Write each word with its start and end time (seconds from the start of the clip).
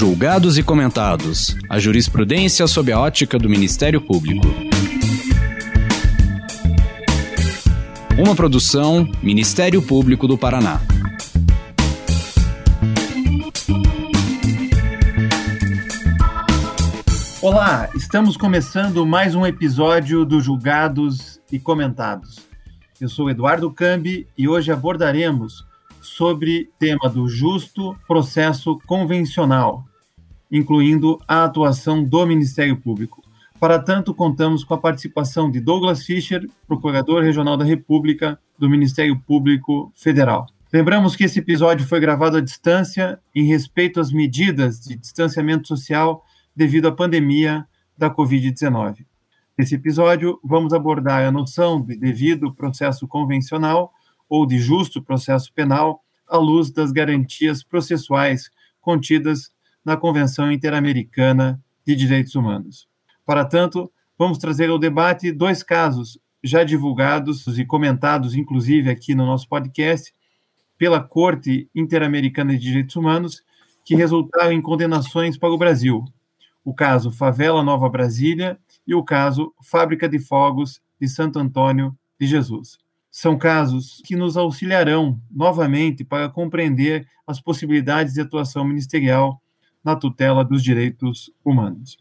Julgados 0.00 0.56
e 0.56 0.62
comentados. 0.62 1.54
A 1.68 1.78
jurisprudência 1.78 2.66
sob 2.66 2.90
a 2.90 2.98
ótica 2.98 3.38
do 3.38 3.50
Ministério 3.50 4.00
Público. 4.00 4.46
Uma 8.18 8.34
produção 8.34 9.06
Ministério 9.22 9.82
Público 9.82 10.26
do 10.26 10.38
Paraná. 10.38 10.80
Olá, 17.42 17.90
estamos 17.94 18.38
começando 18.38 19.04
mais 19.04 19.34
um 19.34 19.44
episódio 19.44 20.24
do 20.24 20.40
Julgados 20.40 21.42
e 21.52 21.58
Comentados. 21.58 22.38
Eu 22.98 23.10
sou 23.10 23.28
Eduardo 23.28 23.70
Cambi 23.70 24.26
e 24.38 24.48
hoje 24.48 24.72
abordaremos 24.72 25.66
sobre 26.00 26.70
tema 26.78 27.06
do 27.10 27.28
justo 27.28 27.94
processo 28.08 28.80
convencional, 28.86 29.84
incluindo 30.50 31.18
a 31.26 31.44
atuação 31.44 32.04
do 32.04 32.26
Ministério 32.26 32.76
Público. 32.76 33.22
Para 33.58 33.78
tanto, 33.78 34.14
contamos 34.14 34.64
com 34.64 34.72
a 34.72 34.78
participação 34.78 35.50
de 35.50 35.60
Douglas 35.60 36.04
Fischer, 36.04 36.48
Procurador 36.66 37.22
Regional 37.22 37.56
da 37.56 37.64
República 37.64 38.38
do 38.58 38.70
Ministério 38.70 39.20
Público 39.20 39.92
Federal. 39.94 40.46
Lembramos 40.72 41.14
que 41.14 41.24
esse 41.24 41.40
episódio 41.40 41.86
foi 41.86 42.00
gravado 42.00 42.36
à 42.36 42.40
distância 42.40 43.20
em 43.34 43.44
respeito 43.44 44.00
às 44.00 44.10
medidas 44.10 44.80
de 44.80 44.96
distanciamento 44.96 45.68
social 45.68 46.24
devido 46.54 46.88
à 46.88 46.92
pandemia 46.92 47.66
da 47.98 48.08
Covid-19. 48.08 49.04
Nesse 49.58 49.74
episódio, 49.74 50.40
vamos 50.42 50.72
abordar 50.72 51.26
a 51.26 51.30
noção 51.30 51.82
de 51.82 51.96
devido 51.96 52.54
processo 52.54 53.06
convencional 53.06 53.92
ou 54.26 54.46
de 54.46 54.58
justo 54.58 55.02
processo 55.02 55.52
penal 55.52 56.02
à 56.26 56.38
luz 56.38 56.70
das 56.70 56.92
garantias 56.92 57.62
processuais 57.62 58.48
contidas 58.80 59.50
na 59.84 59.96
Convenção 59.96 60.50
Interamericana 60.50 61.60
de 61.86 61.94
Direitos 61.94 62.34
Humanos. 62.34 62.88
Para 63.24 63.44
tanto, 63.44 63.90
vamos 64.18 64.38
trazer 64.38 64.70
ao 64.70 64.78
debate 64.78 65.32
dois 65.32 65.62
casos 65.62 66.18
já 66.42 66.64
divulgados 66.64 67.46
e 67.58 67.64
comentados, 67.64 68.34
inclusive 68.34 68.90
aqui 68.90 69.14
no 69.14 69.26
nosso 69.26 69.48
podcast, 69.48 70.12
pela 70.78 71.00
Corte 71.00 71.68
Interamericana 71.74 72.52
de 72.52 72.58
Direitos 72.58 72.96
Humanos, 72.96 73.42
que 73.84 73.94
resultaram 73.94 74.52
em 74.52 74.62
condenações 74.62 75.36
para 75.36 75.50
o 75.50 75.58
Brasil. 75.58 76.04
O 76.64 76.72
caso 76.72 77.10
Favela 77.10 77.62
Nova 77.62 77.88
Brasília 77.88 78.58
e 78.86 78.94
o 78.94 79.02
caso 79.02 79.52
Fábrica 79.62 80.08
de 80.08 80.18
Fogos 80.18 80.80
de 81.00 81.08
Santo 81.08 81.38
Antônio 81.38 81.96
de 82.18 82.26
Jesus. 82.26 82.78
São 83.10 83.36
casos 83.36 84.00
que 84.04 84.14
nos 84.14 84.36
auxiliarão 84.36 85.20
novamente 85.30 86.04
para 86.04 86.28
compreender 86.28 87.06
as 87.26 87.40
possibilidades 87.40 88.14
de 88.14 88.20
atuação 88.20 88.64
ministerial 88.64 89.40
na 89.84 89.96
tutela 89.96 90.44
dos 90.44 90.62
direitos 90.62 91.30
humanos. 91.44 91.98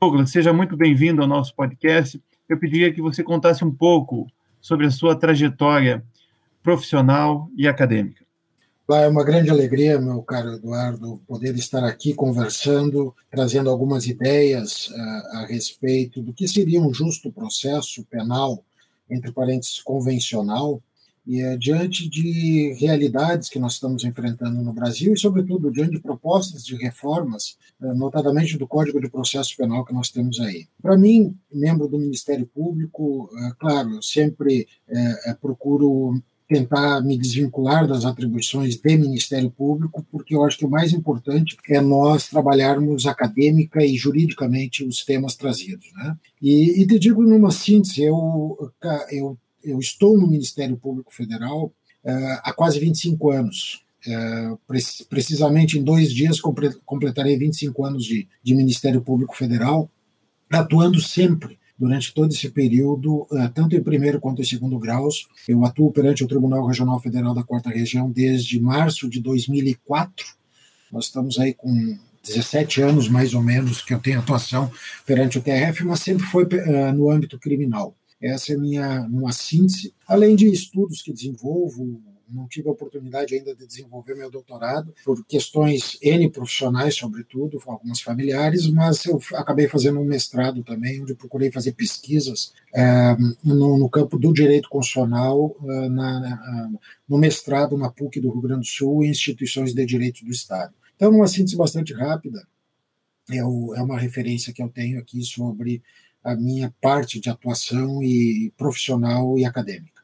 Douglas, 0.00 0.30
seja 0.30 0.52
muito 0.52 0.76
bem-vindo 0.76 1.22
ao 1.22 1.28
nosso 1.28 1.54
podcast. 1.54 2.20
Eu 2.48 2.58
pediria 2.58 2.92
que 2.92 3.02
você 3.02 3.22
contasse 3.22 3.64
um 3.64 3.70
pouco 3.70 4.26
sobre 4.60 4.86
a 4.86 4.90
sua 4.90 5.14
trajetória 5.14 6.04
profissional 6.62 7.48
e 7.56 7.68
acadêmica. 7.68 8.24
É 8.92 9.06
uma 9.06 9.22
grande 9.22 9.50
alegria, 9.50 10.00
meu 10.00 10.20
caro 10.20 10.54
Eduardo, 10.54 11.22
poder 11.24 11.54
estar 11.54 11.84
aqui 11.84 12.12
conversando, 12.12 13.14
trazendo 13.30 13.70
algumas 13.70 14.06
ideias 14.08 14.88
uh, 14.88 15.36
a 15.36 15.46
respeito 15.48 16.20
do 16.20 16.32
que 16.32 16.48
seria 16.48 16.80
um 16.80 16.92
justo 16.92 17.30
processo 17.30 18.04
penal, 18.06 18.64
entre 19.08 19.30
parênteses, 19.30 19.80
convencional, 19.80 20.82
e 21.26 21.44
uh, 21.44 21.58
diante 21.58 22.08
de 22.08 22.74
realidades 22.78 23.48
que 23.48 23.58
nós 23.58 23.74
estamos 23.74 24.04
enfrentando 24.04 24.62
no 24.62 24.72
Brasil 24.72 25.12
e, 25.12 25.18
sobretudo, 25.18 25.70
diante 25.70 25.92
de 25.92 26.00
propostas 26.00 26.64
de 26.64 26.76
reformas, 26.76 27.56
uh, 27.80 27.94
notadamente 27.94 28.56
do 28.56 28.66
Código 28.66 29.00
de 29.00 29.10
Processo 29.10 29.56
Penal 29.56 29.84
que 29.84 29.94
nós 29.94 30.10
temos 30.10 30.40
aí. 30.40 30.66
Para 30.82 30.96
mim, 30.96 31.36
membro 31.52 31.88
do 31.88 31.98
Ministério 31.98 32.46
Público, 32.46 33.30
claro, 33.58 33.90
eu 33.94 34.02
sempre 34.02 34.66
procuro 35.40 36.22
tentar 36.50 37.00
me 37.00 37.16
desvincular 37.16 37.86
das 37.86 38.04
atribuições 38.04 38.76
do 38.76 38.90
Ministério 38.90 39.48
Público, 39.52 40.04
porque 40.10 40.34
eu 40.34 40.44
acho 40.44 40.58
que 40.58 40.66
o 40.66 40.70
mais 40.70 40.92
importante 40.92 41.56
é 41.68 41.80
nós 41.80 42.28
trabalharmos 42.28 43.06
acadêmica 43.06 43.84
e 43.84 43.96
juridicamente 43.96 44.84
os 44.84 45.04
temas 45.04 45.36
trazidos. 45.36 45.86
Né? 45.94 46.16
E, 46.42 46.82
e 46.82 46.86
te 46.88 46.98
digo 46.98 47.22
numa 47.22 47.52
síntese, 47.52 48.02
eu, 48.02 48.72
eu, 49.12 49.38
eu 49.64 49.78
estou 49.78 50.18
no 50.18 50.26
Ministério 50.26 50.76
Público 50.76 51.12
Federal 51.12 51.72
uh, 52.04 52.40
há 52.42 52.52
quase 52.52 52.78
25 52.78 53.30
anos. 53.30 53.84
Uh, 54.06 54.58
precisamente 55.10 55.78
em 55.78 55.84
dois 55.84 56.10
dias 56.12 56.40
completarei 56.40 57.36
25 57.36 57.84
anos 57.84 58.04
de, 58.04 58.26
de 58.42 58.54
Ministério 58.54 59.02
Público 59.02 59.36
Federal, 59.36 59.90
atuando 60.50 61.00
sempre 61.00 61.58
durante 61.80 62.12
todo 62.12 62.30
esse 62.30 62.50
período, 62.50 63.26
eh, 63.32 63.50
tanto 63.54 63.74
em 63.74 63.82
primeiro 63.82 64.20
quanto 64.20 64.42
em 64.42 64.44
segundo 64.44 64.78
graus. 64.78 65.26
Eu 65.48 65.64
atuo 65.64 65.90
perante 65.90 66.22
o 66.22 66.28
Tribunal 66.28 66.66
Regional 66.66 67.00
Federal 67.00 67.32
da 67.32 67.42
Quarta 67.42 67.70
Região 67.70 68.10
desde 68.10 68.60
março 68.60 69.08
de 69.08 69.18
2004. 69.18 70.26
Nós 70.92 71.06
estamos 71.06 71.38
aí 71.38 71.54
com 71.54 71.96
17 72.22 72.82
anos, 72.82 73.08
mais 73.08 73.32
ou 73.32 73.40
menos, 73.40 73.80
que 73.80 73.94
eu 73.94 73.98
tenho 73.98 74.18
atuação 74.18 74.70
perante 75.06 75.38
o 75.38 75.42
TRF, 75.42 75.82
mas 75.84 76.00
sempre 76.00 76.26
foi 76.26 76.44
uh, 76.44 76.92
no 76.94 77.10
âmbito 77.10 77.38
criminal. 77.38 77.94
Essa 78.20 78.52
é 78.52 78.56
minha 78.56 79.02
uma 79.02 79.32
síntese, 79.32 79.94
além 80.06 80.36
de 80.36 80.46
estudos 80.48 81.00
que 81.00 81.12
desenvolvo, 81.12 82.02
não 82.32 82.46
tive 82.46 82.68
a 82.68 82.72
oportunidade 82.72 83.34
ainda 83.34 83.54
de 83.54 83.66
desenvolver 83.66 84.14
meu 84.14 84.30
doutorado, 84.30 84.94
por 85.04 85.24
questões 85.26 85.98
N 86.00 86.30
profissionais, 86.30 86.94
sobretudo, 86.94 87.60
algumas 87.66 88.00
familiares, 88.00 88.68
mas 88.68 89.04
eu 89.04 89.20
acabei 89.34 89.68
fazendo 89.68 90.00
um 90.00 90.04
mestrado 90.04 90.62
também, 90.62 91.02
onde 91.02 91.14
procurei 91.14 91.50
fazer 91.50 91.72
pesquisas 91.72 92.52
é, 92.74 93.16
no, 93.42 93.78
no, 93.78 93.88
campo 93.88 94.18
do 94.18 94.32
direito 94.32 94.68
constitucional, 94.68 95.56
é, 95.62 95.88
na, 95.88 96.20
na, 96.20 96.70
no 97.08 97.18
mestrado 97.18 97.76
na 97.76 97.90
PUC 97.90 98.20
do 98.20 98.30
Rio 98.30 98.42
Grande 98.42 98.60
do 98.60 98.66
Sul 98.66 99.04
e 99.04 99.08
instituições 99.08 99.74
de 99.74 99.84
direito 99.84 100.24
do 100.24 100.30
Estado. 100.30 100.72
Então, 100.94 101.10
uma 101.10 101.26
síntese 101.26 101.56
bastante 101.56 101.92
rápida, 101.92 102.46
é, 103.30 103.44
o, 103.44 103.74
é 103.74 103.82
uma 103.82 103.98
referência 103.98 104.52
que 104.52 104.62
eu 104.62 104.68
tenho 104.68 104.98
aqui 104.98 105.22
sobre 105.22 105.82
a 106.22 106.34
minha 106.34 106.72
parte 106.80 107.20
de 107.20 107.30
atuação 107.30 108.02
e 108.02 108.52
profissional 108.56 109.38
e 109.38 109.44
acadêmica. 109.44 110.00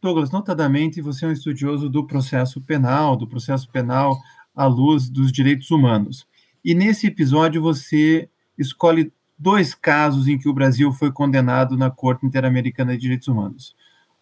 Douglas, 0.00 0.32
notadamente, 0.32 1.00
você 1.00 1.24
é 1.24 1.28
um 1.28 1.32
estudioso 1.32 1.88
do 1.88 2.04
processo 2.06 2.60
penal, 2.60 3.16
do 3.16 3.28
processo 3.28 3.70
penal 3.70 4.18
à 4.54 4.66
luz 4.66 5.08
dos 5.08 5.30
direitos 5.30 5.70
humanos. 5.70 6.26
E 6.64 6.74
nesse 6.74 7.06
episódio 7.06 7.62
você 7.62 8.28
escolhe 8.58 9.12
dois 9.38 9.74
casos 9.74 10.28
em 10.28 10.38
que 10.38 10.48
o 10.48 10.52
Brasil 10.52 10.92
foi 10.92 11.10
condenado 11.10 11.76
na 11.76 11.90
Corte 11.90 12.26
Interamericana 12.26 12.92
de 12.92 13.00
Direitos 13.00 13.28
Humanos. 13.28 13.74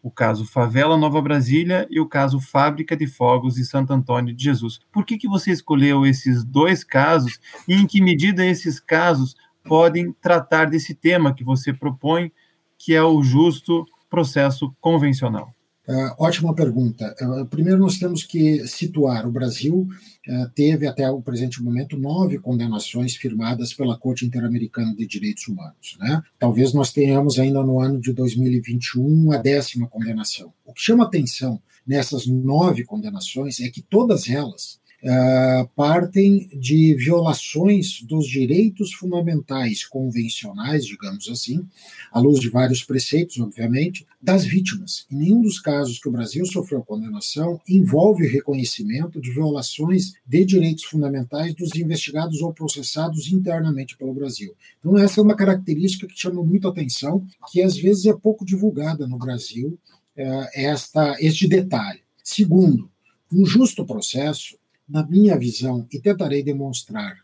O 0.02 0.10
caso 0.10 0.46
Favela 0.46 0.96
Nova 0.96 1.20
Brasília 1.20 1.86
e 1.90 2.00
o 2.00 2.08
caso 2.08 2.40
Fábrica 2.40 2.96
de 2.96 3.06
Fogos 3.06 3.56
de 3.56 3.64
Santo 3.66 3.92
Antônio 3.92 4.34
de 4.34 4.42
Jesus. 4.42 4.80
Por 4.90 5.04
que, 5.04 5.18
que 5.18 5.28
você 5.28 5.50
escolheu 5.50 6.06
esses 6.06 6.42
dois 6.42 6.82
casos 6.82 7.38
e 7.68 7.74
em 7.74 7.86
que 7.86 8.00
medida 8.00 8.46
esses 8.46 8.80
casos 8.80 9.36
podem 9.64 10.12
tratar 10.20 10.66
desse 10.66 10.94
tema 10.94 11.34
que 11.34 11.44
você 11.44 11.72
propõe, 11.72 12.32
que 12.78 12.94
é 12.94 13.02
o 13.02 13.22
justo 13.22 13.86
processo 14.08 14.74
convencional? 14.80 15.52
Uh, 15.88 16.14
ótima 16.18 16.54
pergunta. 16.54 17.14
Uh, 17.20 17.46
primeiro, 17.46 17.80
nós 17.80 17.98
temos 17.98 18.22
que 18.22 18.66
situar: 18.68 19.26
o 19.26 19.32
Brasil 19.32 19.88
uh, 20.28 20.50
teve 20.54 20.86
até 20.86 21.10
o 21.10 21.20
presente 21.20 21.60
momento 21.60 21.98
nove 21.98 22.38
condenações 22.38 23.16
firmadas 23.16 23.74
pela 23.74 23.98
Corte 23.98 24.24
Interamericana 24.24 24.94
de 24.94 25.06
Direitos 25.06 25.48
Humanos. 25.48 25.96
Né? 25.98 26.22
Talvez 26.38 26.72
nós 26.72 26.92
tenhamos 26.92 27.40
ainda 27.40 27.62
no 27.64 27.80
ano 27.80 28.00
de 28.00 28.12
2021 28.12 29.32
a 29.32 29.38
décima 29.38 29.88
condenação. 29.88 30.52
O 30.64 30.72
que 30.72 30.80
chama 30.80 31.04
atenção 31.04 31.60
nessas 31.84 32.26
nove 32.26 32.84
condenações 32.84 33.58
é 33.60 33.68
que 33.68 33.82
todas 33.82 34.28
elas 34.28 34.79
uh, 35.02 35.68
partem 35.74 36.48
de 36.48 36.94
violações 36.94 38.02
dos 38.02 38.26
direitos 38.26 38.92
fundamentais 38.92 39.84
convencionais, 39.84 40.84
digamos 40.84 41.28
assim, 41.28 41.66
à 42.12 42.18
luz 42.18 42.40
de 42.40 42.48
vários 42.48 42.82
preceitos, 42.82 43.38
obviamente, 43.38 44.06
das 44.20 44.44
vítimas. 44.44 45.06
Em 45.10 45.16
nenhum 45.16 45.40
dos 45.40 45.58
casos 45.58 45.98
que 45.98 46.08
o 46.08 46.12
Brasil 46.12 46.44
sofreu 46.46 46.82
condenação 46.82 47.60
envolve 47.68 48.26
reconhecimento 48.26 49.20
de 49.20 49.30
violações 49.30 50.12
de 50.26 50.44
direitos 50.44 50.84
fundamentais 50.84 51.54
dos 51.54 51.74
investigados 51.74 52.40
ou 52.42 52.52
processados 52.52 53.32
internamente 53.32 53.96
pelo 53.96 54.14
Brasil. 54.14 54.54
Então, 54.78 54.98
essa 54.98 55.20
é 55.20 55.24
uma 55.24 55.36
característica 55.36 56.06
que 56.06 56.18
chama 56.18 56.42
muito 56.42 56.68
atenção, 56.68 57.26
que 57.50 57.62
às 57.62 57.76
vezes 57.76 58.06
é 58.06 58.12
pouco 58.12 58.44
divulgada 58.44 59.06
no 59.06 59.18
Brasil, 59.18 59.78
uh, 60.16 60.46
esta, 60.54 61.16
este 61.20 61.48
detalhe. 61.48 62.00
Segundo, 62.22 62.90
um 63.32 63.46
justo 63.46 63.86
processo 63.86 64.59
na 64.90 65.06
minha 65.06 65.38
visão, 65.38 65.86
e 65.92 66.00
tentarei 66.00 66.42
demonstrar, 66.42 67.16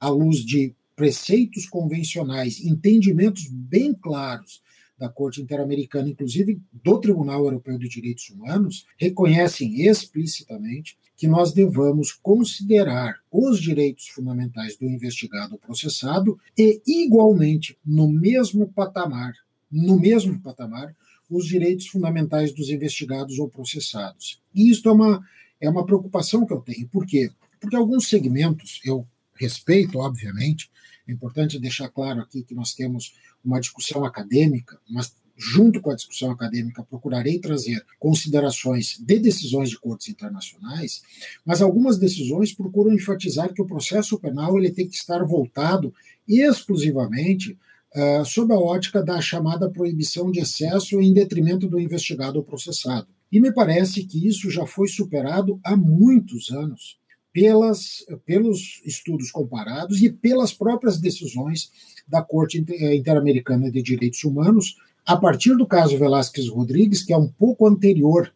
à 0.00 0.08
luz 0.08 0.38
de 0.38 0.74
preceitos 0.96 1.66
convencionais, 1.68 2.64
entendimentos 2.64 3.46
bem 3.48 3.92
claros 3.92 4.62
da 4.98 5.08
Corte 5.08 5.42
Interamericana, 5.42 6.08
inclusive 6.08 6.60
do 6.72 7.00
Tribunal 7.00 7.44
Europeu 7.44 7.76
de 7.76 7.88
Direitos 7.88 8.30
Humanos, 8.30 8.86
reconhecem 8.96 9.82
explicitamente 9.86 10.96
que 11.16 11.26
nós 11.26 11.52
devamos 11.52 12.12
considerar 12.12 13.16
os 13.30 13.60
direitos 13.60 14.08
fundamentais 14.08 14.76
do 14.76 14.86
investigado 14.86 15.54
ou 15.54 15.58
processado 15.58 16.38
e, 16.56 16.80
igualmente, 16.86 17.76
no 17.84 18.08
mesmo 18.08 18.68
patamar, 18.68 19.32
no 19.70 19.98
mesmo 19.98 20.40
patamar, 20.40 20.94
os 21.28 21.46
direitos 21.46 21.86
fundamentais 21.88 22.52
dos 22.52 22.70
investigados 22.70 23.38
ou 23.38 23.48
processados. 23.48 24.40
E 24.54 24.70
isso 24.70 24.88
é 24.88 24.92
uma, 24.92 25.24
é 25.62 25.70
uma 25.70 25.86
preocupação 25.86 26.44
que 26.44 26.52
eu 26.52 26.60
tenho. 26.60 26.88
Por 26.88 27.06
quê? 27.06 27.30
Porque 27.60 27.76
alguns 27.76 28.08
segmentos, 28.08 28.80
eu 28.84 29.06
respeito, 29.34 29.98
obviamente, 29.98 30.68
é 31.06 31.12
importante 31.12 31.58
deixar 31.58 31.88
claro 31.88 32.20
aqui 32.20 32.42
que 32.42 32.54
nós 32.54 32.74
temos 32.74 33.14
uma 33.44 33.60
discussão 33.60 34.04
acadêmica, 34.04 34.78
mas 34.90 35.14
junto 35.36 35.80
com 35.80 35.90
a 35.90 35.94
discussão 35.94 36.30
acadêmica, 36.30 36.82
procurarei 36.82 37.38
trazer 37.38 37.84
considerações 37.98 38.98
de 38.98 39.18
decisões 39.18 39.70
de 39.70 39.78
cortes 39.78 40.08
internacionais, 40.08 41.02
mas 41.44 41.62
algumas 41.62 41.98
decisões 41.98 42.52
procuram 42.52 42.92
enfatizar 42.92 43.52
que 43.52 43.62
o 43.62 43.66
processo 43.66 44.18
penal 44.18 44.58
ele 44.58 44.70
tem 44.70 44.88
que 44.88 44.96
estar 44.96 45.24
voltado 45.24 45.94
exclusivamente 46.28 47.58
uh, 47.96 48.24
sob 48.24 48.52
a 48.52 48.58
ótica 48.58 49.02
da 49.02 49.20
chamada 49.20 49.70
proibição 49.70 50.30
de 50.30 50.40
excesso 50.40 51.00
em 51.00 51.12
detrimento 51.12 51.68
do 51.68 51.80
investigado 51.80 52.38
ou 52.38 52.44
processado. 52.44 53.08
E 53.32 53.40
me 53.40 53.50
parece 53.50 54.04
que 54.04 54.28
isso 54.28 54.50
já 54.50 54.66
foi 54.66 54.86
superado 54.86 55.58
há 55.64 55.74
muitos 55.74 56.50
anos 56.50 57.00
pelas, 57.32 58.04
pelos 58.26 58.82
estudos 58.84 59.30
comparados 59.30 60.02
e 60.02 60.12
pelas 60.12 60.52
próprias 60.52 60.98
decisões 60.98 61.72
da 62.06 62.22
Corte 62.22 62.62
eh, 62.68 62.94
Interamericana 62.94 63.70
de 63.70 63.80
Direitos 63.82 64.22
Humanos, 64.22 64.76
a 65.06 65.16
partir 65.16 65.56
do 65.56 65.66
caso 65.66 65.98
Velásquez 65.98 66.48
Rodrigues, 66.48 67.02
que 67.02 67.12
é 67.12 67.16
um 67.16 67.26
pouco 67.26 67.66
anterior 67.66 68.32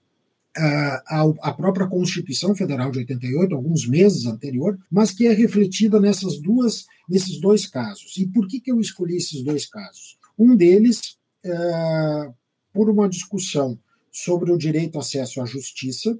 uh, 0.56 1.34
à 1.42 1.52
própria 1.52 1.86
Constituição 1.86 2.54
Federal 2.54 2.90
de 2.90 3.00
88, 3.00 3.54
alguns 3.54 3.86
meses 3.86 4.24
anterior, 4.24 4.78
mas 4.90 5.10
que 5.10 5.26
é 5.26 5.32
refletida 5.32 6.00
nessas 6.00 6.40
duas, 6.40 6.86
nesses 7.08 7.38
dois 7.38 7.66
casos. 7.66 8.16
E 8.16 8.26
por 8.26 8.48
que, 8.48 8.60
que 8.60 8.72
eu 8.72 8.80
escolhi 8.80 9.16
esses 9.16 9.42
dois 9.42 9.66
casos? 9.66 10.18
Um 10.38 10.56
deles, 10.56 11.18
uh, 11.44 12.34
por 12.72 12.90
uma 12.90 13.08
discussão 13.08 13.78
sobre 14.16 14.50
o 14.50 14.56
direito 14.56 14.96
ao 14.96 15.02
acesso 15.02 15.42
à 15.42 15.44
justiça, 15.44 16.18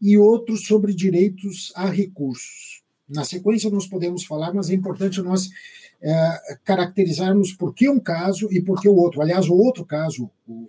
e 0.00 0.16
outro 0.16 0.56
sobre 0.56 0.94
direitos 0.94 1.72
a 1.74 1.86
recursos. 1.86 2.82
Na 3.08 3.24
sequência, 3.24 3.68
nós 3.70 3.88
podemos 3.88 4.24
falar, 4.24 4.54
mas 4.54 4.70
é 4.70 4.74
importante 4.74 5.20
nós 5.20 5.50
é, 6.00 6.58
caracterizarmos 6.64 7.52
por 7.52 7.74
que 7.74 7.88
um 7.88 7.98
caso 7.98 8.48
e 8.52 8.62
por 8.62 8.80
que 8.80 8.88
o 8.88 8.94
outro. 8.94 9.20
Aliás, 9.20 9.48
o 9.48 9.54
outro 9.54 9.84
caso, 9.84 10.30
o, 10.46 10.68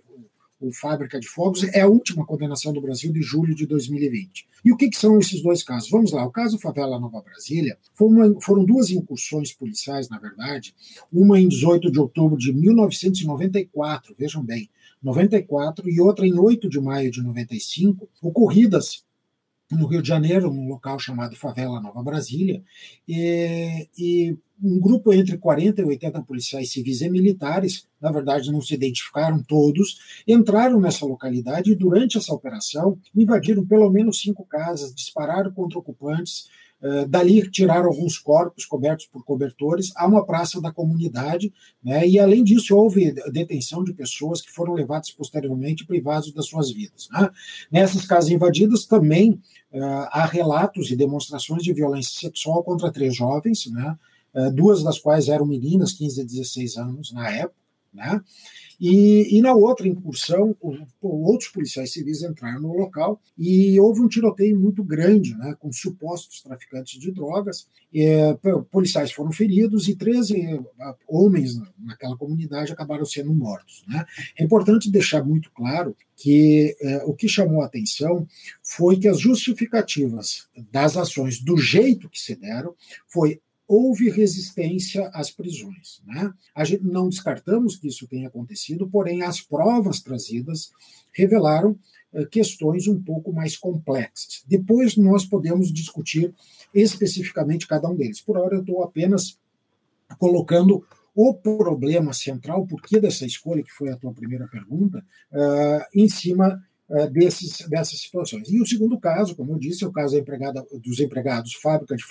o 0.60 0.72
Fábrica 0.72 1.20
de 1.20 1.28
Fogos, 1.28 1.62
é 1.62 1.82
a 1.82 1.88
última 1.88 2.26
condenação 2.26 2.72
do 2.72 2.80
Brasil 2.80 3.12
de 3.12 3.22
julho 3.22 3.54
de 3.54 3.64
2020. 3.66 4.48
E 4.64 4.72
o 4.72 4.76
que, 4.76 4.88
que 4.88 4.98
são 4.98 5.18
esses 5.20 5.40
dois 5.40 5.62
casos? 5.62 5.88
Vamos 5.88 6.10
lá, 6.10 6.26
o 6.26 6.32
caso 6.32 6.58
Favela 6.58 6.98
Nova 6.98 7.22
Brasília 7.22 7.78
uma, 8.00 8.40
foram 8.40 8.64
duas 8.64 8.90
incursões 8.90 9.52
policiais, 9.52 10.08
na 10.08 10.18
verdade, 10.18 10.74
uma 11.12 11.38
em 11.38 11.46
18 11.46 11.92
de 11.92 12.00
outubro 12.00 12.36
de 12.36 12.52
1994, 12.52 14.14
vejam 14.18 14.42
bem, 14.42 14.68
94, 15.02 15.88
e 15.88 16.00
outra 16.00 16.26
em 16.26 16.38
8 16.38 16.68
de 16.68 16.80
maio 16.80 17.10
de 17.10 17.22
95, 17.22 18.08
ocorridas 18.22 19.04
no 19.70 19.86
Rio 19.86 20.00
de 20.00 20.08
Janeiro, 20.08 20.52
num 20.52 20.68
local 20.68 20.98
chamado 20.98 21.34
Favela 21.34 21.80
Nova 21.80 22.02
Brasília, 22.02 22.62
e, 23.08 23.88
e, 23.98 24.36
um 24.62 24.80
grupo 24.80 25.12
entre 25.12 25.36
40 25.36 25.82
e 25.82 25.84
80 25.84 26.22
policiais 26.22 26.70
civis 26.70 27.00
e 27.02 27.10
militares, 27.10 27.86
na 28.00 28.10
verdade 28.10 28.50
não 28.50 28.62
se 28.62 28.74
identificaram 28.74 29.42
todos, 29.42 29.98
entraram 30.26 30.80
nessa 30.80 31.04
localidade 31.04 31.72
e 31.72 31.74
durante 31.74 32.16
essa 32.16 32.32
operação 32.32 32.98
invadiram 33.14 33.66
pelo 33.66 33.90
menos 33.90 34.20
cinco 34.20 34.44
casas, 34.44 34.94
dispararam 34.94 35.52
contra 35.52 35.78
ocupantes, 35.78 36.48
dali 37.08 37.50
tiraram 37.50 37.88
alguns 37.88 38.18
corpos 38.18 38.64
cobertos 38.64 39.06
por 39.06 39.24
cobertores 39.24 39.92
a 39.96 40.06
uma 40.06 40.24
praça 40.24 40.60
da 40.60 40.70
comunidade, 40.70 41.52
né, 41.82 42.06
e 42.06 42.18
além 42.18 42.44
disso 42.44 42.76
houve 42.76 43.12
detenção 43.32 43.82
de 43.82 43.94
pessoas 43.94 44.40
que 44.40 44.52
foram 44.52 44.74
levadas 44.74 45.10
posteriormente 45.10 45.86
privadas 45.86 46.30
das 46.32 46.46
suas 46.46 46.70
vidas. 46.70 47.08
Né. 47.10 47.30
Nessas 47.70 48.04
casas 48.04 48.30
invadidas 48.30 48.84
também 48.84 49.32
uh, 49.72 50.08
há 50.10 50.26
relatos 50.26 50.90
e 50.90 50.96
demonstrações 50.96 51.62
de 51.62 51.72
violência 51.72 52.20
sexual 52.20 52.62
contra 52.62 52.92
três 52.92 53.16
jovens, 53.16 53.66
né, 53.66 53.96
uh, 54.34 54.50
duas 54.52 54.82
das 54.82 54.98
quais 54.98 55.28
eram 55.28 55.46
meninas, 55.46 55.92
15 55.92 56.20
a 56.20 56.24
16 56.24 56.76
anos 56.76 57.12
na 57.12 57.30
época, 57.30 57.56
né, 57.92 58.20
e, 58.80 59.36
e 59.36 59.40
na 59.40 59.54
outra 59.54 59.88
incursão, 59.88 60.56
outros 61.00 61.50
policiais 61.50 61.92
civis 61.92 62.22
entraram 62.22 62.60
no 62.60 62.72
local 62.74 63.20
e 63.38 63.78
houve 63.80 64.00
um 64.00 64.08
tiroteio 64.08 64.58
muito 64.58 64.84
grande, 64.84 65.36
né, 65.36 65.54
com 65.58 65.72
supostos 65.72 66.42
traficantes 66.42 67.00
de 67.00 67.10
drogas. 67.10 67.66
É, 67.94 68.36
policiais 68.70 69.12
foram 69.12 69.32
feridos 69.32 69.88
e 69.88 69.96
13 69.96 70.60
homens 71.08 71.58
naquela 71.78 72.16
comunidade 72.16 72.72
acabaram 72.72 73.04
sendo 73.04 73.34
mortos. 73.34 73.84
Né. 73.88 74.04
É 74.38 74.44
importante 74.44 74.90
deixar 74.90 75.24
muito 75.24 75.50
claro 75.52 75.96
que 76.16 76.76
é, 76.80 77.04
o 77.04 77.14
que 77.14 77.28
chamou 77.28 77.62
a 77.62 77.66
atenção 77.66 78.26
foi 78.62 78.98
que 78.98 79.08
as 79.08 79.20
justificativas 79.20 80.48
das 80.70 80.96
ações, 80.96 81.40
do 81.40 81.56
jeito 81.56 82.08
que 82.08 82.18
se 82.18 82.34
deram, 82.34 82.74
foi 83.06 83.40
houve 83.68 84.08
resistência 84.08 85.08
às 85.12 85.30
prisões. 85.30 86.00
Né? 86.06 86.32
A 86.54 86.64
gente 86.64 86.84
não 86.84 87.08
descartamos 87.08 87.76
que 87.76 87.88
isso 87.88 88.06
tenha 88.06 88.28
acontecido, 88.28 88.88
porém 88.88 89.22
as 89.22 89.40
provas 89.40 90.00
trazidas 90.00 90.70
revelaram 91.12 91.78
eh, 92.12 92.26
questões 92.26 92.86
um 92.86 93.02
pouco 93.02 93.32
mais 93.32 93.56
complexas. 93.56 94.44
Depois 94.46 94.96
nós 94.96 95.24
podemos 95.24 95.72
discutir 95.72 96.32
especificamente 96.74 97.66
cada 97.66 97.88
um 97.88 97.96
deles. 97.96 98.20
Por 98.20 98.38
hora 98.38 98.56
eu 98.56 98.60
estou 98.60 98.82
apenas 98.82 99.38
colocando 100.18 100.84
o 101.14 101.34
problema 101.34 102.12
central, 102.12 102.62
o 102.62 102.66
porquê 102.66 103.00
dessa 103.00 103.24
escolha, 103.24 103.62
que 103.62 103.72
foi 103.72 103.90
a 103.90 103.96
tua 103.96 104.12
primeira 104.12 104.46
pergunta, 104.46 105.02
uh, 105.32 105.82
em 105.94 106.06
cima 106.08 106.62
uh, 106.90 107.10
desses, 107.10 107.66
dessas 107.68 107.98
situações. 108.00 108.50
E 108.50 108.60
o 108.60 108.66
segundo 108.66 109.00
caso, 109.00 109.34
como 109.34 109.52
eu 109.52 109.58
disse, 109.58 109.82
é 109.82 109.86
o 109.86 109.92
caso 109.92 110.14
dos 110.74 111.00
empregados 111.00 111.54
fábrica 111.54 111.96
de 111.96 112.04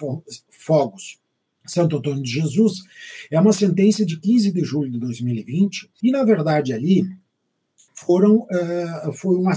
fogos 0.49 1.19
Santo 1.65 1.97
Antônio 1.97 2.23
de 2.23 2.29
Jesus, 2.29 2.81
é 3.29 3.39
uma 3.39 3.53
sentença 3.53 4.05
de 4.05 4.19
15 4.19 4.51
de 4.51 4.63
julho 4.63 4.91
de 4.91 4.99
2020, 4.99 5.89
e, 6.03 6.11
na 6.11 6.23
verdade, 6.23 6.73
ali 6.73 7.03
foram, 7.95 8.39
uh, 8.39 9.13
foi 9.13 9.35
uma, 9.37 9.53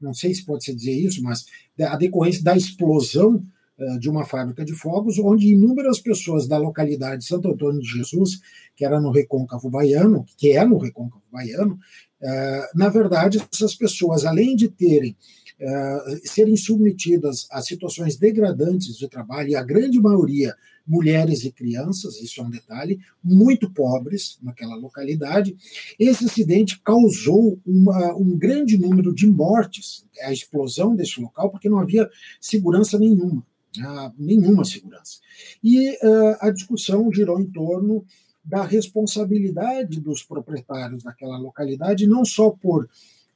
não 0.00 0.12
sei 0.12 0.34
se 0.34 0.44
pode 0.44 0.64
se 0.64 0.74
dizer 0.74 0.92
isso, 0.92 1.22
mas 1.22 1.46
a 1.80 1.96
decorrência 1.96 2.42
da 2.42 2.56
explosão 2.56 3.42
uh, 3.78 3.98
de 3.98 4.10
uma 4.10 4.26
fábrica 4.26 4.64
de 4.64 4.74
fogos, 4.74 5.18
onde 5.18 5.52
inúmeras 5.52 6.00
pessoas 6.00 6.46
da 6.48 6.58
localidade 6.58 7.22
de 7.22 7.28
Santo 7.28 7.48
Antônio 7.48 7.80
de 7.80 7.88
Jesus, 7.88 8.40
que 8.74 8.84
era 8.84 9.00
no 9.00 9.12
Recôncavo 9.12 9.70
Baiano, 9.70 10.26
que 10.36 10.52
é 10.52 10.64
no 10.64 10.78
Recôncavo 10.78 11.22
Baiano, 11.30 11.74
uh, 12.20 12.78
na 12.78 12.88
verdade, 12.88 13.40
essas 13.52 13.74
pessoas, 13.74 14.24
além 14.24 14.56
de 14.56 14.68
terem 14.68 15.16
serem 16.22 16.56
submetidas 16.56 17.48
a 17.50 17.60
situações 17.60 18.16
degradantes 18.16 18.96
de 18.96 19.08
trabalho, 19.08 19.48
e 19.48 19.56
a 19.56 19.62
grande 19.64 20.00
maioria 20.00 20.54
mulheres 20.88 21.44
e 21.44 21.52
crianças, 21.52 22.20
isso 22.20 22.40
é 22.40 22.44
um 22.44 22.50
detalhe, 22.50 22.98
muito 23.22 23.70
pobres 23.70 24.38
naquela 24.42 24.74
localidade. 24.74 25.54
Esse 25.98 26.24
acidente 26.24 26.80
causou 26.80 27.60
uma, 27.66 28.14
um 28.16 28.36
grande 28.36 28.78
número 28.78 29.14
de 29.14 29.26
mortes, 29.26 30.06
a 30.22 30.32
explosão 30.32 30.96
desse 30.96 31.20
local, 31.20 31.50
porque 31.50 31.68
não 31.68 31.78
havia 31.78 32.08
segurança 32.40 32.98
nenhuma, 32.98 33.46
né, 33.76 34.12
nenhuma 34.18 34.64
segurança. 34.64 35.18
E 35.62 35.90
uh, 35.90 36.36
a 36.40 36.50
discussão 36.50 37.12
girou 37.12 37.38
em 37.38 37.46
torno 37.46 38.04
da 38.42 38.64
responsabilidade 38.64 40.00
dos 40.00 40.22
proprietários 40.22 41.02
daquela 41.02 41.36
localidade, 41.36 42.06
não 42.06 42.24
só 42.24 42.48
por 42.48 42.88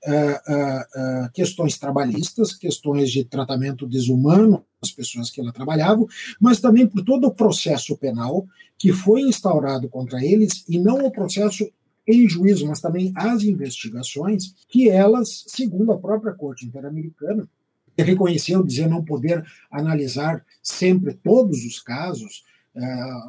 uh, 0.06 1.26
uh, 1.26 1.32
questões 1.32 1.78
trabalhistas, 1.78 2.54
questões 2.54 3.10
de 3.10 3.24
tratamento 3.24 3.86
desumano 3.86 4.64
às 4.82 4.90
pessoas 4.90 5.30
que 5.30 5.42
lá 5.42 5.52
trabalhavam, 5.52 6.06
mas 6.40 6.60
também 6.60 6.86
por 6.86 7.02
todo 7.02 7.26
o 7.26 7.34
processo 7.34 7.96
penal 7.96 8.46
que 8.76 8.92
foi 8.92 9.22
instaurado 9.22 9.88
contra 9.88 10.24
eles, 10.24 10.64
e 10.68 10.78
não 10.78 11.04
o 11.04 11.10
processo 11.10 11.70
em 12.06 12.28
juízo, 12.28 12.66
mas 12.66 12.80
também 12.80 13.12
as 13.14 13.44
investigações, 13.44 14.54
que 14.68 14.90
elas, 14.90 15.44
segundo 15.46 15.92
a 15.92 15.98
própria 15.98 16.32
Corte 16.32 16.66
Interamericana, 16.66 17.48
reconheceu 17.96 18.62
dizer 18.64 18.88
não 18.88 19.04
poder 19.04 19.44
analisar 19.70 20.44
sempre 20.62 21.14
todos 21.14 21.64
os 21.64 21.78
casos, 21.80 22.42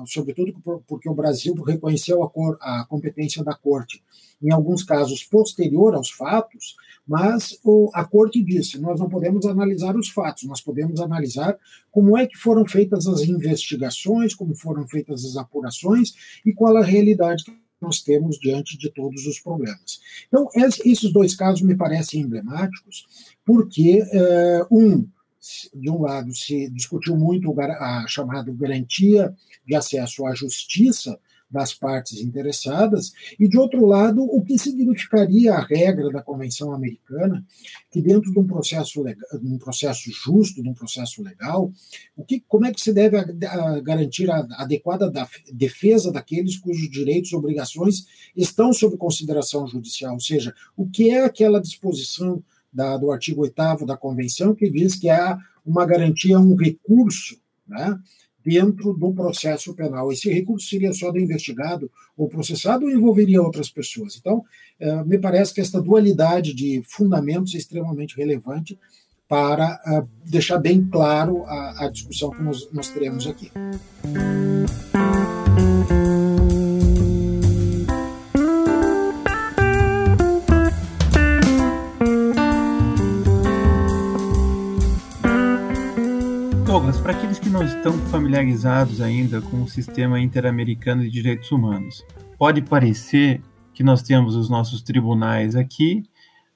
sobretudo 0.06 0.54
porque 0.88 1.10
o 1.10 1.14
Brasil 1.14 1.54
reconheceu 1.56 2.24
a, 2.24 2.30
cor, 2.30 2.58
a, 2.62 2.86
competência 2.86 3.44
da 3.44 3.54
Corte, 3.54 4.02
em 4.42 4.52
alguns 4.52 4.84
casos 4.84 5.24
posterior 5.24 5.96
aos 5.96 6.10
fatos, 6.10 6.76
mas 7.06 7.60
o, 7.64 7.90
a 7.94 8.06
Corte 8.06 8.42
disse: 8.42 8.80
nós 8.80 9.00
não 9.00 9.10
podemos 9.10 9.46
analisar 9.46 9.96
os 9.98 10.10
fatos, 10.10 10.44
nós 10.44 10.62
podemos 10.62 11.02
analisar 11.02 11.58
como 11.92 12.18
é 12.18 12.26
que 12.26 12.38
foram 12.38 12.66
feitas 12.66 13.06
as 13.06 13.22
investigações, 13.22 14.34
como 14.34 14.56
foram 14.56 14.88
feitas 14.88 15.26
as 15.26 15.36
apurações 15.36 16.14
e 16.46 16.54
qual 16.54 16.78
a 16.78 16.84
realidade 16.84 17.44
que 17.44 17.52
nós 17.82 18.02
temos 18.02 18.40
diante 18.40 18.78
de 18.78 18.90
todos 18.90 19.28
os 19.28 19.40
problemas. 19.40 20.00
Então, 20.28 20.48
esses 20.56 21.12
dois 21.12 21.36
casos 21.36 21.62
me 21.62 21.76
parecem 21.76 22.22
emblemáticos, 22.22 23.06
porque, 23.46 24.02
uh, 24.02 24.68
um, 24.72 25.06
de 25.74 25.90
um 25.90 26.02
lado, 26.02 26.34
se 26.34 26.70
discutiu 26.70 27.18
muito 27.18 27.54
a 27.60 28.06
chamada 28.08 28.52
garantia 28.54 29.34
de 29.66 29.76
acesso 29.76 30.26
à 30.26 30.34
justiça 30.34 31.20
das 31.54 31.72
partes 31.72 32.20
interessadas, 32.20 33.14
e, 33.40 33.48
de 33.48 33.60
outro 33.60 33.86
lado, 33.86 34.24
o 34.24 34.44
que 34.44 34.58
significaria 34.58 35.54
a 35.54 35.64
regra 35.64 36.10
da 36.10 36.20
Convenção 36.20 36.74
Americana, 36.74 37.46
que 37.92 38.02
dentro 38.02 38.32
de 38.32 38.40
um 38.40 38.48
processo, 38.48 39.04
legal, 39.04 39.40
de 39.40 39.48
um 39.48 39.60
processo 39.60 40.10
justo, 40.12 40.64
de 40.64 40.68
um 40.68 40.74
processo 40.74 41.22
legal, 41.22 41.72
o 42.16 42.26
que, 42.26 42.40
como 42.48 42.66
é 42.66 42.74
que 42.74 42.82
se 42.82 42.92
deve 42.92 43.24
garantir 43.84 44.32
a 44.32 44.48
adequada 44.58 45.12
da, 45.12 45.30
defesa 45.54 46.12
daqueles 46.12 46.58
cujos 46.58 46.90
direitos 46.90 47.32
e 47.32 47.36
obrigações 47.36 48.08
estão 48.36 48.74
sob 48.74 48.98
consideração 48.98 49.68
judicial, 49.68 50.16
ou 50.16 50.20
seja, 50.20 50.56
o 50.76 50.90
que 50.90 51.12
é 51.12 51.24
aquela 51.24 51.62
disposição 51.62 52.44
da, 52.74 52.98
do 52.98 53.12
artigo 53.12 53.42
8 53.42 53.86
da 53.86 53.96
Convenção 53.98 54.56
que 54.56 54.70
diz 54.70 54.96
que 54.96 55.10
há 55.10 55.38
uma 55.66 55.86
garantia, 55.86 56.40
um 56.40 56.56
recurso, 56.56 57.38
né, 57.68 57.98
dentro 58.44 58.94
do 58.94 59.14
processo 59.14 59.74
penal. 59.74 60.12
Esse 60.12 60.30
recurso 60.30 60.68
seria 60.68 60.94
só 60.94 61.12
do 61.12 61.20
investigado 61.20 61.90
ou 62.18 62.28
processado 62.28 62.86
ou 62.86 62.92
envolveria 62.92 63.42
outras 63.42 63.70
pessoas? 63.70 64.18
Então, 64.18 64.44
eh, 64.80 65.04
me 65.06 65.18
parece 65.18 65.54
que 65.54 65.62
esta 65.62 65.82
dualidade 65.82 66.54
de 66.54 66.82
fundamentos 66.86 67.56
é 67.56 67.58
extremamente 67.58 68.18
relevante 68.18 68.78
para 69.30 69.82
eh, 69.88 70.04
deixar 70.26 70.58
bem 70.58 70.86
claro 70.86 71.44
a, 71.46 71.86
a 71.86 71.90
discussão 71.90 72.32
que 72.32 72.42
nós, 72.42 72.70
nós 72.72 72.90
teremos 72.90 73.26
aqui. 73.26 73.50
Estão 87.64 87.98
familiarizados 88.10 89.00
ainda 89.00 89.42
com 89.42 89.64
o 89.64 89.70
sistema 89.70 90.20
interamericano 90.20 91.02
de 91.04 91.10
direitos 91.10 91.50
humanos, 91.50 92.06
pode 92.38 92.62
parecer 92.62 93.42
que 93.74 93.84
nós 93.84 94.02
temos 94.02 94.36
os 94.36 94.50
nossos 94.50 94.82
tribunais 94.82 95.56
aqui, 95.56 96.04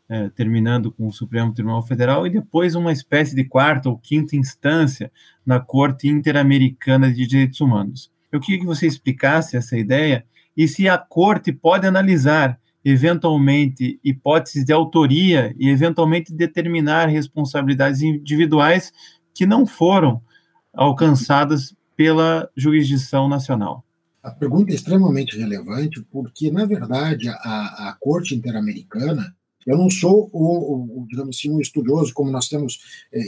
é, 0.09 0.27
terminando 0.29 0.91
com 0.91 1.07
o 1.07 1.13
Supremo 1.13 1.53
Tribunal 1.53 1.81
Federal, 1.81 2.27
e 2.27 2.29
depois 2.29 2.75
uma 2.75 2.91
espécie 2.91 3.35
de 3.35 3.45
quarta 3.45 3.87
ou 3.87 3.97
quinta 3.97 4.35
instância 4.35 5.09
na 5.45 5.61
Corte 5.61 6.09
Interamericana 6.09 7.09
de 7.09 7.25
Direitos 7.25 7.61
Humanos. 7.61 8.11
Eu 8.29 8.41
queria 8.41 8.59
que 8.59 8.65
você 8.65 8.85
explicasse 8.85 9.55
essa 9.55 9.77
ideia 9.77 10.25
e 10.57 10.67
se 10.67 10.89
a 10.89 10.97
Corte 10.97 11.53
pode 11.53 11.87
analisar 11.87 12.59
eventualmente 12.83 13.97
hipóteses 14.03 14.65
de 14.65 14.73
autoria 14.73 15.55
e 15.57 15.69
eventualmente 15.69 16.33
determinar 16.33 17.07
responsabilidades 17.07 18.01
individuais 18.01 18.91
que 19.33 19.45
não 19.45 19.65
foram 19.65 20.21
alcançadas 20.77 21.75
pela 21.95 22.49
jurisdição 22.55 23.27
nacional? 23.27 23.83
A 24.21 24.31
pergunta 24.31 24.71
é 24.71 24.75
extremamente 24.75 25.37
relevante 25.37 26.01
porque, 26.11 26.51
na 26.51 26.65
verdade, 26.65 27.27
a, 27.29 27.89
a 27.89 27.97
Corte 27.99 28.35
Interamericana, 28.35 29.35
eu 29.65 29.77
não 29.77 29.89
sou, 29.89 30.29
o, 30.31 31.01
o, 31.01 31.07
digamos 31.09 31.37
assim, 31.37 31.49
um 31.49 31.59
estudioso, 31.59 32.13
como 32.13 32.31
nós 32.31 32.47
temos 32.47 32.79
é, 33.11 33.19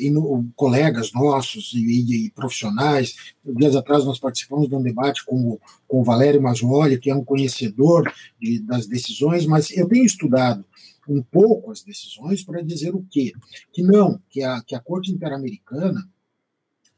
colegas 0.55 1.11
nossos 1.13 1.73
e, 1.73 1.79
e, 1.79 2.25
e, 2.25 2.31
profissionais. 2.31 3.15
Dias 3.43 3.75
atrás 3.75 4.05
nós 4.05 4.19
participamos 4.19 4.69
de 4.69 4.75
um 4.75 4.81
debate 4.81 5.25
com 5.25 5.35
o, 5.35 5.59
com 5.87 6.01
o 6.01 6.03
Valério 6.03 6.41
Mazzoli, 6.41 6.99
que 6.99 7.09
é 7.09 7.15
um 7.15 7.25
conhecedor 7.25 8.11
de, 8.39 8.59
das 8.59 8.87
decisões, 8.87 9.45
mas 9.45 9.75
eu 9.75 9.87
tenho 9.87 10.05
estudado 10.05 10.63
um 11.07 11.23
pouco 11.23 11.71
as 11.71 11.81
decisões 11.81 12.43
para 12.43 12.61
dizer 12.61 12.93
o 12.93 13.05
quê? 13.09 13.33
Que 13.73 13.81
não, 13.81 14.19
que 14.29 14.43
a, 14.43 14.61
que 14.61 14.75
a 14.75 14.79
Corte 14.79 15.11
Interamericana 15.11 16.07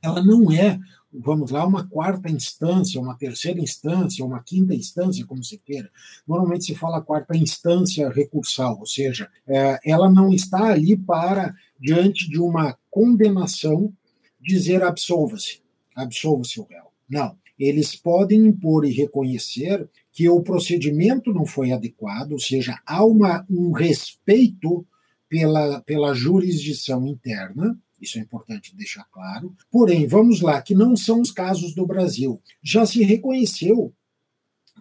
ela 0.02 0.24
não 0.24 0.52
é, 0.52 0.80
vamos 1.14 1.52
lá, 1.52 1.66
uma 1.66 1.88
quarta 1.88 2.30
instância, 2.30 3.00
uma 3.00 3.18
terceira 3.18 3.60
instância, 3.60 4.26
uma 4.26 4.42
quinta 4.42 4.74
instância, 4.74 5.26
como 5.26 5.44
se 5.44 5.58
queira. 5.58 5.90
Normalmente 6.28 6.66
se 6.66 6.76
fala 6.76 7.02
quarta 7.02 7.36
instância 7.36 8.10
recursal, 8.10 8.80
ou 8.80 8.86
seja, 8.86 9.30
é, 9.48 9.80
ela 9.86 10.10
não 10.10 10.32
está 10.32 10.72
ali 10.72 10.98
para, 10.98 11.54
diante 11.80 12.30
de 12.30 12.40
uma 12.40 12.78
condenação, 12.90 13.94
dizer 14.40 14.84
absolva-se, 14.84 15.62
absolva-se 15.96 16.60
o 16.60 16.64
réu. 16.64 16.86
Não. 17.10 17.40
Eles 17.60 17.96
podem 17.96 18.48
impor 18.48 18.86
e 18.86 18.92
reconhecer 18.92 19.88
que 20.12 20.28
o 20.28 20.42
procedimento 20.42 21.32
não 21.32 21.46
foi 21.46 21.72
adequado, 21.72 22.32
ou 22.32 22.40
seja, 22.40 22.80
há 22.86 23.06
uma, 23.06 23.46
um 23.48 23.72
respeito 23.72 24.84
pela, 25.30 25.80
pela 25.82 26.14
jurisdição 26.14 27.06
interna, 27.06 27.78
isso 28.02 28.18
é 28.18 28.22
importante 28.22 28.76
deixar 28.76 29.06
claro. 29.12 29.56
Porém, 29.70 30.08
vamos 30.08 30.42
lá, 30.42 30.62
que 30.62 30.74
não 30.74 30.98
são 30.98 31.22
os 31.22 31.32
casos 31.32 31.74
do 31.76 31.86
Brasil. 31.86 32.42
Já 32.64 32.86
se 32.86 33.04
reconheceu 33.04 33.94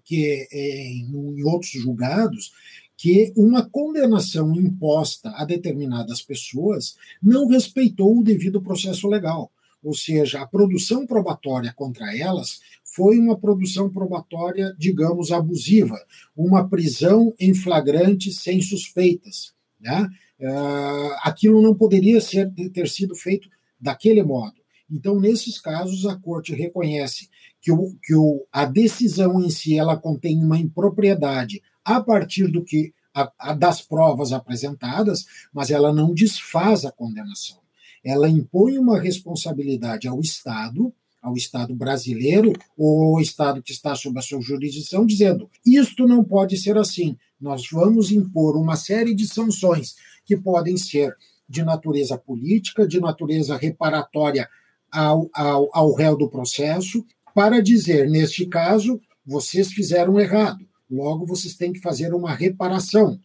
que 0.04 0.48
é, 0.50 0.92
em 0.92 1.42
outros 1.44 1.72
julgados 1.72 2.52
que 2.96 3.32
uma 3.34 3.64
condenação 3.64 4.54
imposta 4.60 5.30
a 5.30 5.44
determinadas 5.44 6.20
pessoas 6.20 6.96
não 7.22 7.48
respeitou 7.48 8.18
o 8.18 8.22
devido 8.22 8.60
processo 8.60 9.08
legal. 9.08 9.50
Ou 9.82 9.94
seja, 9.94 10.40
a 10.40 10.46
produção 10.46 11.06
probatória 11.06 11.72
contra 11.74 12.14
elas 12.14 12.60
foi 12.84 13.18
uma 13.18 13.38
produção 13.38 13.88
probatória, 13.88 14.74
digamos, 14.78 15.32
abusiva, 15.32 15.98
uma 16.36 16.68
prisão 16.68 17.34
em 17.38 17.54
flagrante 17.54 18.30
sem 18.32 18.60
suspeitas. 18.60 19.54
Né? 19.80 20.06
Uh, 20.40 21.12
aquilo 21.23 21.61
não 21.61 21.75
poderia 21.75 22.20
ser, 22.20 22.50
ter 22.73 22.88
sido 22.88 23.14
feito 23.14 23.49
daquele 23.78 24.23
modo. 24.23 24.54
Então, 24.90 25.20
nesses 25.20 25.61
casos, 25.61 26.06
a 26.06 26.16
corte 26.16 26.54
reconhece 26.54 27.28
que, 27.61 27.70
o, 27.70 27.94
que 28.02 28.14
o, 28.14 28.47
a 28.50 28.64
decisão 28.64 29.40
em 29.40 29.50
si 29.50 29.78
ela 29.78 29.97
contém 29.97 30.42
uma 30.42 30.59
impropriedade 30.59 31.62
a 31.85 32.00
partir 32.00 32.49
do 32.49 32.64
que 32.64 32.92
a, 33.14 33.30
a, 33.38 33.52
das 33.52 33.80
provas 33.80 34.32
apresentadas, 34.32 35.26
mas 35.52 35.70
ela 35.70 35.92
não 35.92 36.14
desfaz 36.14 36.85
a 36.85 36.92
condenação. 36.92 37.59
Ela 38.02 38.28
impõe 38.28 38.78
uma 38.78 38.99
responsabilidade 38.99 40.09
ao 40.09 40.20
Estado, 40.20 40.92
ao 41.20 41.37
Estado 41.37 41.75
brasileiro 41.75 42.52
ou 42.76 43.16
ao 43.16 43.20
Estado 43.20 43.62
que 43.62 43.73
está 43.73 43.94
sob 43.94 44.18
a 44.18 44.23
sua 44.23 44.40
jurisdição, 44.40 45.04
dizendo: 45.04 45.50
isto 45.66 46.06
não 46.06 46.25
pode 46.25 46.56
ser 46.56 46.78
assim. 46.78 47.16
Nós 47.38 47.68
vamos 47.70 48.11
impor 48.11 48.56
uma 48.56 48.76
série 48.76 49.14
de 49.14 49.26
sanções 49.26 49.94
que 50.30 50.37
podem 50.37 50.76
ser 50.76 51.16
de 51.49 51.64
natureza 51.64 52.16
política, 52.16 52.87
de 52.87 53.00
natureza 53.00 53.56
reparatória 53.56 54.49
ao, 54.88 55.28
ao, 55.34 55.68
ao 55.72 55.92
réu 55.92 56.16
do 56.16 56.28
processo, 56.28 57.04
para 57.34 57.60
dizer, 57.60 58.08
neste 58.08 58.46
caso, 58.46 59.00
vocês 59.26 59.72
fizeram 59.72 60.20
errado, 60.20 60.64
logo 60.88 61.26
vocês 61.26 61.54
têm 61.54 61.72
que 61.72 61.80
fazer 61.80 62.14
uma 62.14 62.32
reparação. 62.32 63.18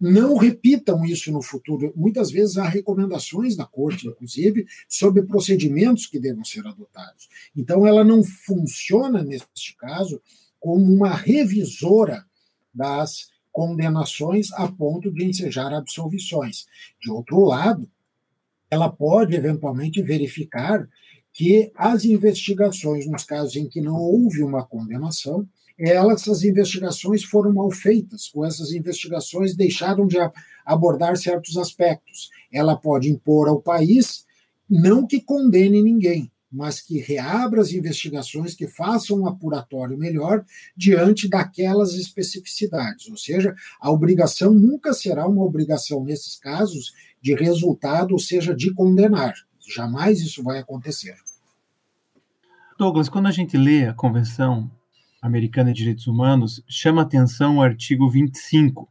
Não 0.00 0.36
repitam 0.36 1.04
isso 1.04 1.30
no 1.30 1.40
futuro. 1.40 1.92
Muitas 1.94 2.32
vezes 2.32 2.58
há 2.58 2.64
recomendações 2.64 3.54
da 3.54 3.64
corte, 3.64 4.08
inclusive, 4.08 4.66
sobre 4.88 5.22
procedimentos 5.22 6.08
que 6.08 6.18
devem 6.18 6.42
ser 6.42 6.66
adotados. 6.66 7.28
Então, 7.56 7.86
ela 7.86 8.02
não 8.02 8.24
funciona, 8.24 9.22
neste 9.22 9.76
caso, 9.76 10.20
como 10.58 10.92
uma 10.92 11.14
revisora 11.14 12.26
das 12.74 13.31
condenações 13.52 14.50
a 14.54 14.66
ponto 14.66 15.12
de 15.12 15.24
ensejar 15.24 15.72
absolvições. 15.72 16.66
De 17.00 17.10
outro 17.10 17.44
lado, 17.44 17.88
ela 18.70 18.88
pode 18.90 19.36
eventualmente 19.36 20.02
verificar 20.02 20.88
que 21.32 21.70
as 21.76 22.04
investigações, 22.04 23.06
nos 23.06 23.24
casos 23.24 23.56
em 23.56 23.68
que 23.68 23.80
não 23.80 23.96
houve 23.96 24.42
uma 24.42 24.64
condenação, 24.64 25.46
elas, 25.78 26.22
essas 26.22 26.42
investigações 26.42 27.24
foram 27.24 27.52
mal 27.52 27.70
feitas, 27.70 28.30
ou 28.34 28.44
essas 28.44 28.72
investigações 28.72 29.54
deixaram 29.54 30.06
de 30.06 30.16
abordar 30.64 31.16
certos 31.16 31.56
aspectos. 31.56 32.30
Ela 32.52 32.76
pode 32.76 33.10
impor 33.10 33.48
ao 33.48 33.60
país 33.60 34.24
não 34.68 35.06
que 35.06 35.20
condene 35.20 35.82
ninguém, 35.82 36.30
mas 36.52 36.80
que 36.80 36.98
reabra 36.98 37.62
as 37.62 37.72
investigações, 37.72 38.54
que 38.54 38.66
faça 38.66 39.14
um 39.14 39.26
apuratório 39.26 39.96
melhor 39.96 40.44
diante 40.76 41.28
daquelas 41.28 41.94
especificidades. 41.94 43.08
Ou 43.08 43.16
seja, 43.16 43.54
a 43.80 43.90
obrigação 43.90 44.52
nunca 44.52 44.92
será 44.92 45.26
uma 45.26 45.42
obrigação, 45.42 46.04
nesses 46.04 46.36
casos, 46.36 46.92
de 47.20 47.34
resultado, 47.34 48.12
ou 48.12 48.18
seja, 48.18 48.54
de 48.54 48.72
condenar. 48.74 49.34
Jamais 49.66 50.20
isso 50.20 50.42
vai 50.42 50.58
acontecer. 50.58 51.16
Douglas, 52.78 53.08
quando 53.08 53.28
a 53.28 53.30
gente 53.30 53.56
lê 53.56 53.86
a 53.86 53.94
Convenção 53.94 54.70
Americana 55.22 55.72
de 55.72 55.78
Direitos 55.78 56.06
Humanos, 56.06 56.62
chama 56.68 57.02
atenção 57.02 57.58
o 57.58 57.62
artigo 57.62 58.10
25, 58.10 58.88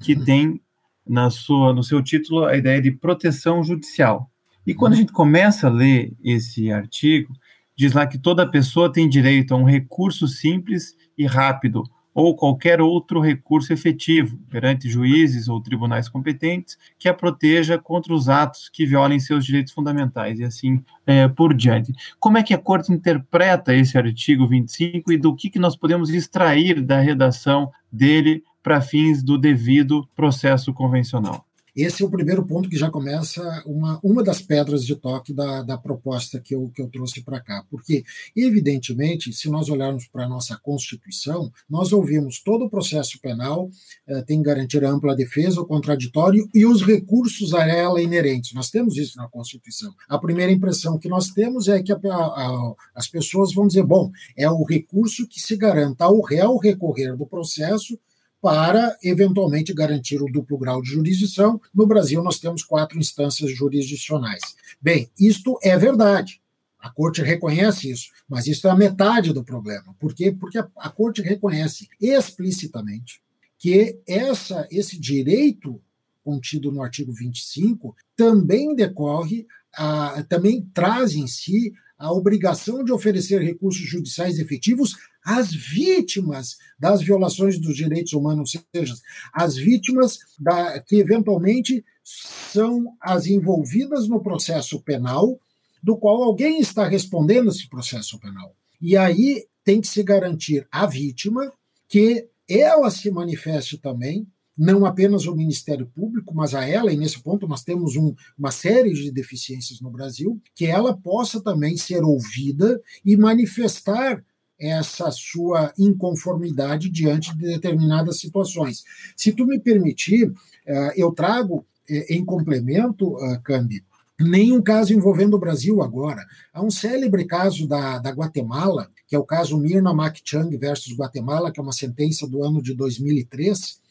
que 0.00 0.14
uhum. 0.14 0.24
tem 0.24 0.60
na 1.06 1.28
sua, 1.28 1.72
no 1.72 1.82
seu 1.82 2.02
título 2.02 2.44
a 2.44 2.56
ideia 2.56 2.80
de 2.80 2.90
proteção 2.90 3.62
judicial. 3.62 4.30
E 4.66 4.74
quando 4.74 4.94
a 4.94 4.96
gente 4.96 5.12
começa 5.12 5.68
a 5.68 5.70
ler 5.70 6.12
esse 6.24 6.72
artigo, 6.72 7.32
diz 7.76 7.92
lá 7.92 8.06
que 8.06 8.18
toda 8.18 8.50
pessoa 8.50 8.92
tem 8.92 9.08
direito 9.08 9.54
a 9.54 9.56
um 9.56 9.64
recurso 9.64 10.26
simples 10.26 10.96
e 11.16 11.24
rápido, 11.24 11.84
ou 12.12 12.34
qualquer 12.34 12.80
outro 12.80 13.20
recurso 13.20 13.74
efetivo 13.74 14.38
perante 14.48 14.88
juízes 14.88 15.48
ou 15.48 15.62
tribunais 15.62 16.08
competentes 16.08 16.78
que 16.98 17.10
a 17.10 17.14
proteja 17.14 17.78
contra 17.78 18.14
os 18.14 18.26
atos 18.26 18.70
que 18.70 18.86
violem 18.86 19.20
seus 19.20 19.44
direitos 19.44 19.74
fundamentais 19.74 20.40
e 20.40 20.44
assim 20.44 20.82
é, 21.06 21.28
por 21.28 21.52
diante. 21.52 21.92
Como 22.18 22.38
é 22.38 22.42
que 22.42 22.54
a 22.54 22.58
Corte 22.58 22.90
interpreta 22.90 23.74
esse 23.74 23.98
artigo 23.98 24.48
25 24.48 25.12
e 25.12 25.18
do 25.18 25.36
que, 25.36 25.50
que 25.50 25.58
nós 25.58 25.76
podemos 25.76 26.08
extrair 26.08 26.80
da 26.80 26.98
redação 26.98 27.70
dele 27.92 28.42
para 28.62 28.80
fins 28.80 29.22
do 29.22 29.36
devido 29.36 30.08
processo 30.16 30.72
convencional? 30.72 31.45
Esse 31.76 32.02
é 32.02 32.06
o 32.06 32.10
primeiro 32.10 32.46
ponto 32.46 32.70
que 32.70 32.76
já 32.76 32.90
começa 32.90 33.62
uma, 33.66 34.00
uma 34.02 34.24
das 34.24 34.40
pedras 34.40 34.82
de 34.82 34.96
toque 34.96 35.34
da, 35.34 35.62
da 35.62 35.76
proposta 35.76 36.40
que 36.40 36.54
eu, 36.54 36.70
que 36.74 36.80
eu 36.80 36.88
trouxe 36.88 37.22
para 37.22 37.38
cá. 37.38 37.66
Porque, 37.70 38.02
evidentemente, 38.34 39.30
se 39.30 39.50
nós 39.50 39.68
olharmos 39.68 40.06
para 40.08 40.24
a 40.24 40.28
nossa 40.28 40.56
Constituição, 40.56 41.52
nós 41.68 41.92
ouvimos 41.92 42.40
todo 42.40 42.64
o 42.64 42.70
processo 42.70 43.20
penal 43.20 43.68
eh, 44.08 44.22
tem 44.22 44.38
que 44.38 44.44
garantir 44.44 44.82
ampla 44.84 45.14
defesa, 45.14 45.60
o 45.60 45.66
contraditório 45.66 46.48
e 46.54 46.64
os 46.64 46.80
recursos 46.80 47.52
a 47.52 47.68
ela 47.68 48.00
inerentes. 48.00 48.54
Nós 48.54 48.70
temos 48.70 48.96
isso 48.96 49.18
na 49.18 49.28
Constituição. 49.28 49.92
A 50.08 50.18
primeira 50.18 50.50
impressão 50.50 50.98
que 50.98 51.10
nós 51.10 51.28
temos 51.28 51.68
é 51.68 51.82
que 51.82 51.92
a, 51.92 51.96
a, 51.96 52.74
as 52.94 53.06
pessoas 53.06 53.52
vão 53.52 53.66
dizer: 53.66 53.84
bom, 53.84 54.10
é 54.34 54.48
o 54.48 54.64
recurso 54.64 55.28
que 55.28 55.38
se 55.38 55.56
garanta 55.56 56.06
ao 56.06 56.22
réu 56.22 56.56
recorrer 56.56 57.14
do 57.16 57.26
processo 57.26 57.98
para, 58.46 58.96
eventualmente, 59.02 59.74
garantir 59.74 60.22
o 60.22 60.30
duplo 60.30 60.56
grau 60.56 60.80
de 60.80 60.90
jurisdição. 60.90 61.60
No 61.74 61.84
Brasil, 61.84 62.22
nós 62.22 62.38
temos 62.38 62.62
quatro 62.62 62.96
instâncias 62.96 63.50
jurisdicionais. 63.50 64.40
Bem, 64.80 65.10
isto 65.18 65.58
é 65.64 65.76
verdade. 65.76 66.40
A 66.78 66.88
Corte 66.88 67.22
reconhece 67.22 67.90
isso, 67.90 68.10
mas 68.28 68.46
isso 68.46 68.68
é 68.68 68.70
a 68.70 68.76
metade 68.76 69.32
do 69.32 69.42
problema. 69.42 69.96
Por 69.98 70.14
quê? 70.14 70.30
Porque 70.30 70.58
a, 70.58 70.68
a 70.76 70.88
Corte 70.88 71.22
reconhece 71.22 71.88
explicitamente 72.00 73.20
que 73.58 73.98
essa, 74.06 74.68
esse 74.70 74.96
direito 74.96 75.82
contido 76.22 76.70
no 76.70 76.84
artigo 76.84 77.12
25 77.12 77.96
também 78.14 78.76
decorre, 78.76 79.44
a, 79.76 80.22
também 80.28 80.62
traz 80.72 81.16
em 81.16 81.26
si 81.26 81.72
a 81.98 82.12
obrigação 82.12 82.84
de 82.84 82.92
oferecer 82.92 83.40
recursos 83.40 83.86
judiciais 83.86 84.38
efetivos 84.38 84.96
às 85.24 85.52
vítimas 85.52 86.56
das 86.78 87.02
violações 87.02 87.58
dos 87.58 87.74
direitos 87.74 88.12
humanos, 88.12 88.54
ou 88.54 88.62
seja, 88.74 88.94
as 89.32 89.56
vítimas 89.56 90.18
da, 90.38 90.80
que 90.80 90.96
eventualmente 90.96 91.84
são 92.04 92.94
as 93.00 93.26
envolvidas 93.26 94.08
no 94.08 94.22
processo 94.22 94.80
penal, 94.82 95.38
do 95.82 95.96
qual 95.96 96.22
alguém 96.22 96.60
está 96.60 96.86
respondendo 96.86 97.50
esse 97.50 97.68
processo 97.68 98.18
penal. 98.20 98.54
E 98.80 98.96
aí 98.96 99.46
tem 99.64 99.80
que 99.80 99.88
se 99.88 100.02
garantir 100.02 100.66
à 100.70 100.86
vítima 100.86 101.52
que 101.88 102.28
ela 102.48 102.90
se 102.90 103.10
manifeste 103.10 103.78
também 103.78 104.26
não 104.56 104.86
apenas 104.86 105.26
o 105.26 105.34
Ministério 105.34 105.86
Público, 105.86 106.34
mas 106.34 106.54
a 106.54 106.66
ela, 106.66 106.92
e 106.92 106.96
nesse 106.96 107.20
ponto 107.20 107.46
nós 107.46 107.62
temos 107.62 107.96
um, 107.96 108.14
uma 108.38 108.50
série 108.50 108.92
de 108.92 109.10
deficiências 109.10 109.80
no 109.80 109.90
Brasil, 109.90 110.40
que 110.54 110.66
ela 110.66 110.96
possa 110.96 111.40
também 111.40 111.76
ser 111.76 112.02
ouvida 112.02 112.80
e 113.04 113.16
manifestar 113.16 114.24
essa 114.58 115.10
sua 115.10 115.72
inconformidade 115.78 116.88
diante 116.88 117.36
de 117.36 117.46
determinadas 117.46 118.18
situações. 118.18 118.84
Se 119.14 119.32
tu 119.32 119.44
me 119.46 119.60
permitir, 119.60 120.32
eh, 120.66 120.94
eu 120.96 121.12
trago 121.12 121.66
eh, 121.90 122.14
em 122.14 122.24
complemento, 122.24 123.16
Cambi, 123.44 123.84
nenhum 124.18 124.62
caso 124.62 124.94
envolvendo 124.94 125.34
o 125.34 125.38
Brasil 125.38 125.82
agora. 125.82 126.24
Há 126.52 126.62
um 126.62 126.70
célebre 126.70 127.26
caso 127.26 127.68
da, 127.68 127.98
da 127.98 128.10
Guatemala, 128.10 128.88
que 129.06 129.14
é 129.14 129.18
o 129.18 129.24
caso 129.24 129.58
Mirna 129.58 129.92
Mac 129.92 130.16
Chang 130.24 130.56
versus 130.56 130.96
Guatemala, 130.96 131.52
que 131.52 131.60
é 131.60 131.62
uma 131.62 131.72
sentença 131.72 132.26
do 132.26 132.42
ano 132.42 132.62
de 132.62 132.74
2003, 132.74 133.58
é, 133.58 133.85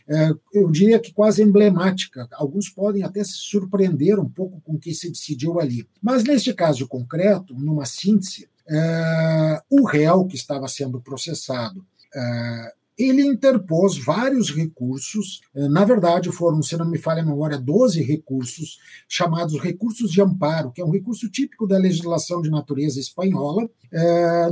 eu 0.53 0.69
diria 0.69 0.99
que 0.99 1.13
quase 1.13 1.41
emblemática. 1.41 2.27
Alguns 2.33 2.69
podem 2.69 3.03
até 3.03 3.23
se 3.23 3.33
surpreender 3.33 4.19
um 4.19 4.29
pouco 4.29 4.61
com 4.61 4.73
o 4.73 4.79
que 4.79 4.93
se 4.93 5.09
decidiu 5.09 5.59
ali. 5.59 5.87
Mas 6.01 6.23
neste 6.23 6.53
caso 6.53 6.87
concreto, 6.87 7.55
numa 7.55 7.85
síntese, 7.85 8.47
é, 8.67 9.61
o 9.69 9.85
réu 9.85 10.25
que 10.25 10.35
estava 10.35 10.67
sendo 10.67 10.99
processado 10.99 11.85
é, 12.15 12.73
ele 12.97 13.21
interpôs 13.21 13.97
vários 13.97 14.49
recursos, 14.49 15.41
na 15.53 15.83
verdade 15.83 16.31
foram, 16.31 16.63
se 16.63 16.77
não 16.77 16.85
me 16.85 16.97
falha 16.97 17.21
a 17.21 17.25
memória, 17.25 17.59
12 17.59 18.01
recursos, 18.01 18.79
chamados 19.05 19.59
recursos 19.59 20.09
de 20.11 20.21
amparo, 20.21 20.71
que 20.71 20.79
é 20.79 20.85
um 20.85 20.91
recurso 20.91 21.29
típico 21.29 21.67
da 21.67 21.77
legislação 21.77 22.41
de 22.41 22.49
natureza 22.49 22.97
espanhola, 22.97 23.69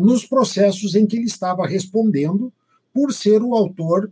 nos 0.01 0.25
processos 0.25 0.93
em 0.93 1.05
que 1.05 1.15
ele 1.15 1.25
estava 1.25 1.65
respondendo 1.65 2.51
por 2.93 3.13
ser 3.13 3.41
o 3.41 3.55
autor 3.55 4.11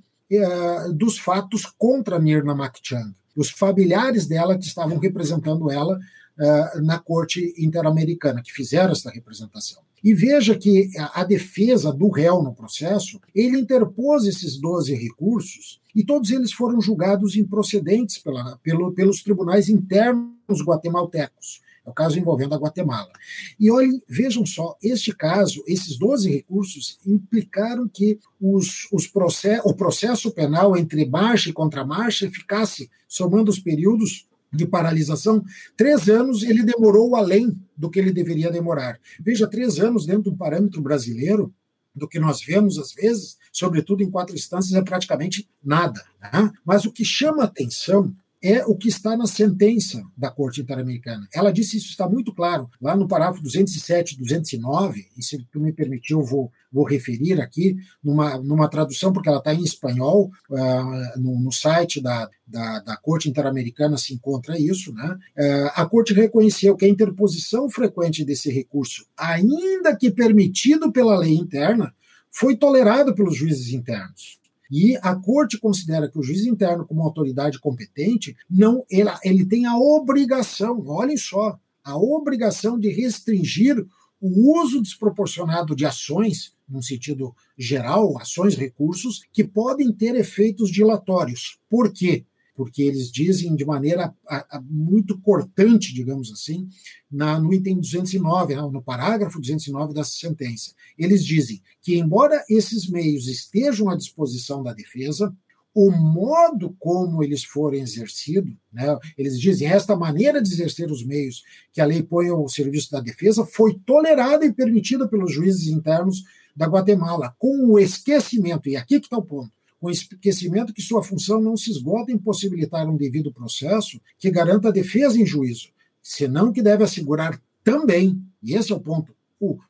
dos 0.93 1.17
fatos 1.17 1.65
contra 1.77 2.19
Mirna 2.19 2.55
Makchang. 2.55 3.13
Os 3.35 3.49
familiares 3.49 4.27
dela 4.27 4.57
que 4.57 4.65
estavam 4.65 4.97
representando 4.97 5.69
ela 5.71 5.97
uh, 5.97 6.81
na 6.81 6.99
corte 6.99 7.53
interamericana, 7.57 8.41
que 8.41 8.51
fizeram 8.51 8.91
essa 8.91 9.09
representação. 9.09 9.81
E 10.03 10.13
veja 10.15 10.57
que 10.57 10.89
a 11.13 11.23
defesa 11.23 11.93
do 11.93 12.09
réu 12.09 12.41
no 12.41 12.55
processo, 12.55 13.21
ele 13.35 13.59
interpôs 13.59 14.25
esses 14.25 14.57
12 14.59 14.95
recursos 14.95 15.79
e 15.95 16.03
todos 16.03 16.31
eles 16.31 16.51
foram 16.51 16.81
julgados 16.81 17.35
improcedentes 17.35 18.17
pela, 18.17 18.57
pelo, 18.63 18.91
pelos 18.93 19.21
tribunais 19.21 19.69
internos 19.69 20.63
guatemaltecos. 20.63 21.61
É 21.85 21.89
o 21.89 21.93
caso 21.93 22.19
envolvendo 22.19 22.53
a 22.53 22.57
Guatemala. 22.57 23.11
E 23.59 23.71
olhem, 23.71 24.01
vejam 24.07 24.45
só, 24.45 24.77
este 24.83 25.15
caso, 25.15 25.63
esses 25.67 25.97
12 25.97 26.29
recursos 26.29 26.99
implicaram 27.05 27.87
que 27.87 28.19
os, 28.39 28.87
os 28.91 29.07
process, 29.07 29.61
o 29.65 29.73
processo 29.73 30.31
penal 30.31 30.77
entre 30.77 31.05
marcha 31.05 31.49
e 31.49 31.53
contramarcha 31.53 32.29
ficasse, 32.29 32.89
somando 33.07 33.49
os 33.49 33.59
períodos 33.59 34.27
de 34.53 34.65
paralisação, 34.67 35.43
três 35.77 36.09
anos 36.09 36.43
ele 36.43 36.63
demorou 36.63 37.15
além 37.15 37.57
do 37.75 37.89
que 37.89 37.99
ele 37.99 38.11
deveria 38.11 38.51
demorar. 38.51 38.99
Veja, 39.19 39.47
três 39.47 39.79
anos 39.79 40.05
dentro 40.05 40.23
de 40.23 40.29
um 40.29 40.37
parâmetro 40.37 40.81
brasileiro, 40.81 41.53
do 41.93 42.07
que 42.07 42.19
nós 42.19 42.41
vemos 42.41 42.77
às 42.77 42.93
vezes, 42.93 43.37
sobretudo 43.51 44.01
em 44.01 44.09
quatro 44.09 44.35
instâncias, 44.35 44.73
é 44.73 44.81
praticamente 44.81 45.49
nada. 45.63 46.01
Né? 46.21 46.51
Mas 46.65 46.85
o 46.85 46.91
que 46.91 47.03
chama 47.03 47.43
atenção 47.43 48.13
é 48.41 48.65
o 48.65 48.75
que 48.75 48.87
está 48.87 49.15
na 49.15 49.27
sentença 49.27 50.03
da 50.17 50.31
Corte 50.31 50.61
Interamericana. 50.61 51.27
Ela 51.33 51.53
disse 51.53 51.77
isso 51.77 51.89
está 51.89 52.09
muito 52.09 52.33
claro 52.33 52.69
lá 52.81 52.95
no 52.95 53.07
parágrafo 53.07 53.43
207 53.43 54.17
209, 54.17 55.07
e 55.15 55.23
se 55.23 55.37
tu 55.51 55.59
me 55.59 55.71
permitir 55.71 56.13
eu 56.13 56.23
vou, 56.23 56.51
vou 56.71 56.83
referir 56.83 57.39
aqui 57.39 57.77
numa, 58.03 58.37
numa 58.39 58.67
tradução, 58.67 59.13
porque 59.13 59.29
ela 59.29 59.37
está 59.37 59.53
em 59.53 59.63
espanhol, 59.63 60.31
uh, 60.49 61.19
no, 61.19 61.39
no, 61.39 61.51
site 61.51 62.01
da, 62.01 62.27
da, 62.47 62.79
da, 62.79 62.97
Corte 62.97 63.29
Interamericana 63.29 63.97
se 63.97 64.13
encontra 64.13 64.57
isso. 64.57 64.91
Né? 64.91 65.17
Uh, 65.37 65.71
a 65.75 65.85
Corte 65.85 66.13
reconheceu 66.13 66.75
que 66.75 66.85
a 66.85 66.89
interposição 66.89 67.69
frequente 67.69 68.25
desse 68.25 68.49
recurso, 68.49 69.05
ainda 69.15 69.95
que 69.95 70.09
permitido 70.09 70.91
pela 70.91 71.17
lei 71.17 71.35
interna, 71.35 71.93
foi 72.31 72.55
tolerado 72.55 73.13
pelos 73.13 73.35
juízes 73.35 73.73
internos. 73.73 74.40
E 74.71 74.97
a 75.01 75.13
corte 75.13 75.59
considera 75.59 76.09
que 76.09 76.17
o 76.17 76.23
juiz 76.23 76.45
interno, 76.45 76.85
como 76.87 77.03
autoridade 77.03 77.59
competente, 77.59 78.35
não 78.49 78.85
ele, 78.89 79.09
ele 79.23 79.45
tem 79.45 79.65
a 79.65 79.77
obrigação, 79.77 80.81
olhem 80.87 81.17
só, 81.17 81.59
a 81.83 81.97
obrigação 81.97 82.79
de 82.79 82.89
restringir 82.89 83.85
o 84.21 84.61
uso 84.61 84.81
desproporcionado 84.81 85.75
de 85.75 85.85
ações, 85.85 86.53
num 86.69 86.81
sentido 86.81 87.35
geral, 87.57 88.17
ações, 88.17 88.55
recursos, 88.55 89.23
que 89.33 89.43
podem 89.43 89.91
ter 89.91 90.15
efeitos 90.15 90.71
dilatórios. 90.71 91.59
Por 91.67 91.91
quê? 91.91 92.23
Porque 92.61 92.83
eles 92.83 93.11
dizem 93.11 93.55
de 93.55 93.65
maneira 93.65 94.13
a, 94.27 94.57
a, 94.57 94.61
muito 94.61 95.19
cortante, 95.19 95.91
digamos 95.95 96.31
assim, 96.31 96.69
na, 97.11 97.39
no 97.39 97.51
item 97.51 97.79
209, 97.79 98.55
né, 98.55 98.61
no 98.61 98.83
parágrafo 98.83 99.39
209 99.39 99.95
da 99.95 100.03
sentença. 100.03 100.75
Eles 100.95 101.25
dizem 101.25 101.59
que, 101.81 101.97
embora 101.97 102.45
esses 102.47 102.87
meios 102.87 103.27
estejam 103.27 103.89
à 103.89 103.95
disposição 103.95 104.61
da 104.61 104.73
defesa, 104.73 105.35
o 105.73 105.89
modo 105.89 106.75
como 106.77 107.23
eles 107.23 107.43
forem 107.43 107.81
exercidos, 107.81 108.53
né, 108.71 108.95
eles 109.17 109.39
dizem 109.39 109.67
esta 109.67 109.95
maneira 109.95 110.39
de 110.39 110.53
exercer 110.53 110.91
os 110.91 111.03
meios 111.03 111.41
que 111.73 111.81
a 111.81 111.85
lei 111.85 112.03
põe 112.03 112.29
ao 112.29 112.47
serviço 112.47 112.91
da 112.91 113.01
defesa 113.01 113.43
foi 113.43 113.73
tolerada 113.83 114.45
e 114.45 114.53
permitida 114.53 115.07
pelos 115.07 115.33
juízes 115.33 115.65
internos 115.65 116.23
da 116.55 116.67
Guatemala, 116.67 117.35
com 117.39 117.71
o 117.71 117.79
esquecimento, 117.79 118.69
e 118.69 118.75
aqui 118.75 118.99
que 118.99 119.07
está 119.07 119.17
o 119.17 119.23
ponto, 119.23 119.51
com 119.81 119.89
esquecimento 119.89 120.73
que 120.73 120.81
sua 120.81 121.03
função 121.03 121.41
não 121.41 121.57
se 121.57 121.71
esgota 121.71 122.11
em 122.11 122.17
possibilitar 122.17 122.87
um 122.87 122.95
devido 122.95 123.33
processo 123.33 123.99
que 124.19 124.29
garanta 124.29 124.67
a 124.67 124.71
defesa 124.71 125.19
em 125.19 125.25
juízo, 125.25 125.69
senão 126.03 126.53
que 126.53 126.61
deve 126.61 126.83
assegurar 126.83 127.41
também, 127.63 128.23
e 128.43 128.53
esse 128.53 128.71
é 128.71 128.75
o 128.75 128.79
ponto, 128.79 129.13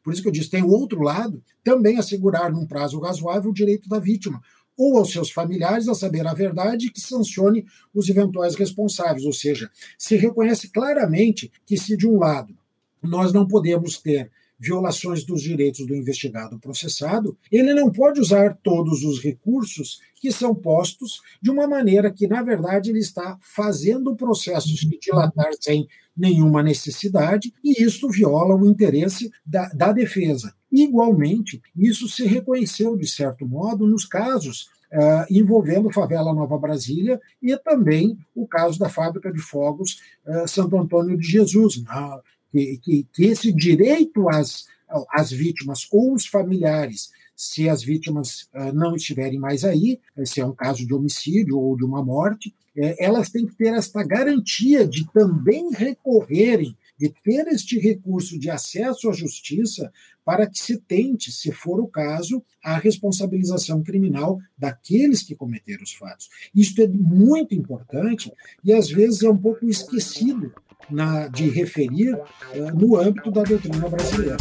por 0.03 0.11
isso 0.11 0.21
que 0.21 0.27
eu 0.27 0.33
disse, 0.33 0.49
tem 0.49 0.63
o 0.63 0.69
outro 0.69 1.01
lado, 1.01 1.41
também 1.63 1.97
assegurar 1.97 2.51
num 2.51 2.67
prazo 2.67 2.99
razoável 2.99 3.51
o 3.51 3.53
direito 3.53 3.87
da 3.87 3.99
vítima, 3.99 4.41
ou 4.77 4.97
aos 4.97 5.11
seus 5.11 5.31
familiares 5.31 5.87
a 5.87 5.95
saber 5.95 6.27
a 6.27 6.33
verdade 6.33 6.91
que 6.91 6.99
sancione 6.99 7.65
os 7.93 8.09
eventuais 8.09 8.55
responsáveis. 8.55 9.25
Ou 9.25 9.31
seja, 9.31 9.69
se 9.97 10.17
reconhece 10.17 10.69
claramente 10.69 11.51
que 11.65 11.77
se 11.77 11.95
de 11.95 12.07
um 12.07 12.17
lado 12.17 12.53
nós 13.01 13.31
não 13.31 13.47
podemos 13.47 13.97
ter 13.97 14.29
violações 14.61 15.25
dos 15.25 15.41
direitos 15.41 15.87
do 15.87 15.95
investigado 15.95 16.59
processado, 16.59 17.35
ele 17.51 17.73
não 17.73 17.91
pode 17.91 18.21
usar 18.21 18.55
todos 18.61 19.03
os 19.03 19.19
recursos 19.19 19.99
que 20.21 20.31
são 20.31 20.53
postos 20.53 21.19
de 21.41 21.49
uma 21.49 21.67
maneira 21.67 22.11
que, 22.11 22.27
na 22.27 22.43
verdade, 22.43 22.91
ele 22.91 22.99
está 22.99 23.39
fazendo 23.41 24.11
o 24.11 24.15
processo 24.15 24.69
se 24.77 24.87
dilatar 24.99 25.49
sem 25.59 25.87
nenhuma 26.15 26.61
necessidade, 26.61 27.51
e 27.63 27.83
isso 27.83 28.07
viola 28.09 28.55
o 28.55 28.69
interesse 28.69 29.31
da, 29.43 29.67
da 29.69 29.91
defesa. 29.91 30.53
Igualmente, 30.71 31.59
isso 31.75 32.07
se 32.07 32.27
reconheceu, 32.27 32.95
de 32.95 33.07
certo 33.07 33.47
modo, 33.47 33.87
nos 33.87 34.05
casos 34.05 34.69
Uh, 34.93 35.23
envolvendo 35.29 35.89
Favela 35.89 36.33
Nova 36.33 36.57
Brasília 36.57 37.17
e 37.41 37.55
também 37.55 38.17
o 38.35 38.45
caso 38.45 38.77
da 38.77 38.89
fábrica 38.89 39.31
de 39.31 39.39
fogos 39.39 40.01
uh, 40.27 40.45
Santo 40.45 40.77
Antônio 40.77 41.17
de 41.17 41.25
Jesus, 41.25 41.81
né? 41.81 42.19
Que, 42.51 42.77
que, 42.77 43.07
que, 43.13 43.25
esse 43.25 43.51
direito 43.53 44.29
às, 44.29 44.65
às 45.09 45.31
vítimas 45.31 45.87
ou 45.91 46.13
os 46.13 46.25
familiares, 46.25 47.09
se 47.35 47.67
as 47.67 47.83
vítimas 47.83 48.49
uh, 48.53 48.73
não 48.73 48.95
estiverem 48.95 49.39
mais 49.39 49.63
aí, 49.63 49.99
se 50.25 50.41
é 50.41 50.45
um 50.45 50.53
caso 50.53 50.85
de 50.85 50.93
homicídio 50.93 51.57
ou 51.57 51.75
de 51.75 51.83
uma 51.83 52.03
morte, 52.03 52.53
é, 52.75 53.03
elas 53.03 53.29
têm 53.29 53.45
que 53.45 53.55
ter 53.55 53.73
esta 53.73 54.03
garantia 54.03 54.87
de 54.87 55.05
também 55.11 55.71
recorrerem 55.71 56.77
de 56.97 57.09
ter 57.09 57.47
este 57.47 57.79
recurso 57.79 58.37
de 58.37 58.49
acesso 58.49 59.09
à 59.09 59.13
justiça 59.13 59.91
para 60.23 60.47
que 60.47 60.59
se 60.59 60.77
tente, 60.77 61.31
se 61.31 61.51
for 61.51 61.79
o 61.81 61.87
caso, 61.87 62.43
a 62.63 62.77
responsabilização 62.77 63.81
criminal 63.81 64.39
daqueles 64.55 65.23
que 65.23 65.35
cometeram 65.35 65.81
os 65.81 65.93
fatos. 65.93 66.29
Isto 66.53 66.83
é 66.83 66.87
muito 66.87 67.55
importante 67.55 68.31
e 68.63 68.71
às 68.71 68.89
vezes 68.89 69.23
é 69.23 69.29
um 69.29 69.37
pouco 69.37 69.67
esquecido 69.67 70.53
na, 70.91 71.27
de 71.27 71.49
referir 71.49 72.13
uh, 72.13 72.75
no 72.75 72.97
âmbito 72.99 73.31
da 73.31 73.43
doutrina 73.43 73.89
brasileira. 73.89 74.37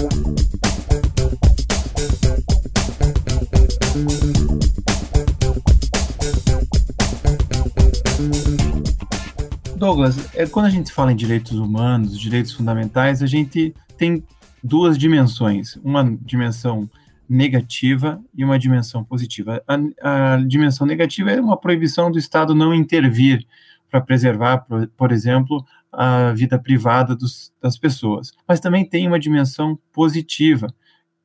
Douglas, 9.76 10.16
é, 10.36 10.46
quando 10.46 10.66
a 10.66 10.70
gente 10.70 10.92
fala 10.92 11.10
em 11.10 11.16
direitos 11.16 11.52
humanos, 11.52 12.18
direitos 12.18 12.52
fundamentais, 12.52 13.22
a 13.22 13.26
gente 13.26 13.74
tem 13.96 14.22
duas 14.62 14.98
dimensões. 14.98 15.76
Uma 15.76 16.04
dimensão 16.20 16.88
negativa 17.26 18.20
e 18.36 18.44
uma 18.44 18.58
dimensão 18.58 19.04
positiva. 19.04 19.62
A, 19.66 20.34
a 20.34 20.36
dimensão 20.38 20.86
negativa 20.86 21.30
é 21.30 21.40
uma 21.40 21.56
proibição 21.56 22.10
do 22.10 22.18
Estado 22.18 22.54
não 22.54 22.74
intervir 22.74 23.46
para 23.90 24.00
preservar, 24.00 24.58
por, 24.58 24.86
por, 24.88 25.12
exemplo, 25.12 25.64
a 25.92 26.32
vida 26.32 26.58
privada 26.58 27.16
dos, 27.16 27.52
das 27.60 27.76
pessoas. 27.76 28.32
Mas 28.46 28.60
também 28.60 28.84
tem 28.84 29.06
uma 29.06 29.18
dimensão 29.18 29.78
positiva, 29.92 30.68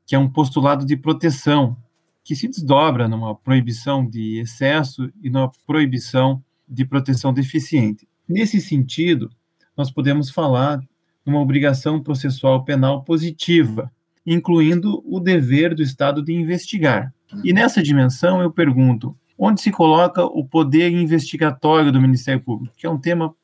que 0.05 0.15
é 0.15 0.19
um 0.19 0.29
postulado 0.29 0.85
de 0.85 0.97
proteção, 0.97 1.77
que 2.23 2.35
se 2.35 2.47
desdobra 2.47 3.07
numa 3.07 3.35
proibição 3.35 4.07
de 4.07 4.39
excesso 4.39 5.11
e 5.21 5.29
numa 5.29 5.51
proibição 5.67 6.43
de 6.67 6.83
proteção 6.83 7.31
deficiente. 7.31 8.07
Nesse 8.27 8.59
sentido, 8.59 9.29
nós 9.77 9.91
podemos 9.91 10.29
falar 10.29 10.77
de 10.79 10.87
uma 11.25 11.39
obrigação 11.39 12.01
processual 12.01 12.63
penal 12.63 13.03
positiva, 13.03 13.91
incluindo 14.25 15.03
o 15.05 15.19
dever 15.19 15.75
do 15.75 15.83
Estado 15.83 16.23
de 16.23 16.33
investigar. 16.33 17.13
E 17.43 17.53
nessa 17.53 17.83
dimensão 17.83 18.41
eu 18.41 18.51
pergunto, 18.51 19.15
onde 19.37 19.61
se 19.61 19.71
coloca 19.71 20.23
o 20.23 20.43
poder 20.43 20.91
investigatório 20.91 21.91
do 21.91 22.01
Ministério 22.01 22.41
Público, 22.41 22.75
que 22.75 22.87
é 22.87 22.89
um 22.89 22.97
tema 22.99 23.35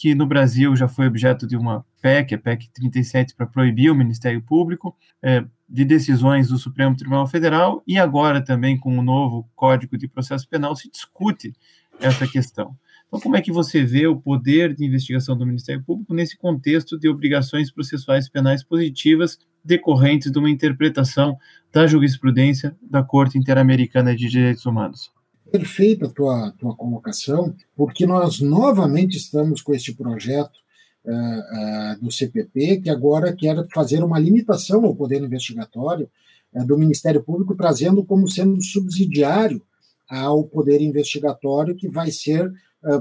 que 0.00 0.14
no 0.14 0.26
Brasil 0.26 0.76
já 0.76 0.86
foi 0.86 1.08
objeto 1.08 1.44
de 1.44 1.56
uma 1.56 1.84
PEC, 2.00 2.36
a 2.36 2.38
PEC 2.38 2.70
37, 2.72 3.34
para 3.34 3.48
proibir 3.48 3.90
o 3.90 3.96
Ministério 3.96 4.40
Público, 4.40 4.96
é, 5.20 5.44
de 5.68 5.84
decisões 5.84 6.46
do 6.46 6.56
Supremo 6.56 6.94
Tribunal 6.94 7.26
Federal, 7.26 7.82
e 7.84 7.98
agora 7.98 8.40
também 8.40 8.78
com 8.78 8.96
o 8.96 9.02
novo 9.02 9.50
Código 9.56 9.98
de 9.98 10.06
Processo 10.06 10.48
Penal 10.48 10.76
se 10.76 10.88
discute 10.88 11.52
essa 12.00 12.28
questão. 12.28 12.76
Então, 13.08 13.18
como 13.18 13.36
é 13.36 13.42
que 13.42 13.50
você 13.50 13.82
vê 13.82 14.06
o 14.06 14.20
poder 14.20 14.72
de 14.72 14.84
investigação 14.84 15.36
do 15.36 15.44
Ministério 15.44 15.82
Público 15.82 16.14
nesse 16.14 16.38
contexto 16.38 16.96
de 16.96 17.08
obrigações 17.08 17.68
processuais 17.68 18.28
penais 18.28 18.62
positivas 18.62 19.36
decorrentes 19.64 20.30
de 20.30 20.38
uma 20.38 20.48
interpretação 20.48 21.36
da 21.72 21.88
jurisprudência 21.88 22.76
da 22.80 23.02
Corte 23.02 23.36
Interamericana 23.36 24.14
de 24.14 24.28
Direitos 24.28 24.64
Humanos? 24.64 25.10
Perfeita 25.50 26.06
a 26.06 26.10
tua, 26.10 26.52
tua 26.58 26.76
colocação, 26.76 27.54
porque 27.74 28.06
nós 28.06 28.40
novamente 28.40 29.16
estamos 29.16 29.62
com 29.62 29.74
este 29.74 29.94
projeto 29.94 30.58
uh, 31.04 31.10
uh, 31.10 32.00
do 32.02 32.12
CPP, 32.12 32.82
que 32.82 32.90
agora 32.90 33.34
quer 33.34 33.66
fazer 33.72 34.04
uma 34.04 34.18
limitação 34.18 34.84
ao 34.84 34.94
poder 34.94 35.22
investigatório 35.22 36.10
uh, 36.52 36.66
do 36.66 36.76
Ministério 36.76 37.22
Público, 37.22 37.56
trazendo 37.56 38.04
como 38.04 38.28
sendo 38.28 38.62
subsidiário 38.62 39.62
ao 40.06 40.44
poder 40.44 40.82
investigatório, 40.82 41.76
que 41.76 41.88
vai 41.88 42.10
ser 42.10 42.50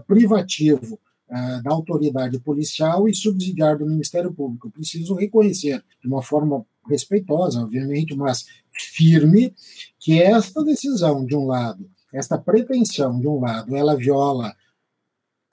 privativo 0.06 1.00
da 1.64 1.72
autoridade 1.72 2.38
policial 2.40 3.08
e 3.08 3.16
subsidiário 3.16 3.80
do 3.80 3.86
Ministério 3.86 4.34
Público. 4.34 4.70
preciso 4.70 5.14
reconhecer, 5.14 5.82
de 6.02 6.08
uma 6.08 6.22
forma 6.22 6.66
respeitosa, 6.90 7.62
obviamente, 7.62 8.14
mas 8.14 8.46
firme, 8.70 9.54
que 10.00 10.22
esta 10.22 10.62
decisão, 10.66 11.26
de 11.26 11.34
um 11.34 11.46
lado, 11.46 11.88
esta 12.18 12.38
pretensão, 12.38 13.20
de 13.20 13.28
um 13.28 13.40
lado, 13.40 13.76
ela 13.76 13.96
viola 13.96 14.56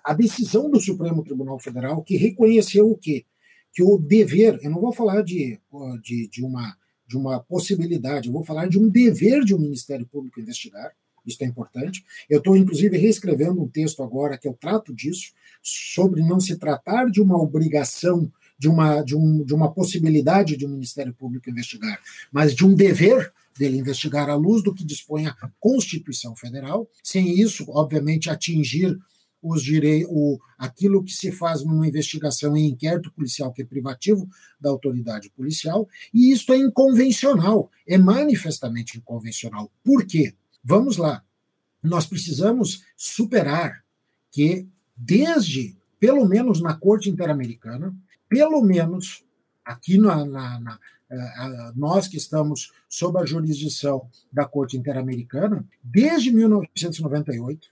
a 0.05 0.15
decisão 0.15 0.71
do 0.71 0.81
Supremo 0.81 1.23
Tribunal 1.23 1.59
Federal, 1.59 2.03
que 2.03 2.17
reconheceu 2.17 2.91
o 2.91 2.97
quê? 2.97 3.25
Que 3.73 3.83
o 3.83 3.99
dever, 3.99 4.59
eu 4.63 4.71
não 4.71 4.81
vou 4.81 4.93
falar 4.93 5.23
de, 5.23 5.61
de, 6.03 6.29
de, 6.29 6.45
uma, 6.45 6.77
de 7.07 7.17
uma 7.17 7.41
possibilidade, 7.41 8.29
eu 8.29 8.33
vou 8.33 8.45
falar 8.45 8.69
de 8.69 8.79
um 8.79 8.89
dever 8.89 9.45
de 9.45 9.55
um 9.55 9.59
Ministério 9.59 10.07
Público 10.07 10.41
investigar, 10.41 10.93
isso 11.27 11.43
é 11.43 11.47
importante. 11.47 12.05
Eu 12.29 12.39
estou, 12.39 12.57
inclusive, 12.57 12.97
reescrevendo 12.99 13.63
um 13.63 13.69
texto 13.69 14.03
agora 14.03 14.39
que 14.39 14.49
eu 14.49 14.55
trato 14.55 14.95
disso, 14.95 15.33
sobre 15.63 16.23
não 16.23 16.39
se 16.39 16.57
tratar 16.57 17.11
de 17.11 17.21
uma 17.21 17.41
obrigação, 17.41 18.31
de 18.59 18.69
uma, 18.69 19.03
de, 19.03 19.17
um, 19.17 19.43
de 19.43 19.55
uma 19.55 19.73
possibilidade 19.73 20.57
de 20.57 20.67
um 20.67 20.71
Ministério 20.71 21.13
Público 21.15 21.51
investigar, 21.51 21.99
mas 22.31 22.55
de 22.55 22.65
um 22.65 22.75
dever 22.75 23.33
dele 23.59 23.79
investigar 23.79 24.29
à 24.29 24.35
luz 24.35 24.63
do 24.63 24.75
que 24.75 24.85
dispõe 24.85 25.27
a 25.27 25.51
Constituição 25.61 26.35
Federal, 26.35 26.89
sem 27.03 27.41
isso, 27.41 27.65
obviamente, 27.69 28.31
atingir 28.31 28.99
os 29.45 29.63
direi 29.63 30.07
o, 30.09 30.39
aquilo 30.57 31.05
que 31.05 31.13
se 31.13 31.31
faz 31.31 31.63
numa 31.63 31.87
investigação 31.87 32.57
em 32.57 32.67
inquérito 32.67 33.13
policial, 33.13 33.53
que 33.53 33.61
é 33.61 33.65
privativo 33.65 34.27
da 34.59 34.71
autoridade 34.71 35.31
policial, 35.31 35.87
e 36.15 36.33
isso 36.33 36.51
é 36.51 36.57
inconvencional, 36.57 37.71
é 37.87 37.99
manifestamente 37.99 38.97
inconvencional. 38.97 39.71
Por 39.85 40.07
quê? 40.07 40.35
Vamos 40.65 40.97
lá. 40.97 41.23
Nós 41.83 42.07
precisamos 42.07 42.83
superar 42.97 43.85
que, 44.31 44.67
desde, 44.97 45.77
pelo 46.01 46.27
menos 46.27 46.63
na 46.63 46.75
Corte 46.75 47.11
Interamericana, 47.11 47.95
pelo 48.27 48.63
menos 48.63 49.23
aqui 49.63 49.99
na, 49.99 50.25
na, 50.25 50.59
na 50.59 50.81
nós 51.75 52.09
que 52.09 52.17
estamos 52.17 52.73
sob 52.89 53.19
a 53.19 53.25
jurisdição 53.25 54.09
da 54.33 54.45
Corte 54.45 54.77
Interamericana, 54.77 55.65
desde 55.83 56.33
1998, 56.33 57.69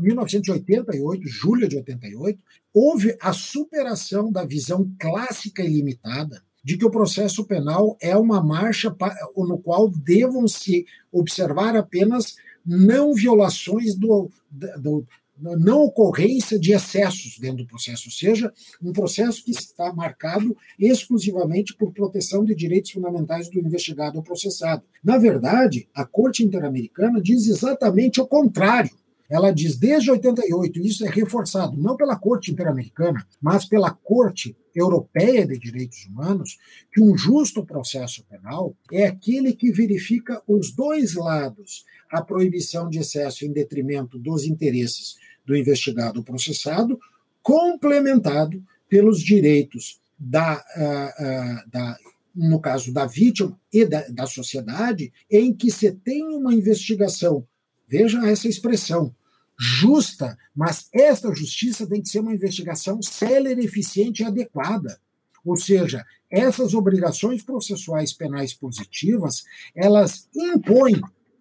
1988, 0.00 1.26
julho 1.26 1.68
de 1.68 1.76
88, 1.76 2.42
houve 2.72 3.16
a 3.20 3.32
superação 3.32 4.32
da 4.32 4.44
visão 4.44 4.90
clássica 4.98 5.62
e 5.62 5.68
limitada 5.68 6.42
de 6.64 6.78
que 6.78 6.84
o 6.84 6.90
processo 6.90 7.44
penal 7.44 7.96
é 8.00 8.16
uma 8.16 8.42
marcha 8.42 8.94
no 9.36 9.58
qual 9.58 9.88
devam 9.90 10.48
se 10.48 10.86
observar 11.12 11.76
apenas 11.76 12.36
não 12.64 13.12
violações 13.12 13.94
do, 13.94 14.30
do 14.50 15.06
não 15.38 15.82
ocorrência 15.82 16.58
de 16.58 16.72
excessos 16.72 17.38
dentro 17.38 17.58
do 17.58 17.66
processo, 17.66 18.04
ou 18.06 18.12
seja, 18.12 18.52
um 18.82 18.92
processo 18.92 19.44
que 19.44 19.50
está 19.50 19.92
marcado 19.92 20.56
exclusivamente 20.78 21.74
por 21.74 21.92
proteção 21.92 22.44
de 22.44 22.54
direitos 22.54 22.92
fundamentais 22.92 23.50
do 23.50 23.58
investigado 23.58 24.16
ou 24.16 24.22
processado. 24.22 24.82
Na 25.02 25.18
verdade, 25.18 25.88
a 25.94 26.04
Corte 26.04 26.44
Interamericana 26.44 27.20
diz 27.20 27.46
exatamente 27.46 28.20
o 28.20 28.26
contrário. 28.26 28.90
Ela 29.28 29.50
diz 29.50 29.76
desde 29.76 30.10
88, 30.10 30.78
e 30.78 30.86
isso 30.86 31.04
é 31.04 31.10
reforçado 31.10 31.76
não 31.76 31.96
pela 31.96 32.16
Corte 32.16 32.52
Interamericana, 32.52 33.26
mas 33.40 33.64
pela 33.64 33.90
Corte 33.90 34.56
Europeia 34.74 35.46
de 35.46 35.58
Direitos 35.58 36.04
Humanos, 36.06 36.58
que 36.92 37.00
um 37.00 37.16
justo 37.16 37.64
processo 37.64 38.24
penal 38.24 38.76
é 38.90 39.06
aquele 39.06 39.52
que 39.52 39.70
verifica 39.70 40.42
os 40.46 40.72
dois 40.72 41.14
lados, 41.14 41.84
a 42.10 42.22
proibição 42.22 42.88
de 42.88 42.98
excesso 42.98 43.44
em 43.44 43.52
detrimento 43.52 44.18
dos 44.18 44.44
interesses 44.44 45.16
do 45.46 45.56
investigado 45.56 46.20
ou 46.20 46.24
processado, 46.24 46.98
complementado 47.42 48.62
pelos 48.88 49.20
direitos 49.20 50.00
da, 50.18 50.64
uh, 50.76 51.66
uh, 51.66 51.70
da 51.70 51.96
no 52.34 52.60
caso 52.60 52.92
da 52.92 53.06
vítima 53.06 53.56
e 53.72 53.84
da, 53.84 54.08
da 54.08 54.26
sociedade, 54.26 55.12
em 55.30 55.54
que 55.54 55.70
se 55.70 55.92
tem 55.92 56.24
uma 56.24 56.52
investigação. 56.52 57.46
Veja 57.86 58.26
essa 58.26 58.48
expressão, 58.48 59.14
justa, 59.58 60.36
mas 60.54 60.88
esta 60.92 61.34
justiça 61.34 61.86
tem 61.86 62.02
que 62.02 62.08
ser 62.08 62.20
uma 62.20 62.34
investigação 62.34 63.00
célere, 63.02 63.64
eficiente 63.64 64.22
e 64.22 64.26
adequada. 64.26 64.98
Ou 65.44 65.56
seja, 65.56 66.04
essas 66.30 66.74
obrigações 66.74 67.42
processuais 67.42 68.12
penais 68.12 68.52
positivas, 68.54 69.44
elas 69.74 70.28
impõem 70.34 71.00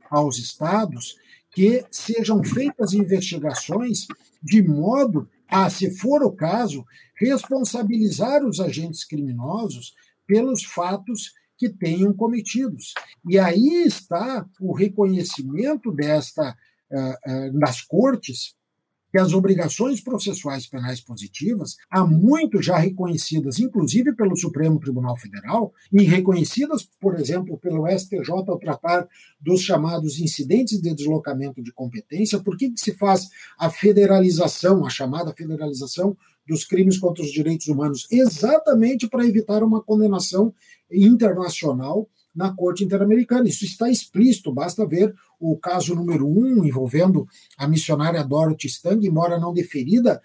aos 0.10 0.38
estados 0.38 1.16
que 1.52 1.86
sejam 1.90 2.44
feitas 2.44 2.94
investigações 2.94 4.08
de 4.42 4.62
modo 4.62 5.30
a, 5.48 5.70
se 5.70 5.96
for 5.98 6.24
o 6.24 6.32
caso, 6.32 6.86
responsabilizar 7.16 8.44
os 8.44 8.60
agentes 8.60 9.04
criminosos 9.06 9.94
pelos 10.26 10.64
fatos 10.64 11.32
que 11.58 11.70
tenham 11.70 12.12
cometidos. 12.14 12.94
E 13.30 13.38
aí 13.38 13.84
está 13.86 14.46
o 14.60 14.74
reconhecimento 14.74 15.92
desta 15.92 16.58
uh, 16.94 17.48
uh, 17.48 17.60
das 17.60 17.82
cortes 17.82 18.56
que 19.14 19.20
as 19.20 19.32
obrigações 19.32 20.02
processuais 20.02 20.66
penais 20.66 21.00
positivas, 21.00 21.76
há 21.88 22.04
muito 22.04 22.64
já 22.64 22.80
reconhecidas, 22.80 23.60
inclusive 23.60 24.16
pelo 24.16 24.36
Supremo 24.36 24.80
Tribunal 24.80 25.16
Federal, 25.16 25.72
e 25.92 26.02
reconhecidas, 26.02 26.90
por 27.00 27.14
exemplo, 27.20 27.56
pelo 27.60 27.88
STJ 27.88 28.32
ao 28.32 28.58
tratar 28.58 29.08
dos 29.40 29.62
chamados 29.62 30.20
incidentes 30.20 30.82
de 30.82 30.96
deslocamento 30.96 31.62
de 31.62 31.72
competência, 31.72 32.40
por 32.40 32.58
que, 32.58 32.72
que 32.72 32.80
se 32.80 32.92
faz 32.96 33.30
a 33.60 33.70
federalização, 33.70 34.84
a 34.84 34.90
chamada 34.90 35.32
federalização 35.32 36.18
dos 36.48 36.66
crimes 36.66 36.98
contra 36.98 37.24
os 37.24 37.32
direitos 37.32 37.68
humanos? 37.68 38.08
Exatamente 38.10 39.08
para 39.08 39.28
evitar 39.28 39.62
uma 39.62 39.84
condenação 39.84 40.52
internacional 40.92 42.10
na 42.36 42.54
Corte 42.54 42.84
Interamericana. 42.84 43.48
Isso 43.48 43.66
está 43.66 43.90
explícito, 43.90 44.52
basta 44.52 44.86
ver 44.86 45.14
o 45.40 45.58
caso 45.58 45.96
número 45.96 46.28
um 46.28 46.66
envolvendo 46.66 47.28
a 47.58 47.68
missionária 47.68 48.24
Dorothy 48.24 48.68
Stang, 48.68 49.06
embora 49.06 49.40
não 49.40 49.54
deferida 49.54 50.22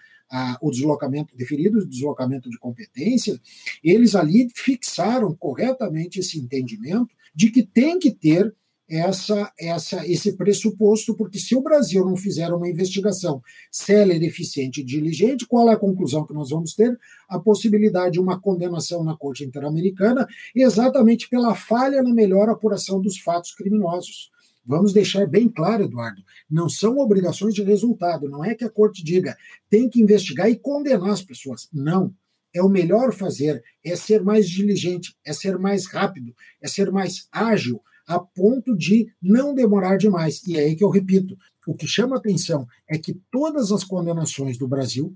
o 0.61 0.69
deslocamento, 0.69 1.35
deferido 1.35 1.79
o 1.79 1.87
deslocamento 1.87 2.49
de 2.49 2.57
competência, 2.59 3.39
eles 3.83 4.13
ali 4.13 4.47
fixaram 4.55 5.35
corretamente 5.35 6.19
esse 6.19 6.37
entendimento 6.37 7.15
de 7.33 7.49
que 7.49 7.63
tem 7.63 7.97
que 7.97 8.11
ter 8.11 8.53
essa, 8.89 9.51
essa, 9.57 10.07
esse 10.07 10.33
pressuposto, 10.35 11.15
porque 11.15 11.37
se 11.37 11.55
o 11.55 11.61
Brasil 11.61 12.03
não 12.03 12.17
fizer 12.17 12.51
uma 12.51 12.67
investigação 12.67 13.41
célere, 13.71 14.25
eficiente 14.25 14.81
e 14.81 14.83
diligente, 14.83 15.45
qual 15.45 15.69
é 15.69 15.73
a 15.73 15.79
conclusão 15.79 16.25
que 16.25 16.33
nós 16.33 16.49
vamos 16.49 16.73
ter? 16.73 16.97
A 17.29 17.39
possibilidade 17.39 18.13
de 18.13 18.19
uma 18.19 18.39
condenação 18.39 19.03
na 19.03 19.15
Corte 19.15 19.43
Interamericana, 19.43 20.27
exatamente 20.55 21.29
pela 21.29 21.53
falha 21.53 22.01
na 22.01 22.13
melhor 22.13 22.49
apuração 22.49 22.99
dos 22.99 23.19
fatos 23.19 23.53
criminosos. 23.53 24.31
Vamos 24.65 24.93
deixar 24.93 25.25
bem 25.25 25.47
claro, 25.47 25.83
Eduardo, 25.83 26.21
não 26.49 26.69
são 26.69 26.97
obrigações 26.97 27.53
de 27.55 27.63
resultado, 27.63 28.29
não 28.29 28.43
é 28.43 28.53
que 28.53 28.63
a 28.63 28.69
corte 28.69 29.03
diga 29.03 29.35
tem 29.69 29.89
que 29.89 30.01
investigar 30.01 30.49
e 30.49 30.55
condenar 30.55 31.09
as 31.09 31.23
pessoas. 31.23 31.67
Não. 31.73 32.13
É 32.53 32.61
o 32.61 32.69
melhor 32.69 33.13
fazer, 33.13 33.63
é 33.83 33.95
ser 33.95 34.23
mais 34.23 34.49
diligente, 34.49 35.15
é 35.23 35.33
ser 35.33 35.57
mais 35.57 35.85
rápido, 35.85 36.35
é 36.61 36.67
ser 36.67 36.91
mais 36.91 37.27
ágil, 37.31 37.81
a 38.09 38.19
ponto 38.19 38.75
de 38.75 39.13
não 39.21 39.53
demorar 39.53 39.97
demais. 39.97 40.41
E 40.47 40.57
é 40.57 40.61
aí 40.61 40.75
que 40.75 40.83
eu 40.83 40.89
repito: 40.89 41.37
o 41.67 41.75
que 41.75 41.87
chama 41.87 42.17
atenção 42.17 42.67
é 42.89 42.97
que 42.97 43.13
todas 43.31 43.71
as 43.71 43.83
condenações 43.83 44.57
do 44.57 44.67
Brasil, 44.67 45.15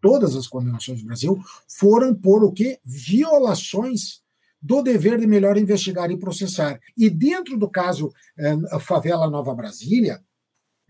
todas 0.00 0.34
as 0.34 0.46
condenações 0.46 1.00
do 1.00 1.06
Brasil, 1.06 1.38
foram 1.68 2.14
por 2.14 2.42
o 2.42 2.50
que? 2.50 2.78
Violações 2.82 4.22
do 4.60 4.80
dever 4.82 5.20
de 5.20 5.26
melhor 5.26 5.58
investigar 5.58 6.10
e 6.10 6.16
processar. 6.16 6.80
E 6.96 7.10
dentro 7.10 7.58
do 7.58 7.68
caso 7.68 8.10
eh, 8.38 8.78
Favela 8.80 9.28
Nova 9.28 9.54
Brasília, 9.54 10.24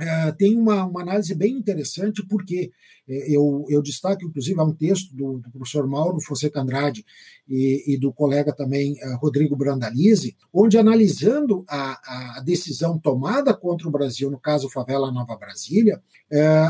eh, 0.04 0.32
tem 0.32 0.56
uma, 0.56 0.84
uma, 0.84 1.00
análise 1.00 1.34
bem 1.34 1.56
interessante, 1.56 2.24
porque 2.26 2.70
eh, 3.08 3.34
eu, 3.34 3.64
eu 3.68 3.80
destaco, 3.80 4.24
inclusive, 4.24 4.60
há 4.60 4.64
um 4.64 4.74
texto 4.74 5.14
do, 5.14 5.38
do 5.38 5.50
professor 5.50 5.86
Mauro 5.86 6.20
Fonseca 6.20 6.60
Andrade 6.60 7.04
e, 7.48 7.94
e 7.94 7.98
do 7.98 8.12
colega 8.12 8.52
também 8.54 8.92
uh, 8.92 9.16
Rodrigo 9.16 9.56
Brandalize, 9.56 10.36
onde, 10.52 10.76
analisando 10.76 11.64
a, 11.68 12.36
a, 12.36 12.40
decisão 12.40 12.98
tomada 12.98 13.54
contra 13.54 13.88
o 13.88 13.90
Brasil, 13.90 14.30
no 14.30 14.38
caso 14.38 14.70
Favela 14.70 15.10
Nova 15.10 15.36
Brasília, 15.36 16.02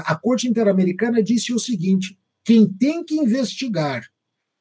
a 0.05 0.14
Corte 0.16 0.49
Interamericana 0.49 1.23
disse 1.23 1.53
o 1.53 1.59
seguinte: 1.59 2.18
quem 2.44 2.66
tem 2.66 3.03
que 3.05 3.14
investigar 3.14 4.05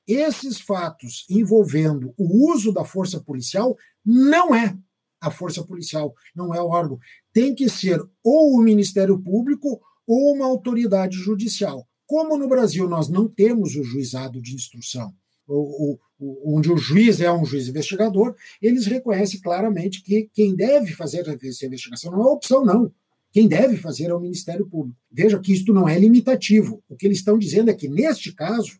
esses 0.07 0.59
fatos 0.59 1.25
envolvendo 1.29 2.13
o 2.17 2.51
uso 2.51 2.71
da 2.71 2.85
força 2.85 3.19
policial 3.19 3.75
não 4.05 4.53
é 4.53 4.77
a 5.23 5.31
força 5.31 5.63
policial, 5.63 6.13
não 6.35 6.53
é 6.53 6.61
o 6.61 6.67
órgão. 6.67 6.99
Tem 7.31 7.55
que 7.55 7.69
ser 7.69 7.99
ou 8.21 8.53
o 8.53 8.61
Ministério 8.61 9.17
Público 9.19 9.79
ou 10.05 10.33
uma 10.35 10.45
autoridade 10.45 11.15
judicial. 11.15 11.87
Como 12.05 12.37
no 12.37 12.49
Brasil 12.49 12.87
nós 12.89 13.07
não 13.07 13.27
temos 13.27 13.75
o 13.75 13.83
juizado 13.83 14.41
de 14.41 14.53
instrução, 14.53 15.13
o, 15.47 15.97
o, 16.19 16.57
onde 16.57 16.69
o 16.69 16.77
juiz 16.77 17.21
é 17.21 17.31
um 17.31 17.45
juiz 17.45 17.69
investigador, 17.69 18.35
eles 18.61 18.85
reconhecem 18.85 19.39
claramente 19.39 20.03
que 20.03 20.29
quem 20.33 20.55
deve 20.55 20.91
fazer 20.93 21.25
essa 21.27 21.65
investigação 21.65 22.11
não 22.11 22.21
é 22.21 22.25
opção, 22.25 22.65
não. 22.65 22.91
Quem 23.31 23.47
deve 23.47 23.77
fazer 23.77 24.09
é 24.09 24.13
o 24.13 24.19
Ministério 24.19 24.67
Público. 24.67 24.99
Veja 25.11 25.39
que 25.39 25.53
isto 25.53 25.73
não 25.73 25.87
é 25.87 25.97
limitativo. 25.97 26.83
O 26.87 26.95
que 26.95 27.07
eles 27.07 27.17
estão 27.17 27.37
dizendo 27.37 27.71
é 27.71 27.73
que, 27.73 27.87
neste 27.87 28.31
caso, 28.31 28.77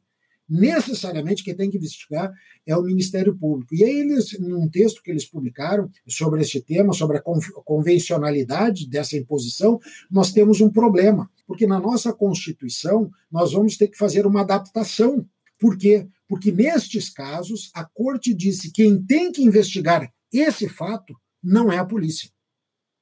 necessariamente 0.48 1.44
quem 1.44 1.56
tem 1.56 1.70
que 1.70 1.78
investigar 1.78 2.32
é 2.66 2.76
o 2.76 2.82
Ministério 2.82 3.36
Público. 3.36 3.74
E 3.74 3.84
aí 3.84 4.00
eles, 4.00 4.38
num 4.40 4.70
texto 4.70 5.02
que 5.02 5.12
eles 5.12 5.26
publicaram 5.26 5.90
sobre 6.08 6.42
este 6.42 6.62
tema, 6.62 6.94
sobre 6.94 7.18
a 7.18 7.24
convencionalidade 7.66 8.88
dessa 8.88 9.18
imposição, 9.18 9.80
nós 10.10 10.32
temos 10.32 10.62
um 10.62 10.70
problema, 10.70 11.30
porque 11.46 11.68
na 11.68 11.80
nossa 11.80 12.14
Constituição 12.14 13.12
nós 13.32 13.54
vamos 13.54 13.78
ter 13.78 13.88
que 13.88 13.98
fazer 13.98 14.26
uma 14.26 14.42
adaptação. 14.42 15.26
Por 15.60 15.78
quê? 15.78 16.08
Porque 16.28 16.52
nestes 16.52 17.10
casos 17.10 17.72
a 17.74 17.84
Corte 17.84 18.34
disse 18.34 18.72
que 18.72 18.84
quem 18.84 19.02
tem 19.02 19.32
que 19.32 19.44
investigar 19.44 20.12
esse 20.32 20.68
fato 20.68 21.16
não 21.42 21.72
é 21.72 21.78
a 21.78 21.86
polícia. 21.86 22.30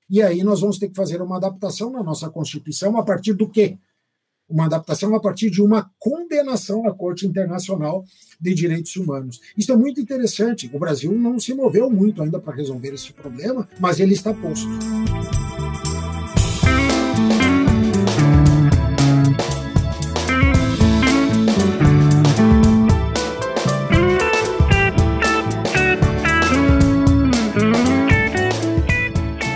E 0.09 0.21
aí 0.21 0.43
nós 0.43 0.59
vamos 0.59 0.77
ter 0.77 0.89
que 0.89 0.95
fazer 0.95 1.21
uma 1.21 1.37
adaptação 1.37 1.89
na 1.89 2.03
nossa 2.03 2.29
Constituição 2.29 2.97
a 2.97 3.03
partir 3.03 3.33
do 3.33 3.47
quê? 3.47 3.77
Uma 4.51 4.65
adaptação 4.65 5.15
a 5.15 5.19
partir 5.19 5.49
de 5.49 5.61
uma 5.61 5.89
condenação 5.97 6.87
à 6.87 6.93
Corte 6.93 7.25
Internacional 7.25 8.05
de 8.39 8.53
Direitos 8.53 8.95
Humanos. 8.95 9.39
Isso 9.57 9.71
é 9.71 9.75
muito 9.75 10.01
interessante. 10.01 10.69
O 10.73 10.79
Brasil 10.79 11.11
não 11.13 11.39
se 11.39 11.53
moveu 11.53 11.89
muito 11.89 12.21
ainda 12.21 12.39
para 12.39 12.55
resolver 12.55 12.93
esse 12.93 13.13
problema, 13.13 13.67
mas 13.79 13.99
ele 13.99 14.13
está 14.13 14.33
posto. 14.33 14.69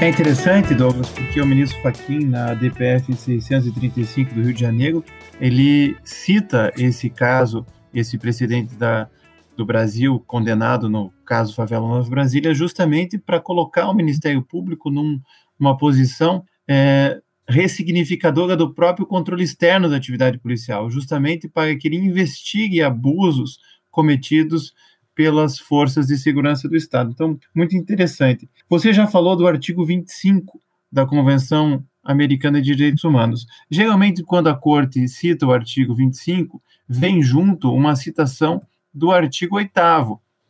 É 0.05 0.09
interessante, 0.09 0.75
Douglas, 0.75 1.09
porque 1.09 1.41
o 1.41 1.47
ministro 1.47 1.81
Fachin, 1.81 2.25
na 2.25 2.53
DPF 2.53 3.11
635 3.11 4.35
do 4.35 4.43
Rio 4.43 4.53
de 4.53 4.61
Janeiro, 4.61 5.03
ele 5.41 5.97
cita 6.03 6.71
esse 6.77 7.09
caso, 7.09 7.65
esse 7.91 8.15
precedente 8.15 8.75
da, 8.75 9.09
do 9.57 9.65
Brasil 9.65 10.23
condenado 10.27 10.87
no 10.87 11.11
caso 11.25 11.55
Favela 11.55 11.87
Nova 11.87 12.07
Brasília, 12.07 12.53
justamente 12.53 13.17
para 13.17 13.39
colocar 13.39 13.89
o 13.89 13.95
Ministério 13.95 14.43
Público 14.43 14.91
num, 14.91 15.19
numa 15.59 15.75
posição 15.75 16.45
é, 16.67 17.19
ressignificadora 17.49 18.55
do 18.55 18.75
próprio 18.75 19.07
controle 19.07 19.43
externo 19.43 19.89
da 19.89 19.95
atividade 19.95 20.37
policial, 20.37 20.87
justamente 20.87 21.49
para 21.49 21.75
que 21.75 21.87
ele 21.87 21.97
investigue 21.97 22.83
abusos 22.83 23.57
cometidos 23.89 24.71
pelas 25.15 25.57
forças 25.57 26.07
de 26.07 26.17
segurança 26.17 26.67
do 26.67 26.75
Estado. 26.75 27.11
Então, 27.11 27.39
muito 27.55 27.75
interessante. 27.75 28.49
Você 28.69 28.91
já 28.91 29.07
falou 29.07 29.35
do 29.35 29.47
artigo 29.47 29.85
25 29.85 30.59
da 30.91 31.05
Convenção 31.05 31.83
Americana 32.03 32.61
de 32.61 32.75
Direitos 32.75 33.03
Humanos. 33.03 33.47
Geralmente, 33.71 34.21
quando 34.21 34.47
a 34.47 34.55
Corte 34.55 35.07
cita 35.07 35.47
o 35.47 35.51
artigo 35.51 35.95
25, 35.95 36.61
vem 36.87 37.23
junto 37.23 37.73
uma 37.73 37.95
citação 37.95 38.61
do 38.93 39.11
artigo 39.11 39.55
8 39.55 39.71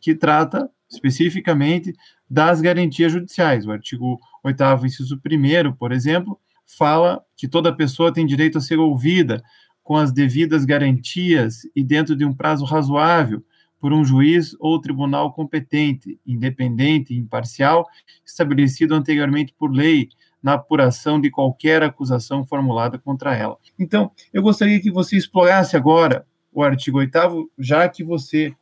que 0.01 0.13
trata 0.13 0.69
especificamente 0.89 1.93
das 2.29 2.61
garantias 2.61 3.11
judiciais. 3.11 3.65
O 3.65 3.71
artigo 3.71 4.19
8 4.43 4.85
inciso 4.85 5.19
1 5.25 5.73
por 5.73 5.91
exemplo, 5.91 6.39
fala 6.65 7.23
que 7.37 7.47
toda 7.47 7.75
pessoa 7.75 8.13
tem 8.13 8.25
direito 8.25 8.57
a 8.57 8.61
ser 8.61 8.79
ouvida 8.79 9.43
com 9.83 9.95
as 9.95 10.11
devidas 10.11 10.65
garantias 10.65 11.61
e 11.75 11.83
dentro 11.83 12.15
de 12.15 12.25
um 12.25 12.33
prazo 12.33 12.65
razoável, 12.65 13.43
por 13.79 13.93
um 13.93 14.03
juiz 14.03 14.55
ou 14.59 14.79
tribunal 14.79 15.33
competente, 15.33 16.19
independente 16.25 17.13
e 17.13 17.17
imparcial, 17.17 17.87
estabelecido 18.25 18.95
anteriormente 18.95 19.53
por 19.57 19.71
lei, 19.71 20.09
na 20.41 20.53
apuração 20.53 21.19
de 21.19 21.31
qualquer 21.31 21.81
acusação 21.81 22.45
formulada 22.45 22.99
contra 22.99 23.35
ela. 23.35 23.57
Então, 23.79 24.11
eu 24.31 24.43
gostaria 24.43 24.79
que 24.79 24.91
você 24.91 25.17
explorasse 25.17 25.75
agora 25.75 26.25
o 26.53 26.61
artigo 26.61 26.99
8, 26.99 27.51
já 27.57 27.89
que 27.89 28.03
você, 28.03 28.53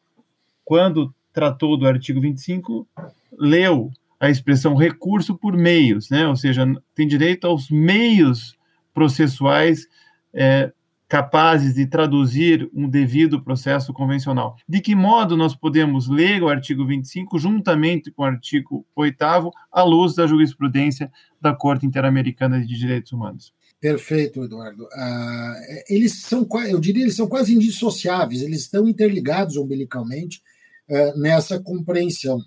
quando 0.64 1.14
tratou 1.34 1.76
do 1.76 1.86
artigo 1.86 2.22
25, 2.22 2.88
leu 3.38 3.92
a 4.18 4.30
expressão 4.30 4.76
recurso 4.76 5.38
por 5.38 5.58
meios, 5.58 6.10
né? 6.10 6.26
ou 6.26 6.38
seja, 6.38 6.66
tem 6.96 7.06
direito 7.06 7.46
aos 7.46 7.70
meios 7.70 8.58
processuais 8.94 9.86
é, 10.34 10.72
capazes 11.14 11.76
de 11.76 11.86
traduzir 11.86 12.68
um 12.74 12.90
devido 12.90 13.40
processo 13.40 13.94
convencional. 13.94 14.56
De 14.68 14.82
que 14.82 14.96
modo 14.96 15.38
nós 15.38 15.56
podemos 15.56 16.10
ler 16.10 16.42
o 16.42 16.50
artigo 16.50 16.88
25 16.88 17.38
juntamente 17.38 18.10
com 18.10 18.24
o 18.24 18.26
artigo 18.26 18.84
8 18.96 19.24
à 19.72 19.84
luz 19.84 20.16
da 20.16 20.26
jurisprudência 20.26 21.12
da 21.40 21.54
Corte 21.54 21.86
Interamericana 21.86 22.60
de 22.60 22.76
Direitos 22.76 23.12
Humanos? 23.12 23.54
Perfeito, 23.80 24.44
Eduardo. 24.44 24.88
Ah, 24.92 25.56
eles 25.88 26.20
são, 26.24 26.48
eu 26.68 26.80
diria, 26.80 27.04
eles 27.04 27.16
são 27.16 27.28
quase 27.28 27.54
indissociáveis, 27.54 28.42
eles 28.42 28.62
estão 28.62 28.88
interligados 28.88 29.56
umbilicalmente 29.56 30.42
ah, 30.90 31.14
nessa 31.16 31.60
compreensão. 31.60 32.44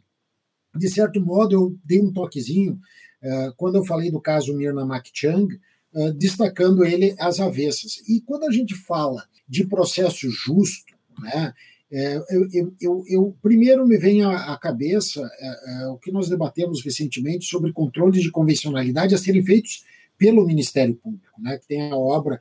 De 0.74 0.88
certo 0.88 1.24
modo, 1.24 1.54
eu 1.54 1.78
dei 1.84 2.02
um 2.02 2.12
toquezinho 2.12 2.80
ah, 3.22 3.52
quando 3.56 3.76
eu 3.76 3.86
falei 3.86 4.10
do 4.10 4.20
caso 4.20 4.56
Mirna 4.56 4.84
Makchang, 4.84 5.56
uh, 5.96 6.12
destacando 6.12 6.84
ele 6.84 7.16
às 7.18 7.40
avessas. 7.40 7.96
E 8.08 8.20
quando 8.20 8.44
a 8.44 8.52
gente 8.52 8.74
fala 8.74 9.24
de 9.48 9.66
processo 9.66 10.28
justo, 10.30 10.94
né, 11.18 11.52
é, 11.90 12.16
eu, 12.30 12.74
eu, 12.80 13.04
eu, 13.08 13.36
primeiro 13.40 13.86
me 13.86 13.96
vem 13.96 14.22
à, 14.24 14.58
cabeça 14.60 15.20
é, 15.38 15.84
é, 15.84 15.86
o 15.86 15.96
que 15.96 16.10
nós 16.10 16.28
debatemos 16.28 16.84
recentemente 16.84 17.46
sobre 17.46 17.72
controles 17.72 18.22
de 18.22 18.30
convencionalidade 18.30 19.14
a 19.14 19.18
serem 19.18 19.44
feitos 19.44 19.84
pelo 20.18 20.44
Ministério 20.44 20.96
Público, 20.96 21.40
né, 21.40 21.56
que 21.58 21.66
tem 21.66 21.90
a 21.90 21.96
obra 21.96 22.40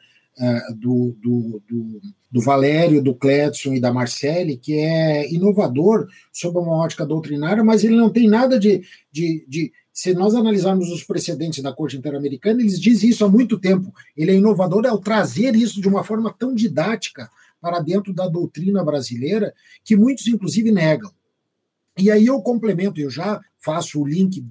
do, 0.75 1.15
do, 1.21 1.63
do, 1.65 2.01
do, 2.29 2.41
Valério, 2.41 3.01
do 3.01 3.15
Cledson 3.15 3.73
e 3.73 3.79
da 3.79 3.93
Marcele, 3.93 4.57
que 4.57 4.73
é 4.73 5.31
inovador 5.31 6.07
sob 6.33 6.59
uma 6.59 6.75
ótica 6.75 7.05
doutrinária, 7.05 7.63
mas 7.63 7.85
ele 7.85 7.95
não 7.95 8.09
tem 8.09 8.27
nada 8.27 8.59
de, 8.59 8.81
de, 9.09 9.45
de 9.47 9.71
se 9.95 10.13
nós 10.13 10.35
analisarmos 10.35 10.91
os 10.91 11.05
precedentes 11.05 11.63
da 11.63 11.71
Corte 11.71 11.95
Interamericana, 11.95 12.59
eles 12.59 12.81
dizem 12.81 13.09
isso 13.09 13.23
há 13.23 13.29
muito 13.29 13.57
tempo. 13.57 13.95
Ele 14.15 14.31
é 14.31 14.35
inovador 14.35 14.85
ao 14.85 14.99
trazer 14.99 15.55
isso 15.55 15.79
de 15.79 15.87
uma 15.87 16.03
forma 16.03 16.35
tão 16.37 16.53
didática 16.53 17.31
para 17.61 17.79
dentro 17.79 18.13
da 18.13 18.27
doutrina 18.27 18.83
brasileira, 18.83 19.53
que 19.85 19.95
muitos, 19.95 20.27
inclusive, 20.27 20.69
negam. 20.69 21.09
E 21.97 22.11
aí 22.11 22.25
eu 22.25 22.41
complemento, 22.41 22.99
eu 22.99 23.09
já 23.09 23.39
faço 23.57 24.01
o 24.01 24.05
link 24.05 24.45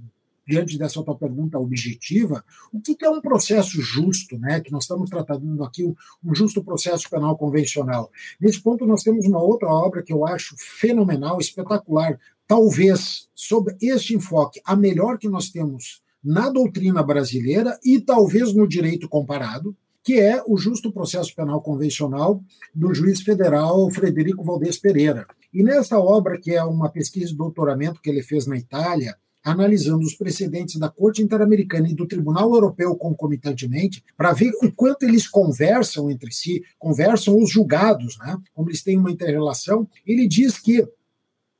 diante 0.46 0.78
dessa 0.78 1.02
tua 1.02 1.14
pergunta 1.14 1.58
objetiva, 1.58 2.42
o 2.72 2.80
que 2.80 2.96
é 3.04 3.10
um 3.10 3.20
processo 3.20 3.82
justo, 3.82 4.38
né? 4.38 4.60
Que 4.60 4.72
nós 4.72 4.84
estamos 4.84 5.10
tratando 5.10 5.62
aqui 5.62 5.84
um 5.84 6.34
justo 6.34 6.64
processo 6.64 7.08
penal 7.10 7.36
convencional. 7.36 8.10
Nesse 8.40 8.62
ponto 8.62 8.86
nós 8.86 9.02
temos 9.02 9.26
uma 9.26 9.42
outra 9.42 9.68
obra 9.68 10.02
que 10.02 10.12
eu 10.12 10.26
acho 10.26 10.54
fenomenal, 10.58 11.38
espetacular, 11.38 12.18
talvez, 12.46 13.28
sob 13.34 13.74
este 13.80 14.14
enfoque, 14.14 14.60
a 14.64 14.76
melhor 14.76 15.18
que 15.18 15.28
nós 15.28 15.50
temos 15.50 16.02
na 16.22 16.48
doutrina 16.48 17.02
brasileira 17.02 17.78
e 17.84 18.00
talvez 18.00 18.54
no 18.54 18.66
direito 18.66 19.08
comparado, 19.08 19.76
que 20.02 20.20
é 20.20 20.42
o 20.46 20.56
justo 20.56 20.92
processo 20.92 21.34
penal 21.34 21.62
convencional 21.62 22.42
do 22.74 22.94
juiz 22.94 23.22
federal 23.22 23.90
Frederico 23.90 24.44
Valdez 24.44 24.78
Pereira. 24.78 25.26
E 25.52 25.62
nessa 25.62 25.98
obra, 25.98 26.38
que 26.38 26.52
é 26.52 26.62
uma 26.62 26.90
pesquisa 26.90 27.28
de 27.28 27.36
doutoramento 27.36 28.00
que 28.00 28.10
ele 28.10 28.22
fez 28.22 28.46
na 28.46 28.56
Itália, 28.56 29.16
analisando 29.42 30.04
os 30.04 30.14
precedentes 30.14 30.78
da 30.78 30.88
Corte 30.88 31.22
Interamericana 31.22 31.88
e 31.88 31.94
do 31.94 32.06
Tribunal 32.06 32.52
Europeu 32.54 32.96
concomitantemente, 32.96 34.02
para 34.16 34.32
ver 34.32 34.52
o 34.62 34.72
quanto 34.72 35.04
eles 35.04 35.28
conversam 35.28 36.10
entre 36.10 36.32
si, 36.32 36.62
conversam 36.78 37.38
os 37.38 37.50
julgados, 37.50 38.18
né? 38.18 38.38
como 38.54 38.70
eles 38.70 38.82
têm 38.82 38.98
uma 38.98 39.10
interrelação, 39.10 39.86
ele 40.06 40.26
diz 40.26 40.58
que 40.58 40.86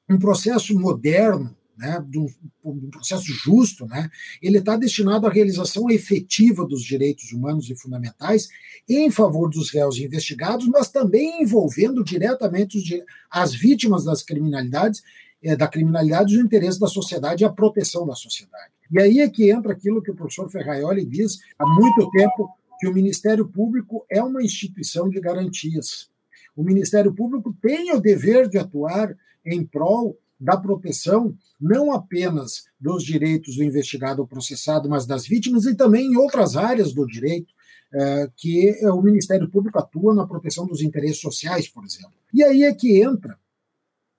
um 0.09 0.19
processo 0.19 0.79
moderno, 0.79 1.57
né, 1.77 2.05
de 2.09 2.19
um, 2.19 2.27
um 2.64 2.90
processo 2.90 3.27
justo, 3.27 3.87
né, 3.87 4.09
ele 4.40 4.59
está 4.59 4.77
destinado 4.77 5.27
à 5.27 5.31
realização 5.31 5.90
efetiva 5.90 6.64
dos 6.64 6.83
direitos 6.83 7.33
humanos 7.33 7.69
e 7.69 7.75
fundamentais 7.75 8.49
em 8.88 9.11
favor 9.11 9.51
dos 9.51 9.71
réus 9.71 9.99
investigados, 9.99 10.67
mas 10.69 10.88
também 10.88 11.43
envolvendo 11.43 12.05
diretamente 12.05 12.79
os, 12.79 12.85
as 13.31 13.55
vítimas 13.55 14.05
das 14.05 14.23
criminalidades, 14.23 15.03
é, 15.43 15.57
da 15.57 15.67
criminalidade, 15.67 16.37
os 16.37 16.45
interesses 16.45 16.79
da 16.79 16.87
sociedade 16.87 17.43
e 17.43 17.47
a 17.47 17.53
proteção 17.53 18.07
da 18.07 18.14
sociedade. 18.14 18.73
E 18.90 19.01
aí 19.01 19.21
é 19.21 19.29
que 19.29 19.51
entra 19.51 19.73
aquilo 19.73 20.03
que 20.03 20.11
o 20.11 20.14
professor 20.14 20.49
Ferraioli 20.51 21.05
diz 21.05 21.40
há 21.59 21.67
muito 21.67 22.11
tempo, 22.11 22.49
que 22.79 22.87
o 22.87 22.95
Ministério 22.95 23.47
Público 23.47 24.05
é 24.11 24.23
uma 24.23 24.43
instituição 24.43 25.09
de 25.09 25.21
garantias. 25.21 26.11
O 26.57 26.62
Ministério 26.62 27.12
Público 27.12 27.57
tem 27.61 27.93
o 27.93 28.01
dever 28.01 28.49
de 28.49 28.59
atuar 28.59 29.17
em 29.45 29.65
prol 29.65 30.19
da 30.39 30.57
proteção 30.57 31.37
não 31.61 31.93
apenas 31.93 32.65
dos 32.79 33.05
direitos 33.05 33.57
do 33.57 33.65
investigado 33.65 34.21
ou 34.21 34.29
processado, 34.29 34.89
mas 34.89 35.07
das 35.07 35.27
vítimas 35.27 35.65
e 35.65 35.75
também 35.75 36.13
em 36.13 36.17
outras 36.17 36.57
áreas 36.57 36.93
do 36.93 37.07
direito, 37.07 37.53
é, 37.93 38.31
que 38.37 38.87
o 38.89 39.01
Ministério 39.01 39.49
Público 39.49 39.79
atua 39.79 40.15
na 40.15 40.27
proteção 40.27 40.67
dos 40.67 40.83
interesses 40.83 41.21
sociais, 41.21 41.69
por 41.69 41.85
exemplo. 41.85 42.13
E 42.33 42.43
aí 42.43 42.65
é 42.65 42.75
que 42.75 43.01
entra, 43.01 43.39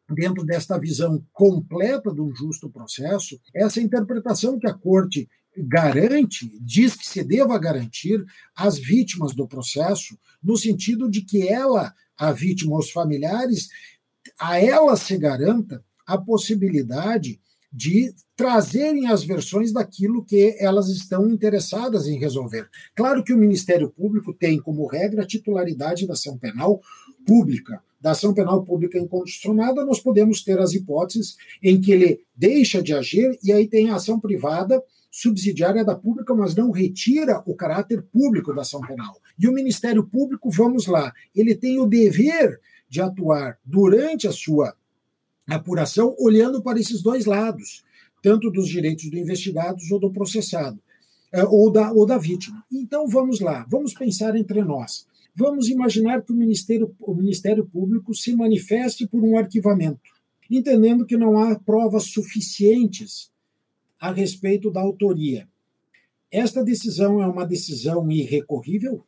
dentro 0.09 0.45
desta 0.45 0.79
visão 0.79 1.21
completa 1.33 2.09
um 2.11 2.33
justo 2.33 2.69
processo, 2.69 3.39
essa 3.53 3.81
interpretação 3.81 4.57
que 4.57 4.67
a 4.67 4.73
Corte 4.73 5.27
garante, 5.57 6.51
diz 6.59 6.95
que 6.95 7.07
se 7.07 7.23
deva 7.23 7.57
garantir 7.57 8.23
às 8.55 8.77
vítimas 8.77 9.33
do 9.33 9.47
processo, 9.47 10.17
no 10.43 10.57
sentido 10.57 11.09
de 11.09 11.21
que 11.21 11.47
ela, 11.47 11.93
a 12.17 12.31
vítima, 12.31 12.77
os 12.77 12.91
familiares, 12.91 13.69
a 14.39 14.59
ela 14.59 14.95
se 14.95 15.17
garanta 15.17 15.83
a 16.05 16.17
possibilidade 16.17 17.39
de 17.75 18.13
trazerem 18.37 19.07
as 19.07 19.23
versões 19.23 19.73
daquilo 19.73 20.23
que 20.23 20.55
elas 20.59 20.87
estão 20.87 21.29
interessadas 21.29 22.07
em 22.07 22.17
resolver. 22.17 22.69
Claro 22.95 23.21
que 23.21 23.33
o 23.33 23.37
Ministério 23.37 23.89
Público 23.89 24.33
tem 24.33 24.59
como 24.61 24.87
regra 24.87 25.23
a 25.23 25.27
titularidade 25.27 26.07
da 26.07 26.13
ação 26.13 26.37
penal 26.37 26.81
pública. 27.25 27.81
Da 27.99 28.11
ação 28.11 28.33
penal 28.33 28.63
pública 28.63 28.97
incondicionada, 28.97 29.83
nós 29.83 29.99
podemos 29.99 30.41
ter 30.41 30.57
as 30.59 30.73
hipóteses 30.73 31.35
em 31.61 31.81
que 31.81 31.91
ele 31.91 32.21
deixa 32.35 32.81
de 32.81 32.93
agir 32.93 33.37
e 33.43 33.51
aí 33.51 33.67
tem 33.67 33.89
a 33.89 33.95
ação 33.95 34.19
privada 34.19 34.81
subsidiária 35.11 35.83
da 35.83 35.95
pública, 35.95 36.33
mas 36.35 36.55
não 36.55 36.71
retira 36.71 37.41
o 37.45 37.55
caráter 37.55 38.03
público 38.03 38.53
da 38.53 38.61
ação 38.61 38.81
penal. 38.81 39.17
E 39.39 39.47
o 39.47 39.51
Ministério 39.51 40.03
Público, 40.05 40.49
vamos 40.49 40.87
lá, 40.87 41.11
ele 41.33 41.55
tem 41.55 41.79
o 41.79 41.85
dever 41.85 42.59
de 42.95 43.01
atuar 43.01 43.59
durante 43.65 44.25
a 44.25 44.31
sua 44.31 44.73
apuração 45.45 46.15
olhando 46.17 46.63
para 46.63 46.79
esses 46.79 47.01
dois 47.01 47.25
lados, 47.25 47.83
tanto 48.23 48.49
dos 48.49 48.69
direitos 48.69 49.09
do 49.09 49.17
investigado 49.17 49.81
ou 49.91 49.99
do 49.99 50.11
processado, 50.11 50.79
é, 51.29 51.43
ou 51.43 51.69
da, 51.69 51.91
ou 51.91 52.05
da 52.05 52.17
vítima. 52.17 52.63
Então 52.71 53.05
vamos 53.05 53.41
lá, 53.41 53.67
vamos 53.69 53.93
pensar 53.93 54.33
entre 54.37 54.63
nós. 54.63 55.05
Vamos 55.35 55.67
imaginar 55.67 56.21
que 56.21 56.31
o 56.31 56.35
Ministério, 56.35 56.95
o 57.01 57.13
Ministério 57.13 57.65
Público 57.65 58.15
se 58.15 58.33
manifeste 58.33 59.05
por 59.05 59.21
um 59.21 59.37
arquivamento, 59.37 60.09
entendendo 60.49 61.05
que 61.05 61.17
não 61.17 61.37
há 61.37 61.59
provas 61.59 62.05
suficientes 62.05 63.29
a 63.99 64.09
respeito 64.09 64.71
da 64.71 64.79
autoria. 64.79 65.49
Esta 66.31 66.63
decisão 66.63 67.21
é 67.21 67.27
uma 67.27 67.45
decisão 67.45 68.09
irrecorrível? 68.09 69.03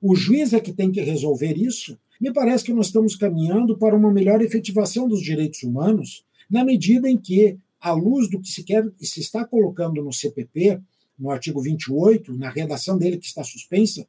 O 0.00 0.14
juiz 0.14 0.52
é 0.52 0.60
que 0.60 0.72
tem 0.72 0.92
que 0.92 1.00
resolver 1.00 1.58
isso? 1.58 1.98
Me 2.20 2.32
parece 2.32 2.64
que 2.64 2.72
nós 2.72 2.86
estamos 2.86 3.16
caminhando 3.16 3.78
para 3.78 3.96
uma 3.96 4.12
melhor 4.12 4.42
efetivação 4.42 5.08
dos 5.08 5.22
direitos 5.22 5.62
humanos, 5.62 6.24
na 6.50 6.62
medida 6.64 7.08
em 7.08 7.16
que, 7.16 7.56
à 7.80 7.92
luz 7.92 8.28
do 8.28 8.40
que 8.40 8.48
se, 8.48 8.62
quer, 8.62 8.86
se 9.00 9.20
está 9.20 9.44
colocando 9.44 10.02
no 10.02 10.12
CPP, 10.12 10.80
no 11.18 11.30
artigo 11.30 11.62
28, 11.62 12.34
na 12.34 12.50
redação 12.50 12.98
dele 12.98 13.18
que 13.18 13.26
está 13.26 13.42
suspensa, 13.42 14.06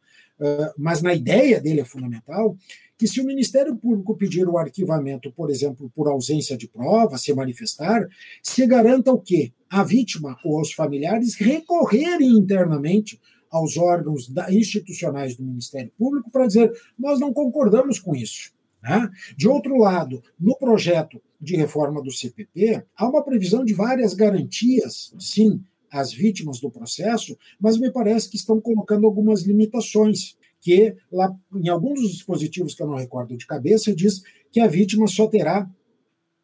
mas 0.78 1.02
na 1.02 1.14
ideia 1.14 1.60
dele 1.60 1.82
é 1.82 1.86
fundamental, 1.86 2.58
que 2.98 3.08
se 3.08 3.22
o 3.22 3.26
Ministério 3.26 3.76
Público 3.76 4.16
pedir 4.16 4.48
o 4.48 4.58
arquivamento, 4.58 5.32
por 5.32 5.50
exemplo, 5.50 5.92
por 5.96 6.08
ausência 6.08 6.58
de 6.58 6.68
prova, 6.68 7.18
se 7.18 7.34
manifestar, 7.34 8.08
se 8.44 8.66
garanta 8.68 9.12
o 9.12 9.20
quê? 9.20 9.52
A 9.70 9.84
vítima 9.84 10.38
ou 10.44 10.60
os 10.60 10.74
familiares 10.74 11.36
recorrerem 11.36 12.30
internamente 12.30 13.20
aos 13.52 13.78
órgãos 13.78 14.32
institucionais 14.50 15.36
do 15.36 15.44
Ministério 15.44 15.92
Público 15.98 16.32
para 16.32 16.48
dizer 16.48 16.72
nós 16.98 17.20
não 17.20 17.34
concordamos 17.34 18.00
com 18.00 18.16
isso. 18.16 18.52
Né? 18.82 19.10
De 19.38 19.48
outro 19.48 19.78
lado, 19.78 20.24
no 20.40 20.58
projeto 20.58 21.22
de 21.40 21.56
reforma 21.56 22.02
do 22.02 22.12
CPP, 22.12 22.84
há 22.96 23.08
uma 23.08 23.24
previsão 23.24 23.64
de 23.64 23.74
várias 23.74 24.14
garantias, 24.14 25.14
sim, 25.20 25.62
às 25.92 26.14
vítimas 26.14 26.60
do 26.60 26.72
processo, 26.72 27.38
mas 27.60 27.78
me 27.78 27.92
parece 27.92 28.30
que 28.30 28.38
estão 28.38 28.62
colocando 28.62 29.06
algumas 29.06 29.44
limitações, 29.44 30.38
que 30.62 30.96
lá 31.12 31.36
em 31.54 31.68
alguns 31.68 32.02
dos 32.02 32.12
dispositivos 32.12 32.74
que 32.74 32.82
eu 32.82 32.88
não 32.88 32.96
recordo 32.96 33.36
de 33.36 33.46
cabeça 33.46 33.94
diz 33.94 34.22
que 34.52 34.60
a 34.60 34.68
vítima 34.68 35.08
só 35.08 35.28
terá 35.28 35.70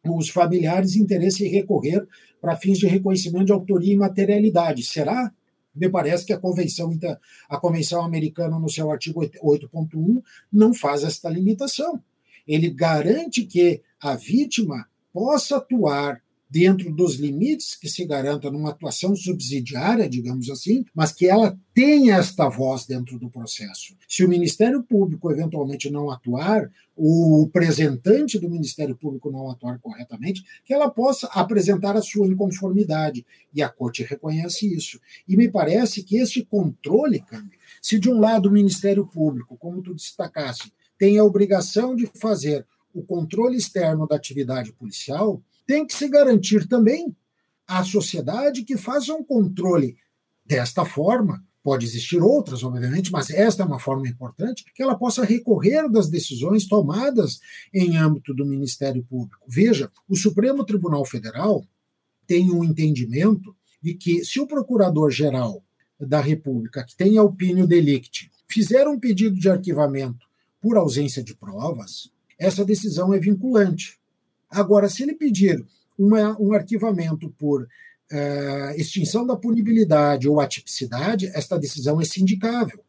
os 0.06 0.28
familiares 0.28 0.96
interesse 0.96 1.44
em 1.44 1.50
recorrer 1.50 2.06
para 2.40 2.56
fins 2.56 2.78
de 2.78 2.86
reconhecimento 2.86 3.46
de 3.46 3.52
autoria 3.52 3.94
e 3.94 3.96
materialidade. 3.96 4.82
Será? 4.84 5.32
Me 5.78 5.88
parece 5.88 6.24
que 6.24 6.32
a 6.32 6.38
convenção, 6.38 6.90
a 7.48 7.58
convenção 7.58 8.04
americana, 8.04 8.58
no 8.58 8.68
seu 8.68 8.90
artigo 8.90 9.20
8.1, 9.20 10.22
não 10.52 10.74
faz 10.74 11.04
esta 11.04 11.28
limitação. 11.28 12.02
Ele 12.46 12.70
garante 12.70 13.44
que 13.44 13.82
a 14.00 14.14
vítima 14.14 14.88
possa 15.12 15.56
atuar 15.56 16.22
dentro 16.50 16.90
dos 16.92 17.16
limites 17.16 17.74
que 17.74 17.88
se 17.88 18.06
garanta 18.06 18.50
numa 18.50 18.70
atuação 18.70 19.14
subsidiária, 19.14 20.08
digamos 20.08 20.48
assim, 20.48 20.84
mas 20.94 21.12
que 21.12 21.26
ela 21.26 21.58
tenha 21.74 22.16
esta 22.16 22.48
voz 22.48 22.86
dentro 22.86 23.18
do 23.18 23.28
processo. 23.28 23.94
Se 24.08 24.24
o 24.24 24.28
Ministério 24.28 24.82
Público 24.82 25.30
eventualmente 25.30 25.90
não 25.90 26.10
atuar, 26.10 26.70
o 26.96 27.44
representante 27.44 28.38
do 28.38 28.50
Ministério 28.50 28.96
Público 28.96 29.30
não 29.30 29.50
atuar 29.50 29.78
corretamente, 29.78 30.42
que 30.64 30.74
ela 30.74 30.90
possa 30.90 31.28
apresentar 31.28 31.96
a 31.96 32.02
sua 32.02 32.26
inconformidade. 32.26 33.24
E 33.54 33.62
a 33.62 33.68
Corte 33.68 34.02
reconhece 34.02 34.72
isso. 34.74 34.98
E 35.28 35.36
me 35.36 35.48
parece 35.48 36.02
que 36.02 36.16
este 36.16 36.44
controle, 36.44 37.22
se 37.80 37.98
de 37.98 38.10
um 38.10 38.18
lado 38.18 38.48
o 38.48 38.52
Ministério 38.52 39.06
Público, 39.06 39.56
como 39.56 39.82
tu 39.82 39.94
destacaste, 39.94 40.72
tem 40.98 41.18
a 41.18 41.24
obrigação 41.24 41.94
de 41.94 42.10
fazer 42.18 42.66
o 42.92 43.02
controle 43.02 43.56
externo 43.56 44.08
da 44.08 44.16
atividade 44.16 44.72
policial, 44.72 45.40
tem 45.68 45.86
que 45.86 45.94
se 45.94 46.08
garantir 46.08 46.66
também 46.66 47.14
à 47.66 47.84
sociedade 47.84 48.64
que 48.64 48.78
faça 48.78 49.12
um 49.12 49.22
controle 49.22 49.98
desta 50.44 50.82
forma. 50.82 51.44
Pode 51.62 51.84
existir 51.84 52.22
outras, 52.22 52.64
obviamente, 52.64 53.12
mas 53.12 53.28
esta 53.28 53.62
é 53.62 53.66
uma 53.66 53.78
forma 53.78 54.08
importante, 54.08 54.64
que 54.74 54.82
ela 54.82 54.96
possa 54.96 55.22
recorrer 55.22 55.86
das 55.90 56.08
decisões 56.08 56.66
tomadas 56.66 57.38
em 57.74 57.98
âmbito 57.98 58.32
do 58.32 58.46
Ministério 58.46 59.04
Público. 59.04 59.44
Veja, 59.46 59.92
o 60.08 60.16
Supremo 60.16 60.64
Tribunal 60.64 61.04
Federal 61.04 61.62
tem 62.26 62.50
um 62.50 62.64
entendimento 62.64 63.54
de 63.82 63.92
que 63.92 64.24
se 64.24 64.40
o 64.40 64.46
Procurador-Geral 64.46 65.62
da 66.00 66.22
República, 66.22 66.82
que 66.82 66.96
tem 66.96 67.18
a 67.18 67.22
opinião 67.22 67.66
delicti, 67.66 68.30
fizer 68.48 68.88
um 68.88 68.98
pedido 68.98 69.38
de 69.38 69.50
arquivamento 69.50 70.26
por 70.62 70.78
ausência 70.78 71.22
de 71.22 71.34
provas, 71.34 72.10
essa 72.38 72.64
decisão 72.64 73.12
é 73.12 73.18
vinculante. 73.18 73.97
Agora, 74.50 74.88
se 74.88 75.02
ele 75.02 75.14
pedir 75.14 75.64
uma, 75.98 76.40
um 76.40 76.52
arquivamento 76.52 77.28
por 77.38 77.62
uh, 77.62 78.70
extinção 78.76 79.26
da 79.26 79.36
punibilidade 79.36 80.28
ou 80.28 80.40
atipicidade, 80.40 81.26
esta 81.34 81.58
decisão 81.58 82.00
é 82.00 82.04
sindicável. 82.04 82.80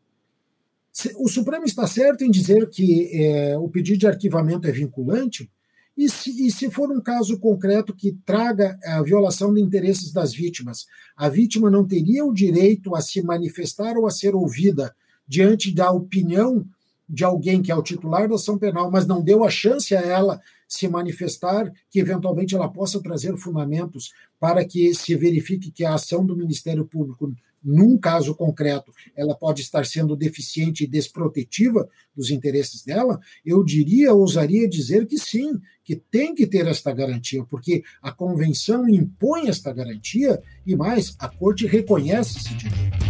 O 1.18 1.30
Supremo 1.30 1.66
está 1.66 1.88
certo 1.88 2.24
em 2.24 2.32
dizer 2.32 2.68
que 2.70 3.10
eh, 3.14 3.57
o 3.57 3.70
pedido 3.70 3.99
de 3.99 4.07
arquivamento 4.07 4.68
é 4.68 4.72
vinculante, 4.72 5.49
e 5.95 6.10
se, 6.10 6.47
e 6.47 6.51
se, 6.51 6.70
for 6.72 6.89
um 6.91 6.99
caso 6.99 7.38
concreto 7.39 7.93
que 7.93 8.18
traga 8.26 8.78
a 8.84 9.01
violação 9.01 9.53
de 9.53 9.62
interesses 9.62 10.12
das 10.12 10.34
vítimas, 10.34 10.88
a 11.16 11.30
vítima 11.30 11.70
não 11.70 11.86
teria 11.86 12.26
o 12.26 12.34
direito 12.34 12.95
a 12.95 13.01
se 13.01 13.22
manifestar 13.22 13.97
ou 13.97 14.07
a 14.07 14.12
ser 14.12 14.34
ouvida 14.34 14.95
diante 15.28 15.74
da 15.74 15.91
opinião 15.91 16.66
de 17.07 17.24
alguém 17.24 17.62
que 17.62 17.72
é 17.72 17.76
o 17.76 17.84
titular 17.84 18.28
da 18.30 18.36
ação 18.36 18.57
penal, 18.57 18.89
mas 18.89 19.05
não 19.05 19.22
deu 19.22 19.43
a 19.43 19.49
chance 19.49 19.95
a 19.95 20.01
ela 20.01 20.41
se 20.70 20.88
manifestar, 20.88 21.74
que 21.89 21.99
eventualmente 21.99 22.55
ela 22.55 22.70
possa 22.70 23.01
trazer 23.01 23.36
fundamentos 23.36 24.13
para 24.39 24.63
que 24.63 24.93
se 24.93 25.15
verifique 25.15 25.72
que 25.72 25.84
a 25.84 25.95
ação 25.95 26.24
do 26.24 26.38
Ministério 26.38 26.86
Público, 26.86 27.34
num 27.61 27.97
caso 27.97 28.36
concreto, 28.36 28.93
ela 29.17 29.36
pode 29.36 29.61
estar 29.61 29.86
sendo 29.86 30.15
deficiente 30.15 30.84
e 30.84 30.88
desprotetiva 30.88 31.89
dos 32.15 32.30
interesses 32.30 32.84
dela, 32.84 33.20
eu 33.43 33.63
diria, 33.63 34.13
ousaria 34.13 34.70
dizer 34.70 35.07
que 35.07 35.17
sim, 35.17 35.59
que 35.84 35.95
tem 35.95 36.36
que 36.36 36.45
ter 36.45 36.67
esta 36.67 36.93
garantia, 36.93 37.43
porque 37.43 37.84
a 38.01 38.11
convenção 38.11 38.88
impõe 38.88 39.49
esta 39.49 39.74
garantia 39.74 40.39
e 40.65 40.76
mais, 40.76 41.15
a 41.17 41.28
corte 41.28 41.65
reconhece 41.65 42.38
esse 42.38 42.53
direito. 42.53 43.09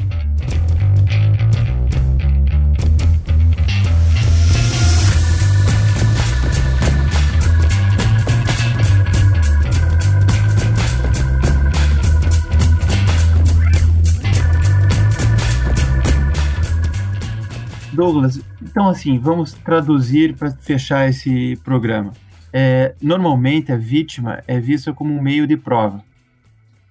Douglas, 17.99 18.39
então 18.61 18.87
assim, 18.87 19.19
vamos 19.19 19.51
traduzir 19.51 20.33
para 20.33 20.51
fechar 20.51 21.09
esse 21.09 21.57
programa. 21.65 22.13
É, 22.53 22.95
normalmente 23.01 23.73
a 23.73 23.75
vítima 23.75 24.41
é 24.47 24.57
vista 24.57 24.93
como 24.93 25.13
um 25.13 25.21
meio 25.21 25.45
de 25.45 25.57
prova, 25.57 26.01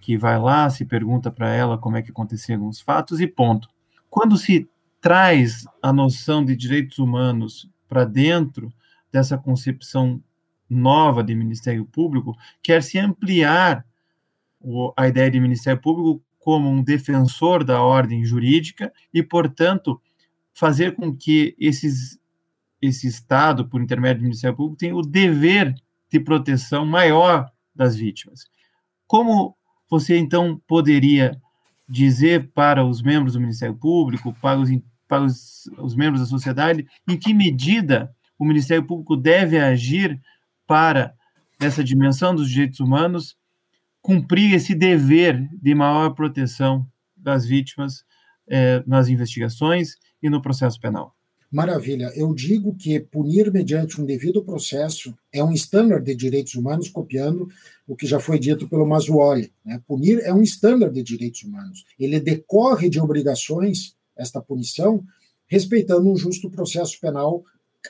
que 0.03 0.19
vai 0.19 0.39
lá, 0.39 0.69
se 0.69 0.85
pergunta 0.85 1.31
para 1.31 1.49
ela 1.49 1.79
como 1.79 1.97
é 1.97 2.03
que 2.03 2.11
aconteceram 2.11 2.69
os 2.69 2.83
fatos 2.83 3.23
e 3.23 3.27
ponto. 3.27 3.71
Quando 4.11 4.37
se 4.37 4.69
traz 5.01 5.65
a 5.83 5.95
noção 5.95 6.45
de 6.45 6.55
direitos 6.55 6.99
humanos 6.99 7.67
para 7.89 8.05
dentro 8.05 8.71
dessa 9.11 9.39
concepção 9.39 10.23
nova 10.69 11.25
de 11.25 11.35
Ministério 11.35 11.87
Público, 11.87 12.37
quer 12.63 12.83
se 12.83 12.99
ampliar 12.99 13.83
o, 14.61 14.93
a 14.95 15.09
ideia 15.09 15.31
de 15.31 15.41
Ministério 15.41 15.81
Público 15.81 16.23
como 16.39 16.69
um 16.69 16.83
defensor 16.83 17.65
da 17.65 17.81
ordem 17.81 18.27
jurídica 18.27 18.93
e, 19.13 19.23
portanto, 19.23 19.99
fazer 20.59 20.97
com 20.97 21.17
que 21.17 21.55
esses, 21.57 22.19
esse 22.83 23.07
Estado, 23.07 23.69
por 23.69 23.81
intermédio 23.81 24.23
do 24.23 24.25
Ministério 24.25 24.57
Público, 24.57 24.77
tenha 24.77 24.97
o 24.97 25.03
dever 25.03 25.73
de 26.11 26.19
proteção 26.19 26.85
maior 26.85 27.49
das 27.73 27.95
vítimas. 27.95 28.45
Como 29.07 29.57
você, 29.89 30.19
então, 30.19 30.61
poderia 30.67 31.41
dizer 31.89 32.51
para 32.53 32.85
os 32.85 33.01
membros 33.01 33.35
do 33.35 33.41
Ministério 33.41 33.77
Público, 33.77 34.35
para 34.43 34.59
os, 34.59 34.69
para 35.07 35.23
os, 35.23 35.71
os 35.79 35.95
membros 35.95 36.21
da 36.21 36.27
sociedade, 36.27 36.85
em 37.09 37.17
que 37.17 37.33
medida 37.33 38.13
o 38.37 38.45
Ministério 38.45 38.85
Público 38.85 39.17
deve 39.17 39.61
agir 39.61 40.21
para, 40.67 41.15
nessa 41.61 41.85
dimensão 41.85 42.35
dos 42.35 42.51
direitos 42.51 42.81
humanos, 42.81 43.37
cumprir 44.03 44.55
esse 44.55 44.75
dever 44.75 45.49
de 45.53 45.73
maior 45.73 46.11
proteção 46.11 46.85
das 47.17 47.47
vítimas 47.47 48.05
eh, 48.49 48.83
nas 48.89 49.09
investigações 49.09 49.97
e 50.23 50.29
no 50.29 50.43
processo 50.43 50.81
penal. 50.81 51.15
Maravilha. 51.51 52.13
Eu 52.15 52.35
digo 52.35 52.75
que 52.75 53.01
punir 53.01 53.51
mediante 53.51 53.99
um 54.01 54.05
devido 54.05 54.45
processo 54.45 55.15
é 55.33 55.43
um 55.43 55.53
estándar 55.53 56.03
de 56.03 56.15
direitos 56.15 56.55
humanos, 56.55 56.91
copiando 56.91 57.49
o 57.87 57.97
que 57.97 58.07
já 58.07 58.21
foi 58.21 58.39
dito 58.39 58.69
pelo 58.69 58.87
Mazzuoli. 58.87 59.51
Né? 59.65 59.81
Punir 59.87 60.21
é 60.25 60.33
um 60.33 60.43
estándar 60.43 60.91
de 60.91 61.03
direitos 61.03 61.43
humanos. 61.43 61.87
Ele 61.99 62.21
decorre 62.21 62.91
de 62.91 63.01
obrigações, 63.01 63.97
esta 64.15 64.43
punição, 64.43 65.03
respeitando 65.47 66.11
um 66.11 66.17
justo 66.17 66.51
processo 66.51 67.01
penal, 67.01 67.43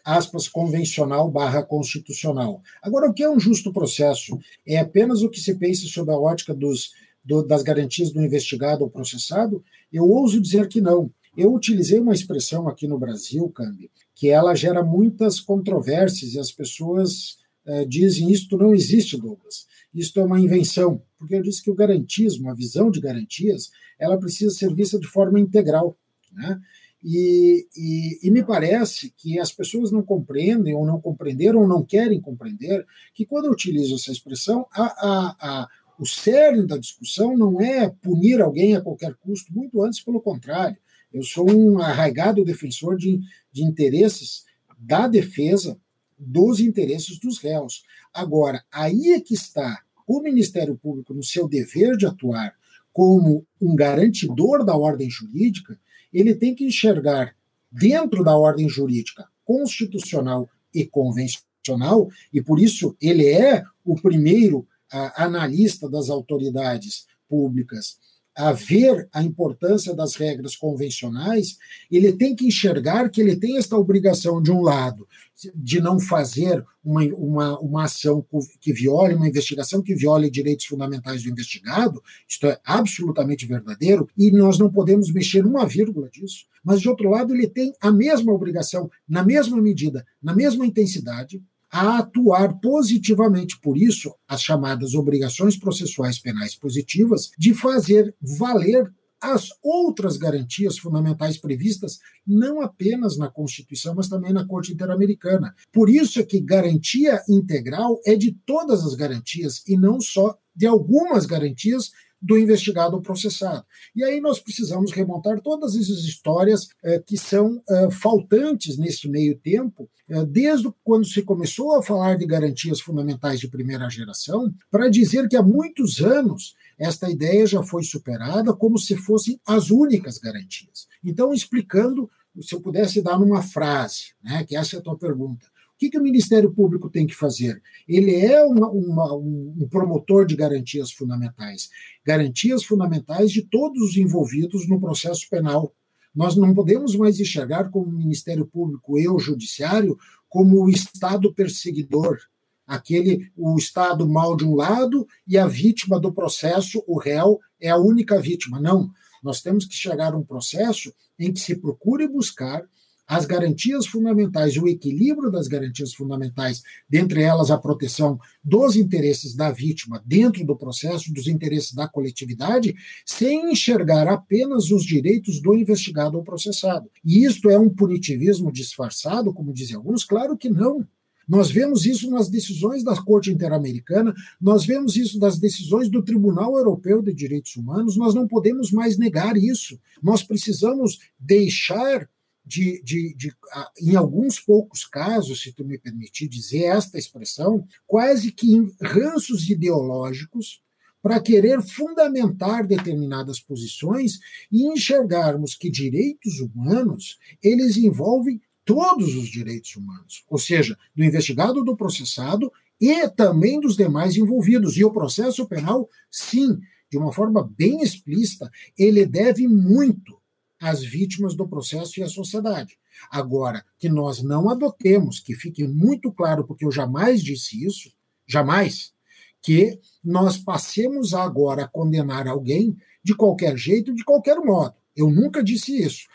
aspas, 0.05 0.47
convencional 0.47 1.29
barra 1.29 1.63
constitucional. 1.63 2.63
Agora, 2.81 3.11
o 3.11 3.15
que 3.15 3.25
é 3.25 3.31
um 3.31 3.41
justo 3.41 3.73
processo? 3.73 4.39
É 4.65 4.79
apenas 4.79 5.23
o 5.23 5.29
que 5.29 5.41
se 5.41 5.55
pensa 5.57 5.87
sob 5.89 6.13
a 6.13 6.17
ótica 6.17 6.55
dos, 6.55 6.93
do, 7.25 7.43
das 7.43 7.65
garantias 7.65 8.13
do 8.13 8.23
investigado 8.23 8.85
ou 8.85 8.91
processado? 8.91 9.65
Eu 9.93 10.09
ouso 10.09 10.41
dizer 10.41 10.69
que 10.69 10.81
não. 10.81 11.11
Eu 11.39 11.55
utilizei 11.55 12.01
uma 12.01 12.13
expressão 12.13 12.67
aqui 12.67 12.89
no 12.89 12.99
Brasil, 12.99 13.49
Cambi, 13.51 13.89
que 14.13 14.29
ela 14.29 14.57
gera 14.57 14.83
muitas 14.83 15.39
controvérsias 15.39 16.35
e 16.35 16.41
as 16.41 16.51
pessoas 16.51 17.37
eh, 17.65 17.85
dizem 17.85 18.33
isto 18.33 18.59
não 18.59 18.75
existe, 18.75 19.17
Douglas. 19.17 19.69
Isto 19.95 20.19
é 20.19 20.25
uma 20.25 20.41
invenção, 20.41 21.01
porque 21.17 21.37
eu 21.37 21.43
disse 21.43 21.63
que 21.63 21.71
o 21.71 21.77
garantismo, 21.77 22.51
a 22.51 22.55
visão 22.55 22.91
de 22.91 22.99
garantias, 22.99 23.71
ela 24.01 24.19
precisa 24.19 24.53
ser 24.53 24.75
vista 24.75 24.99
de 24.99 25.07
forma 25.07 25.39
integral, 25.39 25.97
né? 26.33 26.61
E, 27.05 27.69
e, 27.77 28.27
e, 28.27 28.31
me 28.33 28.43
parece 28.43 29.15
que 29.17 29.39
as 29.39 29.53
pessoas 29.53 29.93
não 29.93 30.03
compreendem, 30.03 30.75
ou 30.75 30.85
não 30.85 31.01
compreenderam, 31.01 31.61
ou 31.61 31.69
não 31.69 31.85
querem 31.85 32.21
compreender, 32.21 32.85
que 33.15 33.25
quando 33.25 33.45
eu 33.45 33.53
utilizo 33.53 33.95
essa 33.95 34.11
expressão, 34.11 34.67
a, 34.73 34.83
a, 34.83 35.37
a, 35.41 35.69
o 36.01 36.05
cerne 36.05 36.67
da 36.67 36.77
discussão 36.77 37.37
não 37.37 37.61
é 37.61 37.89
punir 37.89 38.43
alguém 38.43 38.75
a 38.75 38.81
qualquer 38.81 39.15
custo, 39.15 39.55
muito 39.55 39.81
antes, 39.81 40.01
pelo 40.01 40.21
contrário. 40.21 40.77
Eu 41.13 41.23
sou 41.23 41.51
um 41.51 41.81
arraigado 41.81 42.45
defensor 42.45 42.97
de, 42.97 43.21
de 43.53 43.63
interesses 43.63 44.45
da 44.79 45.09
defesa 45.09 45.79
dos 46.19 46.61
interesses 46.61 47.19
dos 47.19 47.39
réus. 47.39 47.83
Agora, 48.13 48.65
aí 48.73 49.13
é 49.13 49.21
que 49.21 49.35
está 49.35 49.83
o 50.07 50.21
Ministério 50.21 50.77
Público 50.77 51.15
no 51.15 51.23
seu 51.23 51.49
dever 51.49 51.97
de 51.97 52.07
atuar 52.07 52.55
como 52.93 53.47
um 53.61 53.77
garantidor 53.77 54.65
da 54.65 54.77
ordem 54.77 55.09
jurídica, 55.09 55.79
ele 56.13 56.35
tem 56.35 56.55
que 56.55 56.65
enxergar 56.65 57.35
dentro 57.71 58.25
da 58.25 58.37
ordem 58.37 58.69
jurídica 58.69 59.29
constitucional 59.45 60.49
e 60.75 60.87
convencional, 60.87 62.09
e 62.33 62.43
por 62.43 62.59
isso 62.59 62.97
ele 63.01 63.27
é 63.27 63.63
o 63.85 63.95
primeiro 63.95 64.67
a, 64.91 65.25
analista 65.25 65.89
das 65.89 66.09
autoridades 66.11 67.07
públicas 67.29 67.99
a 68.39 68.53
ver 68.53 69.09
a 69.13 69.21
importância 69.21 69.93
das 69.93 70.15
regras 70.15 70.55
convencionais, 70.55 71.59
ele 71.91 72.13
tem 72.13 72.37
que 72.37 72.47
enxergar 72.47 73.11
que 73.11 73.21
ele 73.21 73.35
tem 73.35 73.59
esta 73.59 73.77
obrigação, 73.77 74.41
de 74.41 74.53
um 74.53 74.63
lado, 74.63 75.09
de 75.57 75.81
não 75.81 75.99
fazer 75.99 76.65
uma, 76.85 77.03
uma, 77.17 77.59
uma 77.59 77.85
ação 77.85 78.25
que 78.61 78.73
viole, 78.73 79.15
uma 79.15 79.27
investigação 79.27 79.83
que 79.83 79.93
viole 79.93 80.31
direitos 80.31 80.67
fundamentais 80.67 81.25
do 81.25 81.31
investigado, 81.31 82.01
isto 82.29 82.47
é 82.47 82.61
absolutamente 82.65 83.45
verdadeiro, 83.45 84.09
e 84.17 84.31
nós 84.31 84.57
não 84.57 84.71
podemos 84.71 85.13
mexer 85.13 85.45
uma 85.45 85.67
vírgula 85.67 86.09
disso. 86.09 86.47
Mas, 86.63 86.81
de 86.81 86.89
outro 86.89 87.11
lado, 87.11 87.35
ele 87.35 87.49
tem 87.49 87.75
a 87.81 87.91
mesma 87.91 88.33
obrigação, 88.33 88.89
na 89.09 89.25
mesma 89.25 89.61
medida, 89.61 90.07
na 90.23 90.33
mesma 90.33 90.65
intensidade, 90.65 91.43
a 91.71 91.99
atuar 91.99 92.59
positivamente. 92.61 93.61
Por 93.61 93.77
isso, 93.77 94.15
as 94.27 94.43
chamadas 94.43 94.95
obrigações 94.95 95.57
processuais 95.57 96.19
penais 96.19 96.55
positivas 96.55 97.31
de 97.39 97.55
fazer 97.55 98.15
valer 98.21 98.91
as 99.21 99.49
outras 99.63 100.17
garantias 100.17 100.79
fundamentais 100.79 101.39
previstas, 101.39 101.99
não 102.27 102.61
apenas 102.61 103.19
na 103.19 103.29
Constituição, 103.29 103.95
mas 103.95 104.09
também 104.09 104.33
na 104.33 104.47
Corte 104.47 104.73
Interamericana. 104.73 105.55
Por 105.73 105.91
isso 105.91 106.21
é 106.21 106.23
que 106.23 106.41
garantia 106.41 107.21
integral 107.29 108.01
é 108.07 108.15
de 108.15 108.33
todas 108.47 108.85
as 108.85 108.95
garantias 108.95 109.63
e 109.67 109.77
não 109.77 110.01
só 110.01 110.39
de 110.55 110.67
algumas 110.67 111.27
garantias 111.27 111.91
do 112.21 112.39
investigado 112.39 112.97
ou 112.97 113.03
processado. 113.03 113.65
E 113.95 114.03
aí 114.03 114.21
nós 114.21 114.41
precisamos 114.41 114.93
remontar 114.93 115.41
todas 115.41 115.77
essas 115.77 116.05
histórias 116.05 116.69
eh, 116.83 117.03
que 117.07 117.17
são 117.17 117.63
eh, 117.69 117.91
faltantes 117.91 118.77
neste 118.77 119.09
meio 119.09 119.39
tempo, 119.39 119.89
eh, 120.09 120.25
desde 120.25 120.69
quando 120.83 121.07
se 121.07 121.23
começou 121.23 121.77
a 121.77 121.83
falar 121.83 122.17
de 122.17 122.27
garantias 122.27 122.81
fundamentais 122.81 123.39
de 123.39 123.49
primeira 123.49 123.89
geração, 123.89 124.53
para 124.71 124.89
dizer 124.89 125.29
que 125.29 125.37
há 125.37 125.43
muitos 125.43 126.01
anos 126.01 126.55
esta 126.79 127.11
ideia 127.11 127.47
já 127.47 127.63
foi 127.63 127.83
superada 127.83 128.53
como 128.53 128.79
se 128.79 128.97
fossem 128.97 129.41
as 129.47 129.71
únicas 129.71 130.19
garantias. 130.19 130.87
Então, 131.05 131.33
explicando, 131.33 132.11
se 132.41 132.55
eu 132.55 132.61
pudesse 132.61 133.01
dar 133.03 133.19
numa 133.19 133.43
frase, 133.43 134.13
né, 134.23 134.45
que 134.45 134.57
essa 134.57 134.77
é 134.77 134.79
a 134.79 134.83
tua 134.83 134.97
pergunta, 134.97 135.47
que, 135.79 135.89
que 135.89 135.99
o 135.99 136.03
Ministério 136.03 136.53
Público 136.53 136.91
tem 136.91 137.07
que 137.07 137.15
fazer? 137.15 137.63
Ele 137.87 138.15
é 138.17 138.43
uma, 138.43 138.69
uma, 138.69 139.15
um 139.15 139.67
promotor 139.71 140.27
de 140.27 140.35
garantias 140.35 140.91
fundamentais, 140.91 141.71
garantias 142.05 142.65
fundamentais 142.65 143.31
de 143.31 143.43
todos 143.43 143.81
os 143.81 143.97
envolvidos 143.97 144.69
no 144.69 144.81
processo 144.81 145.29
penal. 145.31 145.73
Nós 146.13 146.35
não 146.35 146.53
podemos 146.53 146.97
mais 146.97 147.21
enxergar 147.21 147.71
como 147.71 147.93
Ministério 147.93 148.45
Público 148.45 148.99
e 148.99 149.09
o 149.09 149.21
Judiciário 149.21 149.97
como 150.29 150.65
o 150.65 150.69
Estado 150.69 151.33
perseguidor, 151.33 152.19
aquele 152.67 153.31
o 153.37 153.57
Estado 153.57 154.07
mal 154.07 154.37
de 154.37 154.45
um 154.45 154.57
lado 154.57 155.07
e 155.27 155.39
a 155.39 155.47
vítima 155.47 156.01
do 156.01 156.13
processo, 156.13 156.83
o 156.89 156.99
réu, 156.99 157.39
é 157.61 157.71
a 157.71 157.79
única 157.79 158.21
vítima. 158.21 158.61
Não. 158.61 158.91
Nós 159.23 159.41
temos 159.41 159.65
que 159.65 159.75
chegar 159.75 160.13
a 160.13 160.17
um 160.17 160.25
processo 160.25 160.93
em 161.19 161.33
que 161.33 161.41
se 161.41 161.57
procure 161.57 162.09
buscar 162.09 162.65
as 163.09 163.25
garantias 163.25 163.87
fundamentais, 163.87 164.59
o 164.59 164.69
equilíbrio 164.69 165.31
das 165.31 165.49
garantias 165.49 165.95
fundamentais, 165.95 166.63
dentre 166.89 167.23
elas 167.23 167.51
a 167.51 167.57
proteção 167.57 168.21
dos 168.45 168.77
interesses 168.77 169.35
da 169.35 169.51
vítima 169.51 170.03
dentro 170.05 170.45
do 170.45 170.55
processo, 170.55 171.13
dos 171.13 171.27
interesses 171.27 171.73
da 171.73 171.89
coletividade, 171.89 172.75
sem 173.07 173.51
enxergar 173.51 174.07
apenas 174.07 174.71
os 174.71 174.85
direitos 174.85 175.41
do 175.41 175.55
investigado 175.55 176.19
ou 176.19 176.23
processado. 176.23 176.91
E 177.03 177.25
isto 177.25 177.49
é 177.49 177.59
um 177.59 177.71
punitivismo 177.71 178.53
disfarçado, 178.53 179.33
como 179.33 179.55
dizem 179.55 179.77
alguns? 179.77 180.05
Claro 180.05 180.37
que 180.37 180.51
não. 180.51 180.87
Nós 181.27 181.51
vemos 181.51 181.85
isso 181.85 182.11
nas 182.11 182.29
decisões 182.31 182.83
da 182.83 182.97
Corte 183.03 183.31
Interamericana, 183.31 184.15
nós 184.41 184.65
vemos 184.65 184.97
isso 184.97 185.19
nas 185.19 185.39
decisões 185.39 185.91
do 185.91 186.03
Tribunal 186.03 186.57
Europeu 186.57 187.03
de 187.03 187.13
Direitos 187.13 187.55
Humanos, 187.55 187.97
nós 187.97 188.15
não 188.15 188.27
podemos 188.27 188.73
mais 188.73 188.97
negar 188.97 189.37
isso. 189.37 189.79
Nós 190.03 190.23
precisamos 190.23 190.99
deixar 191.19 192.09
de, 192.49 192.83
de, 192.83 193.15
de, 193.15 193.33
em 193.79 193.95
alguns 193.95 194.41
poucos 194.41 194.87
casos, 194.87 195.43
se 195.43 195.53
tu 195.53 195.67
me 195.67 195.79
permitir 195.79 196.29
dizer 196.29 196.65
esta 196.65 196.97
expressão, 196.97 197.67
quase 197.87 198.33
que 198.33 198.55
em 198.55 198.75
ranços 198.81 199.51
ideológicos 199.51 200.63
para 201.03 201.21
querer 201.21 201.63
fundamentar 201.63 202.67
determinadas 202.67 203.39
posições 203.39 204.19
e 204.51 204.67
enxergarmos 204.67 205.55
que 205.55 205.71
direitos 205.71 206.41
humanos 206.41 207.19
eles 207.43 207.77
envolvem 207.77 208.41
todos 208.65 209.15
os 209.15 209.29
direitos 209.29 209.77
humanos, 209.77 210.25
ou 210.29 210.39
seja, 210.39 210.77
do 210.97 211.05
investigado, 211.05 211.63
do 211.63 211.77
processado 211.77 212.51
e 212.81 213.09
também 213.11 213.61
dos 213.61 213.77
demais 213.77 214.17
envolvidos. 214.17 214.77
E 214.77 214.85
o 214.85 214.91
processo 214.91 215.47
penal, 215.47 215.89
sim, 216.11 216.59
de 216.91 216.97
uma 216.97 217.13
forma 217.13 217.43
bem 217.57 217.83
explícita, 217.83 218.51
ele 218.77 219.05
deve 219.05 219.47
muito 219.47 220.18
as 220.61 220.83
vítimas 220.83 221.35
do 221.35 221.49
processo 221.49 222.01
e 222.01 222.03
à 222.03 222.09
sociedade. 222.09 222.79
Agora, 223.11 223.65
que 223.79 223.89
nós 223.89 224.23
não 224.23 224.49
adotemos, 224.51 225.21
que 225.21 225.35
fique 225.35 225.67
muito 225.67 226.13
claro, 226.13 226.45
porque 226.45 226.65
eu 226.65 226.73
jamais 226.73 227.23
disse 227.23 227.65
isso, 227.65 227.93
jamais, 228.27 228.93
que 229.41 229.79
nós 230.03 230.37
passemos 230.37 231.15
agora 231.15 231.65
a 231.65 231.69
condenar 231.69 232.27
alguém 232.27 232.77
de 233.03 233.15
qualquer 233.15 233.57
jeito, 233.57 233.95
de 233.95 234.05
qualquer 234.05 234.37
modo. 234.39 234.75
Eu 234.97 235.11
nunca 235.11 235.45
disse 235.45 235.81
isso. 235.81 236.09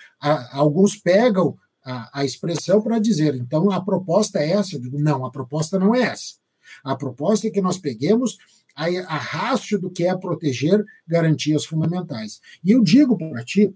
Alguns 0.51 0.97
pegam 0.97 1.57
a, 1.85 2.19
a 2.19 2.25
expressão 2.25 2.81
para 2.81 2.99
dizer, 2.99 3.33
então 3.35 3.71
a 3.71 3.83
proposta 3.83 4.39
é 4.39 4.51
essa. 4.51 4.75
Eu 4.75 4.81
digo, 4.81 4.99
não, 4.99 5.25
a 5.25 5.31
proposta 5.31 5.79
não 5.79 5.95
é 5.95 6.01
essa. 6.01 6.35
A 6.83 6.95
proposta 6.95 7.47
é 7.47 7.51
que 7.51 7.61
nós 7.61 7.77
peguemos 7.77 8.37
a, 8.75 8.85
a 8.87 9.17
rácio 9.17 9.79
do 9.79 9.89
que 9.89 10.05
é 10.05 10.15
proteger 10.15 10.83
garantias 11.07 11.65
fundamentais. 11.65 12.41
E 12.63 12.71
eu 12.71 12.83
digo 12.83 13.17
para 13.17 13.43
ti, 13.43 13.73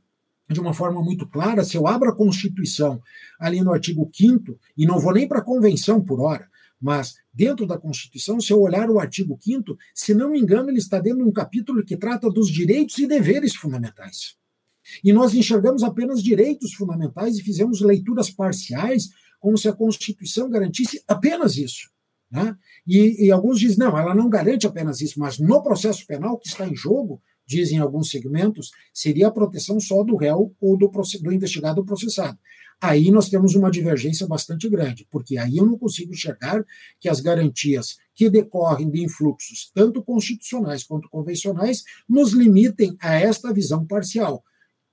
de 0.49 0.59
uma 0.59 0.73
forma 0.73 1.01
muito 1.01 1.27
clara, 1.27 1.63
se 1.63 1.75
eu 1.75 1.87
abro 1.87 2.09
a 2.09 2.15
Constituição 2.15 3.01
ali 3.39 3.61
no 3.61 3.73
artigo 3.73 4.09
5 4.13 4.57
e 4.77 4.85
não 4.85 4.99
vou 4.99 5.13
nem 5.13 5.27
para 5.27 5.39
a 5.39 5.43
convenção 5.43 6.01
por 6.01 6.19
hora, 6.21 6.47
mas 6.79 7.15
dentro 7.33 7.65
da 7.65 7.77
Constituição, 7.77 8.39
se 8.39 8.53
eu 8.53 8.61
olhar 8.61 8.89
o 8.89 8.99
artigo 8.99 9.37
5 9.41 9.77
se 9.93 10.13
não 10.13 10.31
me 10.31 10.39
engano, 10.39 10.69
ele 10.69 10.77
está 10.77 10.99
dentro 10.99 11.19
de 11.19 11.29
um 11.29 11.33
capítulo 11.33 11.83
que 11.83 11.97
trata 11.97 12.29
dos 12.29 12.49
direitos 12.49 12.97
e 12.99 13.07
deveres 13.07 13.55
fundamentais. 13.55 14.37
E 15.03 15.11
nós 15.11 15.33
enxergamos 15.33 15.83
apenas 15.83 16.23
direitos 16.23 16.73
fundamentais 16.73 17.37
e 17.37 17.43
fizemos 17.43 17.81
leituras 17.81 18.29
parciais, 18.29 19.09
como 19.39 19.57
se 19.57 19.67
a 19.67 19.73
Constituição 19.73 20.49
garantisse 20.49 21.03
apenas 21.07 21.57
isso. 21.57 21.89
Né? 22.31 22.55
E, 22.85 23.25
e 23.25 23.31
alguns 23.31 23.59
dizem, 23.59 23.79
não, 23.79 23.97
ela 23.97 24.15
não 24.15 24.29
garante 24.29 24.67
apenas 24.67 25.01
isso, 25.01 25.19
mas 25.19 25.39
no 25.39 25.61
processo 25.61 26.05
penal 26.05 26.37
que 26.37 26.47
está 26.47 26.67
em 26.67 26.75
jogo, 26.75 27.21
dizem 27.47 27.79
alguns 27.79 28.09
segmentos, 28.09 28.71
seria 28.93 29.27
a 29.27 29.31
proteção 29.31 29.79
só 29.79 30.03
do 30.03 30.15
réu 30.15 30.53
ou 30.59 30.77
do, 30.77 30.91
do 31.21 31.31
investigado 31.31 31.79
ou 31.79 31.85
processado. 31.85 32.37
Aí 32.79 33.09
nós 33.09 33.27
temos 33.27 33.55
uma 33.55 33.71
divergência 33.71 34.27
bastante 34.27 34.69
grande, 34.69 35.07
porque 35.09 35.37
aí 35.37 35.57
eu 35.57 35.65
não 35.65 35.79
consigo 35.79 36.13
enxergar 36.13 36.63
que 36.99 37.09
as 37.09 37.19
garantias 37.19 37.97
que 38.13 38.29
decorrem 38.29 38.89
de 38.89 39.03
influxos, 39.03 39.71
tanto 39.73 40.03
constitucionais 40.03 40.83
quanto 40.83 41.09
convencionais, 41.09 41.83
nos 42.07 42.33
limitem 42.33 42.95
a 42.99 43.15
esta 43.15 43.51
visão 43.51 43.85
parcial. 43.85 44.43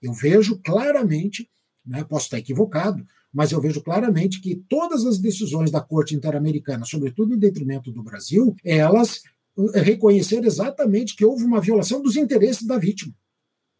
Eu 0.00 0.14
vejo 0.14 0.58
claramente, 0.62 1.50
né, 1.84 2.04
posso 2.04 2.26
estar 2.26 2.38
equivocado, 2.38 3.04
mas 3.32 3.52
eu 3.52 3.60
vejo 3.60 3.82
claramente 3.82 4.40
que 4.40 4.54
todas 4.54 5.04
as 5.04 5.18
decisões 5.18 5.70
da 5.70 5.80
Corte 5.80 6.14
Interamericana, 6.14 6.86
sobretudo 6.86 7.34
em 7.34 7.38
detrimento 7.38 7.90
do 7.90 8.02
Brasil, 8.02 8.54
elas 8.64 9.22
reconhecer 9.74 10.44
exatamente 10.44 11.14
que 11.14 11.24
houve 11.24 11.44
uma 11.44 11.60
violação 11.60 12.02
dos 12.02 12.16
interesses 12.16 12.66
da 12.66 12.78
vítima. 12.78 13.14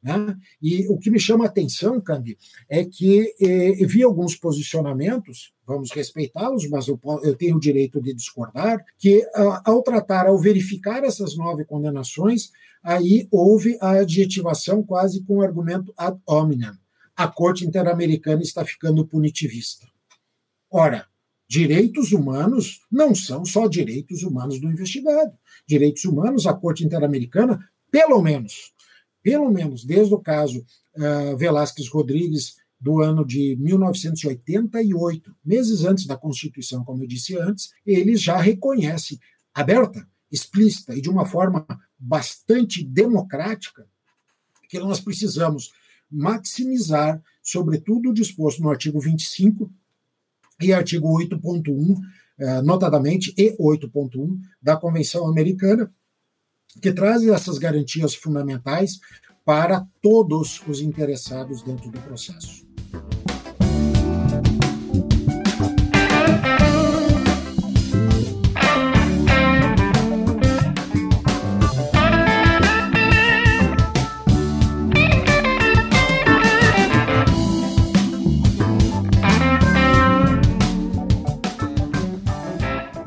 Né? 0.04 0.36
E 0.60 0.86
o 0.88 0.98
que 0.98 1.10
me 1.10 1.18
chama 1.18 1.44
a 1.44 1.48
atenção, 1.48 1.98
Cambi, 1.98 2.36
é 2.68 2.84
que 2.84 3.34
eh, 3.40 3.86
vi 3.86 4.02
alguns 4.02 4.36
posicionamentos, 4.36 5.54
vamos 5.66 5.90
respeitá-los, 5.92 6.68
mas 6.68 6.86
eu, 6.88 7.00
eu, 7.22 7.34
tenho 7.34 7.56
o 7.56 7.60
direito 7.60 8.02
de 8.02 8.12
discordar, 8.12 8.84
que 8.98 9.26
ah, 9.34 9.62
ao 9.64 9.82
tratar, 9.82 10.26
ao 10.26 10.38
verificar 10.38 11.02
essas 11.02 11.34
nove 11.38 11.64
condenações, 11.64 12.50
aí 12.82 13.26
houve 13.30 13.78
a 13.80 13.92
adjetivação 13.92 14.82
quase 14.82 15.24
com 15.24 15.38
o 15.38 15.42
argumento 15.42 15.94
ad 15.96 16.20
hominem. 16.26 16.72
A 17.16 17.26
Corte 17.26 17.64
Interamericana 17.64 18.42
está 18.42 18.62
ficando 18.62 19.06
punitivista. 19.06 19.86
Ora, 20.70 21.06
direitos 21.48 22.12
humanos 22.12 22.80
não 22.90 23.14
são 23.14 23.44
só 23.44 23.68
direitos 23.68 24.22
humanos 24.22 24.60
do 24.60 24.68
investigado. 24.68 25.32
Direitos 25.66 26.04
humanos, 26.04 26.46
a 26.46 26.54
Corte 26.54 26.84
Interamericana, 26.84 27.58
pelo 27.90 28.20
menos, 28.22 28.72
pelo 29.22 29.50
menos 29.50 29.84
desde 29.84 30.14
o 30.14 30.18
caso 30.18 30.64
uh, 30.96 31.36
Velásquez 31.36 31.88
Rodrigues 31.88 32.56
do 32.80 33.00
ano 33.00 33.24
de 33.24 33.56
1988, 33.60 35.34
meses 35.44 35.84
antes 35.84 36.06
da 36.06 36.16
Constituição, 36.16 36.84
como 36.84 37.02
eu 37.02 37.06
disse 37.06 37.36
antes, 37.38 37.70
eles 37.86 38.20
já 38.20 38.36
reconhecem 38.36 39.18
aberta, 39.54 40.06
explícita 40.30 40.94
e 40.94 41.00
de 41.00 41.08
uma 41.08 41.24
forma 41.24 41.66
bastante 41.98 42.84
democrática 42.84 43.86
que 44.68 44.78
nós 44.78 45.00
precisamos 45.00 45.70
maximizar, 46.10 47.22
sobretudo 47.42 48.10
o 48.10 48.14
disposto 48.14 48.62
no 48.62 48.70
artigo 48.70 49.00
25 49.00 49.72
e 50.60 50.72
artigo 50.72 51.08
8.1 51.08 51.96
é, 52.38 52.62
notadamente 52.62 53.32
E8.1 53.34 54.38
da 54.60 54.76
Convenção 54.76 55.28
Americana, 55.28 55.92
que 56.82 56.92
traz 56.92 57.24
essas 57.26 57.58
garantias 57.58 58.14
fundamentais 58.14 58.98
para 59.44 59.86
todos 60.02 60.60
os 60.66 60.80
interessados 60.80 61.62
dentro 61.62 61.90
do 61.90 62.00
processo. 62.00 62.73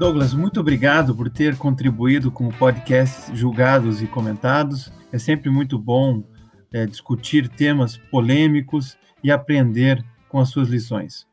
Douglas, 0.08 0.34
muito 0.34 0.62
obrigado 0.62 1.14
por 1.14 1.30
ter 1.30 1.58
contribuído 1.58 2.32
com 2.32 2.48
o 2.48 2.58
podcast 2.58 3.36
Julgados 3.36 4.02
e 4.02 4.08
Comentados. 4.08 4.90
É 5.12 5.20
sempre 5.20 5.50
muito 5.50 5.78
bom 5.78 6.24
é, 6.72 6.86
discutir 6.86 7.50
temas 7.50 7.98
polêmicos 8.10 8.98
e 9.22 9.30
aprender 9.30 10.02
com 10.30 10.40
as 10.40 10.48
suas 10.48 10.70
lições. 10.70 11.28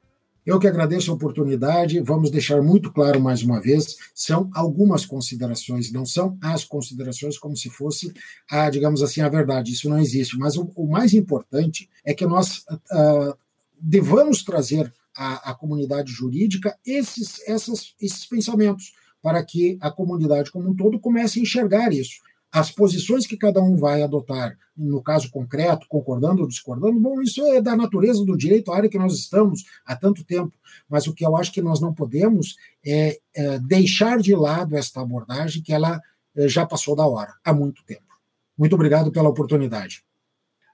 Eu 0.45 0.59
que 0.59 0.67
agradeço 0.67 1.13
a 1.13 1.15
oportunidade, 1.15 2.01
vamos 2.01 2.33
deixar 2.33 2.61
muito 2.63 2.93
claro 2.93 3.21
mais 3.21 3.45
uma 3.45 3.61
vez, 3.61 3.95
são 4.13 4.51
algumas 4.53 5.07
considerações, 5.07 5.93
não 5.93 6.05
são 6.05 6.37
as 6.43 6.65
considerações 6.65 7.39
como 7.39 7.57
se 7.57 7.71
fosse 7.71 8.13
a, 8.51 8.69
digamos 8.71 9.05
assim, 9.05 9.21
a 9.21 9.29
verdade, 9.29 9.71
isso 9.71 9.89
não 9.89 10.01
existe, 10.01 10.37
mas 10.37 10.57
o, 10.57 10.69
o 10.75 10.89
mais 10.89 11.15
importante 11.15 11.89
é 12.05 12.13
que 12.13 12.27
nós 12.27 12.65
uh, 12.91 13.39
devamos 13.81 14.43
trazer 14.43 14.93
à, 15.17 15.51
à 15.51 15.55
comunidade 15.55 16.11
jurídica 16.11 16.77
esses, 16.85 17.41
essas, 17.47 17.95
esses 18.01 18.27
pensamentos, 18.27 18.93
para 19.23 19.43
que 19.45 19.79
a 19.81 19.91
comunidade 19.91 20.51
como 20.51 20.71
um 20.71 20.77
todo 20.77 21.01
comece 21.01 21.39
a 21.39 21.43
enxergar 21.43 21.93
isso 21.93 22.21
as 22.55 22.71
posições 22.71 23.27
que 23.27 23.37
cada 23.37 23.61
um 23.61 23.75
vai 23.75 24.01
adotar, 24.01 24.57
no 24.77 25.03
caso 25.03 25.29
concreto, 25.29 25.89
concordando 25.89 26.43
ou 26.43 26.47
discordando, 26.47 27.01
bom, 27.01 27.21
isso 27.21 27.45
é 27.47 27.61
da 27.61 27.75
natureza 27.75 28.25
do 28.25 28.37
direito, 28.37 28.71
a 28.71 28.77
área 28.77 28.89
que 28.89 28.97
nós 28.97 29.13
estamos 29.13 29.65
há 29.85 29.97
tanto 29.97 30.25
tempo, 30.25 30.53
mas 30.89 31.09
o 31.09 31.13
que 31.13 31.27
eu 31.27 31.37
acho 31.37 31.53
que 31.53 31.61
nós 31.61 31.81
não 31.81 31.93
podemos 31.93 32.55
é, 32.87 33.19
é 33.35 33.59
deixar 33.59 34.21
de 34.21 34.37
lado 34.37 34.77
esta 34.77 35.01
abordagem 35.01 35.65
que 35.65 35.73
ela 35.73 36.01
é, 36.37 36.47
já 36.47 36.65
passou 36.65 36.95
da 36.95 37.05
hora, 37.05 37.35
há 37.45 37.53
muito 37.53 37.85
tempo. 37.85 38.05
Muito 38.57 38.77
obrigado 38.77 39.11
pela 39.11 39.29
oportunidade. 39.29 40.05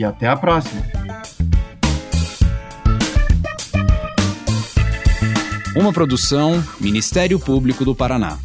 e 0.00 0.04
até 0.04 0.26
a 0.26 0.34
próxima. 0.34 0.82
Uma 5.76 5.92
produção 5.92 6.64
Ministério 6.80 7.38
Público 7.38 7.84
do 7.84 7.94
Paraná. 7.94 8.38